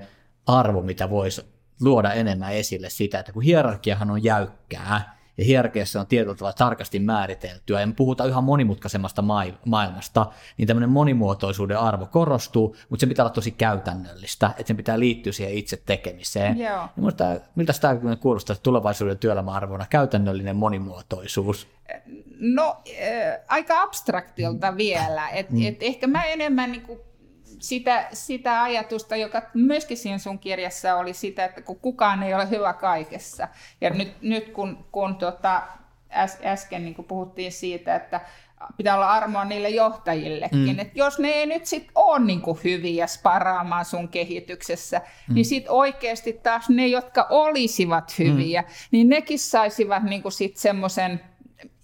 arvo, 0.47 0.81
mitä 0.81 1.09
voisi 1.09 1.41
luoda 1.81 2.13
enemmän 2.13 2.53
esille 2.53 2.89
sitä, 2.89 3.19
että 3.19 3.31
kun 3.31 3.43
hierarkiahan 3.43 4.11
on 4.11 4.23
jäykkää, 4.23 5.18
ja 5.39 5.45
hierarkiassa 5.45 5.99
on 5.99 6.07
tietyllä 6.07 6.35
tavalla 6.35 6.53
tarkasti 6.53 6.99
määriteltyä, 6.99 7.79
ja 7.79 7.87
me 7.87 7.93
puhutaan 7.93 8.29
yhä 8.29 8.41
monimutkaisemmasta 8.41 9.23
maailmasta, 9.65 10.25
niin 10.57 10.67
tämmöinen 10.67 10.89
monimuotoisuuden 10.89 11.79
arvo 11.79 12.05
korostuu, 12.05 12.75
mutta 12.89 13.01
se 13.01 13.07
pitää 13.07 13.25
olla 13.25 13.33
tosi 13.33 13.51
käytännöllistä, 13.51 14.47
että 14.57 14.67
sen 14.67 14.77
pitää 14.77 14.99
liittyä 14.99 15.31
siihen 15.31 15.53
itse 15.53 15.81
tekemiseen. 15.85 16.57
Joo. 16.57 16.69
Ja 16.69 16.89
minusta, 16.95 17.25
miltä 17.55 17.73
tämä 17.81 18.15
kuulostaa 18.15 18.55
tulevaisuuden 18.63 19.17
työelämäarvona, 19.17 19.85
käytännöllinen 19.89 20.55
monimuotoisuus? 20.55 21.67
No, 22.39 22.77
äh, 22.87 23.39
aika 23.47 23.81
abstraktilta 23.81 24.77
vielä. 24.77 25.29
Et, 25.29 25.49
mm. 25.49 25.67
et 25.67 25.77
ehkä 25.83 26.07
mä 26.07 26.23
enemmän 26.23 26.71
niin 26.71 26.81
kuin 26.81 26.99
sitä, 27.59 28.07
sitä 28.13 28.63
ajatusta, 28.63 29.15
joka 29.15 29.41
myöskin 29.53 29.97
siinä 29.97 30.17
sun 30.17 30.39
kirjassa 30.39 30.95
oli 30.95 31.13
sitä, 31.13 31.45
että 31.45 31.61
kun 31.61 31.79
kukaan 31.79 32.23
ei 32.23 32.33
ole 32.33 32.49
hyvä 32.49 32.73
kaikessa. 32.73 33.47
Ja 33.81 33.89
nyt, 33.89 34.21
nyt 34.21 34.49
kun, 34.49 34.85
kun 34.91 35.15
tota, 35.15 35.61
äs, 36.11 36.39
äsken 36.45 36.85
niin 36.85 36.95
puhuttiin 36.95 37.51
siitä, 37.51 37.95
että 37.95 38.21
pitää 38.77 38.95
olla 38.95 39.11
armoa 39.11 39.45
niille 39.45 39.69
johtajillekin. 39.69 40.73
Mm. 40.73 40.79
että 40.79 40.93
jos 40.95 41.19
ne 41.19 41.29
ei 41.29 41.45
nyt 41.45 41.65
sitten 41.65 41.91
ole 41.95 42.19
niin 42.19 42.41
hyviä 42.63 43.07
sparaamaan 43.07 43.85
sun 43.85 44.09
kehityksessä, 44.09 45.01
mm. 45.27 45.35
niin 45.35 45.45
sitten 45.45 45.71
oikeasti 45.71 46.33
taas 46.33 46.69
ne, 46.69 46.87
jotka 46.87 47.27
olisivat 47.29 48.19
hyviä, 48.19 48.61
mm. 48.61 48.67
niin 48.91 49.09
nekin 49.09 49.39
saisivat 49.39 50.03
niin 50.03 50.23
sitten 50.29 50.61
semmoisen 50.61 51.21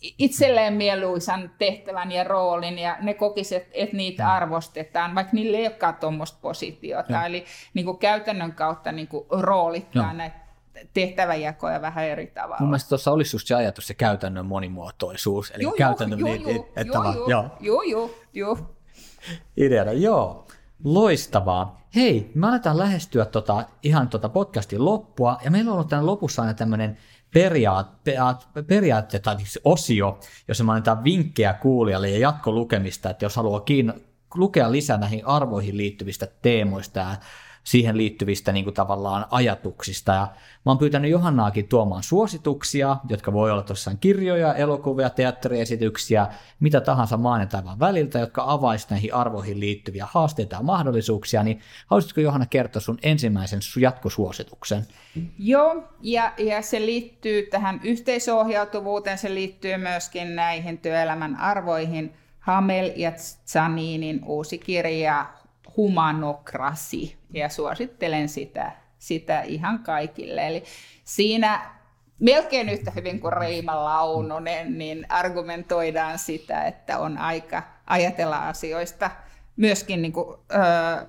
itselleen 0.01 0.73
mieluisan 0.73 1.51
tehtävän 1.57 2.11
ja 2.11 2.23
roolin 2.23 2.79
ja 2.79 2.97
ne 3.01 3.13
kokisivat, 3.13 3.63
että, 3.63 3.71
että 3.73 3.97
niitä 3.97 4.23
mm. 4.23 4.29
arvostetaan, 4.29 5.15
vaikka 5.15 5.33
niille 5.33 5.57
ei 5.57 5.67
olekaan 5.67 5.95
tuommoista 5.95 6.37
positiota. 6.41 7.13
Ja. 7.13 7.25
Eli 7.25 7.45
niin 7.73 7.85
kuin 7.85 7.97
käytännön 7.97 8.53
kautta 8.53 8.91
niin 8.91 9.07
kuin 9.07 9.25
roolittaa 9.29 10.13
näitä 10.13 10.45
tehtäväjakoja 10.93 11.81
vähän 11.81 12.05
eri 12.05 12.27
tavalla. 12.27 12.57
Mun 12.59 12.69
mielestä 12.69 12.89
tuossa 12.89 13.11
olisi 13.11 13.35
just 13.35 13.47
se 13.47 13.55
ajatus, 13.55 13.87
se 13.87 13.93
käytännön 13.93 14.45
monimuotoisuus, 14.45 15.51
eli 15.51 15.63
Joo, 15.63 15.73
käytännön, 15.77 16.19
joo, 16.19 16.35
joo, 16.35 16.67
että 16.75 16.97
joo, 16.97 17.03
joo, 17.03 17.27
joo. 17.27 17.49
joo, 17.59 17.81
joo, 17.81 18.11
joo. 18.33 18.57
ideana, 19.57 19.91
joo. 19.91 20.47
Loistavaa. 20.83 21.81
Hei, 21.95 22.31
me 22.35 22.47
aletaan 22.47 22.77
lähestyä 22.77 23.25
tota, 23.25 23.63
ihan 23.83 24.09
tota 24.09 24.29
podcastin 24.29 24.85
loppua, 24.85 25.37
ja 25.43 25.51
meillä 25.51 25.71
on 25.71 25.75
ollut 25.75 25.89
tämän 25.89 26.05
lopussa 26.05 26.41
aina 26.41 26.53
tämmöinen 26.53 26.97
periaat, 27.35 28.03
periaat, 28.03 28.47
periaatteet 28.67 29.23
tai 29.23 29.37
siis 29.37 29.59
osio, 29.63 30.19
jossa 30.47 30.63
me 30.63 30.71
annetaan 30.71 31.03
vinkkejä 31.03 31.53
kuulijalle 31.53 32.09
ja 32.09 32.19
jatkolukemista, 32.19 33.09
että 33.09 33.25
jos 33.25 33.35
haluaa 33.35 33.59
kiinno- 33.59 33.99
lukea 34.35 34.71
lisää 34.71 34.97
näihin 34.97 35.25
arvoihin 35.25 35.77
liittyvistä 35.77 36.27
teemoista 36.41 36.99
ja 36.99 37.15
siihen 37.65 37.97
liittyvistä 37.97 38.51
niin 38.51 38.63
kuin 38.65 38.73
tavallaan 38.73 39.25
ajatuksista. 39.31 40.11
Ja 40.11 40.27
mä 40.65 40.71
oon 40.71 40.77
pyytänyt 40.77 41.11
Johannaakin 41.11 41.67
tuomaan 41.67 42.03
suosituksia, 42.03 42.97
jotka 43.09 43.33
voi 43.33 43.51
olla 43.51 43.63
tosiaan 43.63 43.97
kirjoja, 43.97 44.53
elokuvia, 44.53 45.09
teatteriesityksiä, 45.09 46.27
mitä 46.59 46.81
tahansa 46.81 47.17
maan 47.17 47.41
ja 47.41 47.47
taivaan 47.47 47.79
väliltä, 47.79 48.19
jotka 48.19 48.43
avaisivat 48.47 48.91
näihin 48.91 49.13
arvoihin 49.13 49.59
liittyviä 49.59 50.07
haasteita 50.11 50.55
ja 50.55 50.63
mahdollisuuksia. 50.63 51.43
Niin 51.43 51.61
haluaisitko 51.87 52.21
Johanna 52.21 52.45
kertoa 52.45 52.81
sun 52.81 52.99
ensimmäisen 53.03 53.59
su- 53.59 53.81
jatkosuosituksen? 53.81 54.85
Joo, 55.39 55.83
ja, 56.01 56.33
ja 56.37 56.61
se 56.61 56.79
liittyy 56.79 57.41
tähän 57.41 57.79
yhteisohjautuvuuteen, 57.83 59.17
se 59.17 59.33
liittyy 59.33 59.77
myöskin 59.77 60.35
näihin 60.35 60.77
työelämän 60.77 61.35
arvoihin. 61.35 62.13
Hamel 62.39 62.91
ja 62.95 63.11
Zaninin 63.47 64.21
uusi 64.25 64.57
kirja 64.57 65.25
Humanokrasi, 65.77 67.17
ja 67.33 67.49
suosittelen 67.49 68.29
sitä, 68.29 68.71
sitä 68.99 69.41
ihan 69.41 69.79
kaikille. 69.79 70.47
Eli 70.47 70.63
siinä 71.03 71.75
melkein 72.19 72.69
yhtä 72.69 72.91
hyvin 72.91 73.19
kuin 73.19 73.33
Reima 73.33 73.83
Launonen, 73.83 74.77
niin 74.77 75.05
argumentoidaan 75.09 76.19
sitä, 76.19 76.63
että 76.63 76.99
on 76.99 77.17
aika 77.17 77.63
ajatella 77.87 78.37
asioista 78.47 79.11
myöskin 79.55 80.01
niin 80.01 80.13
kuin, 80.13 80.37
ö, 80.51 80.57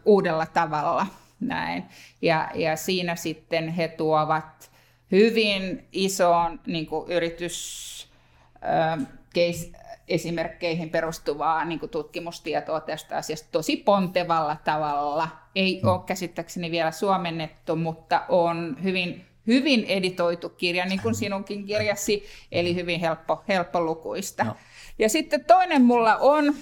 uudella 0.04 0.46
tavalla. 0.46 1.06
Näin. 1.40 1.84
Ja, 2.22 2.50
ja 2.54 2.76
siinä 2.76 3.16
sitten 3.16 3.68
he 3.68 3.88
tuovat 3.88 4.70
hyvin 5.10 5.88
isoon 5.92 6.60
niin 6.66 6.86
kuin 6.86 7.10
yritys, 7.12 8.08
ö, 8.56 9.04
case, 9.34 9.70
esimerkkeihin 10.08 10.90
perustuvaa 10.90 11.64
niin 11.64 11.80
kuin 11.80 11.90
tutkimustietoa 11.90 12.80
tästä 12.80 13.16
asiasta 13.16 13.48
tosi 13.52 13.76
pontevalla 13.76 14.56
tavalla. 14.64 15.28
Ei 15.54 15.82
ole 15.84 16.00
käsittääkseni 16.06 16.70
vielä 16.70 16.90
suomennettu, 16.90 17.76
mutta 17.76 18.24
on 18.28 18.76
hyvin, 18.82 19.26
hyvin 19.46 19.84
editoitu 19.84 20.48
kirja, 20.48 20.86
niin 20.86 21.02
kuin 21.02 21.14
sinunkin 21.14 21.66
kirjasi, 21.66 22.24
eli 22.52 22.74
hyvin 22.74 23.00
helppo, 23.00 23.44
helppolukuista. 23.48 24.44
No. 24.44 24.56
Ja 24.98 25.08
sitten 25.08 25.44
toinen 25.44 25.82
mulla 25.82 26.16
on, 26.16 26.54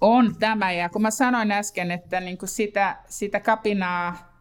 on 0.00 0.36
tämä, 0.38 0.72
ja 0.72 0.88
kun 0.88 1.02
mä 1.02 1.10
sanoin 1.10 1.52
äsken, 1.52 1.90
että 1.90 2.20
niin 2.20 2.38
kuin 2.38 2.48
sitä, 2.48 2.96
sitä 3.08 3.40
kapinaa 3.40 4.36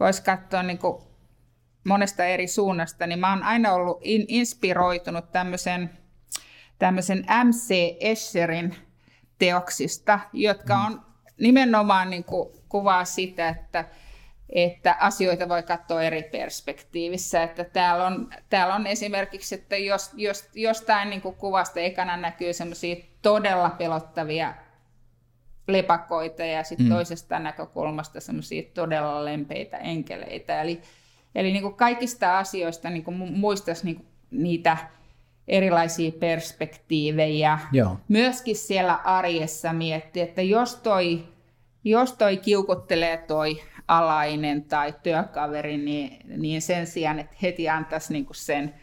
voisi 0.00 0.22
katsoa 0.22 0.62
niin 0.62 0.78
kuin 0.78 1.02
monesta 1.84 2.24
eri 2.24 2.46
suunnasta, 2.46 3.06
niin 3.06 3.18
mä 3.18 3.30
oon 3.30 3.42
aina 3.42 3.72
ollut 3.72 3.98
in, 4.02 4.24
inspiroitunut 4.28 5.32
tämmöisen, 5.32 5.90
tämmöisen 6.82 7.24
M.C. 7.44 7.96
Escherin 8.00 8.74
teoksista, 9.38 10.20
jotka 10.32 10.76
on 10.76 11.02
nimenomaan 11.40 12.10
niin 12.10 12.24
kuin 12.24 12.48
kuvaa 12.68 13.04
sitä, 13.04 13.48
että, 13.48 13.84
että 14.48 14.96
asioita 15.00 15.48
voi 15.48 15.62
katsoa 15.62 16.02
eri 16.02 16.22
perspektiivissä. 16.22 17.42
Että 17.42 17.64
täällä, 17.64 18.06
on, 18.06 18.30
täällä 18.50 18.74
on 18.74 18.86
esimerkiksi, 18.86 19.54
että 19.54 19.76
jos, 19.76 20.10
jos, 20.14 20.48
jostain 20.54 21.10
niin 21.10 21.22
kuin 21.22 21.34
kuvasta 21.34 21.80
ekana 21.80 22.16
näkyy 22.16 22.52
semmoisia 22.52 22.96
todella 23.22 23.70
pelottavia 23.70 24.54
lepakoita 25.68 26.44
ja 26.44 26.64
sitten 26.64 26.86
mm. 26.86 26.92
toisesta 26.92 27.38
näkökulmasta 27.38 28.20
semmoisia 28.20 28.62
todella 28.74 29.24
lempeitä 29.24 29.76
enkeleitä. 29.76 30.62
Eli, 30.62 30.82
eli 31.34 31.52
niin 31.52 31.62
kuin 31.62 31.74
kaikista 31.74 32.38
asioista 32.38 32.90
niin 32.90 33.04
kuin 33.04 33.16
muistaisi 33.16 33.84
niin 33.84 33.96
kuin 33.96 34.08
niitä 34.30 34.76
erilaisia 35.48 36.12
perspektiivejä. 36.12 37.58
Joo. 37.72 37.98
Myöskin 38.08 38.56
siellä 38.56 38.94
arjessa 38.94 39.72
miettiä, 39.72 40.24
että 40.24 40.42
jos 40.42 40.74
toi, 40.74 41.24
jos 41.84 42.12
toi 42.12 42.36
kiukuttelee 42.36 43.16
toi 43.16 43.62
alainen 43.88 44.64
tai 44.64 44.94
työkaveri, 45.02 45.76
niin, 45.76 46.18
niin 46.36 46.62
sen 46.62 46.86
sijaan, 46.86 47.18
että 47.18 47.36
heti 47.42 47.68
antaisi 47.68 48.12
niin 48.12 48.26
sen 48.32 48.74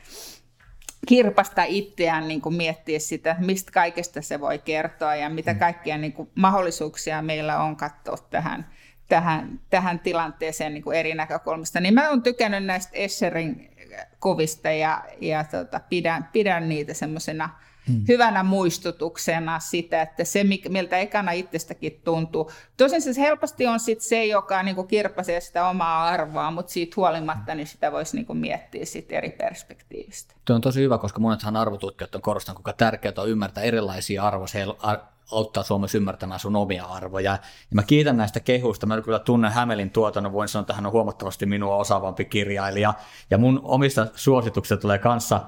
kirpasta 1.08 1.64
itseään 1.64 2.28
niin 2.28 2.42
kuin 2.42 2.56
miettiä 2.56 3.00
sitä, 3.00 3.36
mistä 3.40 3.72
kaikesta 3.72 4.22
se 4.22 4.40
voi 4.40 4.60
kertoa 4.60 5.16
ja 5.16 5.30
mitä 5.30 5.54
kaikkia 5.54 5.98
niin 5.98 6.14
kuin 6.14 6.30
mahdollisuuksia 6.36 7.22
meillä 7.22 7.62
on 7.62 7.76
katsoa 7.76 8.18
tähän, 8.30 8.70
tähän, 9.08 9.60
tähän 9.70 10.00
tilanteeseen 10.00 10.74
niin 10.74 10.84
kuin 10.84 10.98
eri 10.98 11.16
näkökulmista. 11.16 11.80
Niin 11.80 11.94
mä 11.94 12.10
oon 12.10 12.24
tykännyt 12.24 12.66
näistä 12.66 12.92
Escherin 12.94 13.72
kuvista 14.20 14.72
ja, 14.72 15.04
ja 15.22 15.44
tota, 15.44 15.80
pidän, 15.90 16.30
pidän 16.34 16.70
niitä 16.70 16.94
semmoisena 16.94 17.50
hmm. 17.88 18.04
hyvänä 18.08 18.44
muistutuksena 18.44 19.60
sitä, 19.60 20.02
että 20.02 20.24
se, 20.24 20.46
miltä 20.70 20.98
ekana 20.98 21.32
itsestäkin 21.32 22.02
tuntuu. 22.04 22.52
Tosin 22.78 23.02
se 23.02 23.22
helposti 23.22 23.68
on 23.68 23.80
sit 23.80 24.02
se, 24.02 24.26
joka 24.26 24.64
niin 24.64 24.76
kuin 24.76 24.88
kirpasee 24.88 25.42
sitä 25.42 25.70
omaa 25.70 26.08
arvoa, 26.08 26.52
mutta 26.52 26.72
siitä 26.72 26.94
huolimatta 26.98 27.56
niin 27.56 27.68
sitä 27.68 27.92
voisi 27.92 28.16
niin 28.16 28.26
kuin 28.26 28.38
miettiä 28.38 28.86
sit 28.86 29.12
eri 29.12 29.30
perspektiivistä. 29.30 30.36
Tuo 30.46 30.56
on 30.56 30.62
tosi 30.62 30.82
hyvä, 30.82 30.98
koska 30.98 31.20
monethan 31.20 31.56
arvotutkijat 31.56 32.16
on 32.16 32.22
korostanut, 32.22 32.58
kuinka 32.58 32.74
tärkeää 32.74 33.14
on 33.18 33.30
ymmärtää 33.30 33.64
erilaisia 33.64 34.24
arvoja. 34.24 34.48
Se 34.48 34.66
ar- 34.80 35.19
auttaa 35.32 35.64
Suomessa 35.64 35.98
ymmärtämään 35.98 36.40
sun 36.40 36.56
omia 36.56 36.86
arvoja. 36.86 37.32
Ja 37.32 37.38
mä 37.74 37.84
kiitän 37.84 38.18
näistä 38.18 38.40
kehuista. 38.40 38.86
Mä 38.86 39.02
kyllä 39.02 39.20
tunnen 39.20 39.52
Hämelin 39.52 39.90
tuotannon. 39.90 40.34
Voin 40.34 40.48
sanoa, 40.48 40.62
että 40.62 40.74
hän 40.74 40.86
on 40.86 40.92
huomattavasti 40.92 41.46
minua 41.46 41.76
osaavampi 41.76 42.26
kirjailija. 42.26 42.94
Ja 43.30 43.38
mun 43.38 43.60
omista 43.64 44.08
suosituksista 44.16 44.82
tulee 44.82 44.98
kanssa 44.98 45.42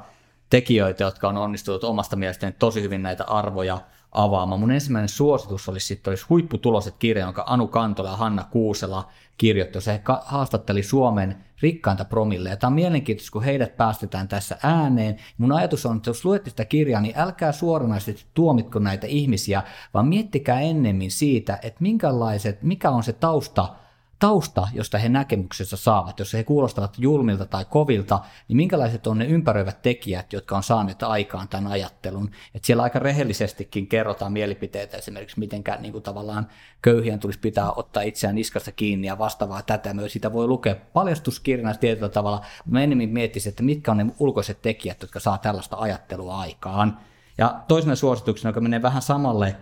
tekijöitä, 0.49 1.03
jotka 1.03 1.29
on 1.29 1.37
onnistunut 1.37 1.83
omasta 1.83 2.15
mielestäni 2.15 2.55
tosi 2.59 2.81
hyvin 2.81 3.03
näitä 3.03 3.23
arvoja 3.23 3.77
avaamaan. 4.11 4.59
Mun 4.59 4.71
ensimmäinen 4.71 5.09
suositus 5.09 5.69
olisi 5.69 5.87
sitten 5.87 6.11
olisi 6.11 6.25
huipputuloset 6.29 6.95
kirja, 6.99 7.25
jonka 7.25 7.43
Anu 7.47 7.67
Kantola 7.67 8.09
ja 8.09 8.15
Hanna 8.15 8.43
Kuusela 8.43 9.07
kirjoitti. 9.37 9.81
Se 9.81 10.01
haastatteli 10.25 10.83
Suomen 10.83 11.43
rikkainta 11.61 12.05
promille. 12.05 12.55
Tämä 12.55 12.69
on 12.69 12.73
mielenkiintoista, 12.73 13.31
kun 13.31 13.43
heidät 13.43 13.77
päästetään 13.77 14.27
tässä 14.27 14.57
ääneen. 14.63 15.17
Mun 15.37 15.51
ajatus 15.51 15.85
on, 15.85 15.97
että 15.97 16.09
jos 16.09 16.25
luette 16.25 16.49
sitä 16.49 16.65
kirjaa, 16.65 17.01
niin 17.01 17.17
älkää 17.17 17.51
suoranaisesti 17.51 18.25
tuomitko 18.33 18.79
näitä 18.79 19.07
ihmisiä, 19.07 19.63
vaan 19.93 20.07
miettikää 20.07 20.61
ennemmin 20.61 21.11
siitä, 21.11 21.59
että 21.61 21.81
minkälaiset, 21.81 22.63
mikä 22.63 22.89
on 22.89 23.03
se 23.03 23.13
tausta, 23.13 23.75
tausta, 24.21 24.67
josta 24.73 24.97
he 24.97 25.09
näkemyksessä 25.09 25.77
saavat, 25.77 26.19
jos 26.19 26.33
he 26.33 26.43
kuulostavat 26.43 26.95
julmilta 26.97 27.45
tai 27.45 27.65
kovilta, 27.65 28.19
niin 28.47 28.57
minkälaiset 28.57 29.07
on 29.07 29.17
ne 29.17 29.25
ympäröivät 29.25 29.81
tekijät, 29.81 30.33
jotka 30.33 30.57
on 30.57 30.63
saaneet 30.63 31.03
aikaan 31.03 31.47
tämän 31.47 31.71
ajattelun. 31.71 32.31
Että 32.55 32.65
siellä 32.65 32.83
aika 32.83 32.99
rehellisestikin 32.99 33.87
kerrotaan 33.87 34.31
mielipiteitä 34.31 34.97
esimerkiksi, 34.97 35.39
miten 35.39 35.63
niin 35.79 35.91
kuin 35.91 36.03
tavallaan 36.03 36.47
köyhien 36.81 37.19
tulisi 37.19 37.39
pitää 37.39 37.71
ottaa 37.71 38.03
itseään 38.03 38.35
niskasta 38.35 38.71
kiinni 38.71 39.07
ja 39.07 39.17
vastaavaa 39.17 39.61
tätä. 39.61 39.93
Myös 39.93 40.13
sitä 40.13 40.33
voi 40.33 40.47
lukea 40.47 40.75
paljastuskirjana 40.93 41.73
tietyllä 41.73 42.09
tavalla, 42.09 42.41
mä 42.65 42.83
enemmän 42.83 43.09
miettisin, 43.09 43.49
että 43.49 43.63
mitkä 43.63 43.91
on 43.91 43.97
ne 43.97 44.05
ulkoiset 44.19 44.61
tekijät, 44.61 45.01
jotka 45.01 45.19
saa 45.19 45.37
tällaista 45.37 45.77
ajattelua 45.79 46.39
aikaan. 46.39 46.97
Ja 47.37 47.61
toisena 47.67 47.95
suosituksena, 47.95 48.49
joka 48.49 48.61
menee 48.61 48.81
vähän 48.81 49.01
samalle, 49.01 49.55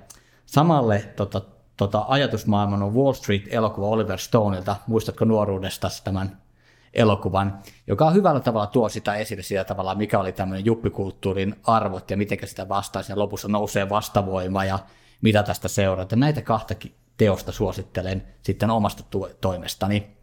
samalle 0.46 1.14
tota, 1.16 1.42
tota, 1.80 2.06
ajatusmaailman 2.08 2.84
on 2.84 2.96
Wall 2.96 3.14
Street-elokuva 3.14 3.88
Oliver 3.88 4.18
Stoneilta. 4.18 4.76
Muistatko 4.88 5.26
nuoruudesta 5.26 5.88
tämän 6.04 6.38
elokuvan, 6.94 7.60
joka 7.88 8.10
hyvällä 8.10 8.40
tavalla 8.40 8.68
tuo 8.68 8.90
sitä 8.90 9.16
esille 9.16 9.44
sillä 9.44 9.64
tavalla, 9.64 9.96
mikä 9.96 10.20
oli 10.20 10.32
tämmöinen 10.32 10.66
juppikulttuurin 10.66 11.56
arvot 11.64 12.12
ja 12.12 12.18
miten 12.18 12.38
sitä 12.46 12.70
vastaisi 12.70 13.12
ja 13.12 13.20
lopussa 13.20 13.48
nousee 13.48 13.90
vastavoima 13.90 14.66
ja 14.66 14.80
mitä 15.22 15.44
tästä 15.44 15.68
seuraa. 15.68 16.06
Näitä 16.16 16.42
kahta 16.42 16.74
teosta 17.18 17.52
suosittelen 17.52 18.24
sitten 18.42 18.70
omasta 18.70 19.04
toimestani. 19.42 20.18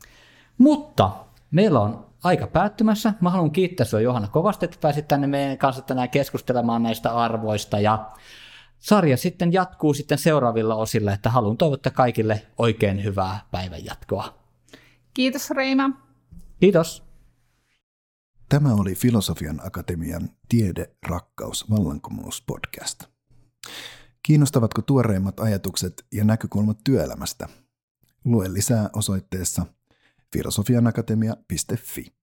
Mutta 0.59 1.11
meillä 1.51 1.81
on 1.81 2.07
aika 2.25 2.47
päättymässä. 2.47 3.15
Mä 3.21 3.31
haluan 3.31 3.51
kiittää 3.51 3.87
sinua 3.87 4.01
Johanna 4.01 4.29
kovasti, 4.29 4.65
että 4.65 4.79
pääsit 4.81 5.09
tänne 5.09 5.27
meidän 5.27 5.59
kanssa 5.59 5.83
tänään 5.83 6.11
keskustelemaan 6.11 6.83
näistä 6.83 7.15
arvoista 7.15 7.81
ja 7.81 8.07
sarja 8.79 9.17
sitten 9.17 9.53
jatkuu 9.53 9.95
sitten 9.95 10.19
seuraavilla 10.19 10.75
osilla, 10.75 11.13
että 11.13 11.31
haluan 11.31 11.57
toivottaa 11.57 11.93
kaikille 11.93 12.47
oikein 12.59 13.05
hyvää 13.05 13.47
päivän 13.51 13.85
jatkoa. 13.85 14.39
Kiitos 15.15 15.51
Reima. 15.51 15.91
Kiitos. 16.61 17.07
Tämä 18.49 18.75
oli 18.75 18.95
Filosofian 18.95 19.61
Akatemian 19.67 20.31
Tiede, 20.49 20.91
rakkaus, 21.09 21.71
vallankumous 21.71 22.43
podcast. 22.47 23.05
Kiinnostavatko 24.23 24.83
tuoreimmat 24.83 25.41
ajatukset 25.41 26.07
ja 26.13 26.25
näkökulmat 26.25 26.79
työelämästä? 26.85 27.49
Lue 28.25 28.53
lisää 28.53 28.91
osoitteessa 28.93 29.67
filosofianakatemia.fi. 30.33 32.17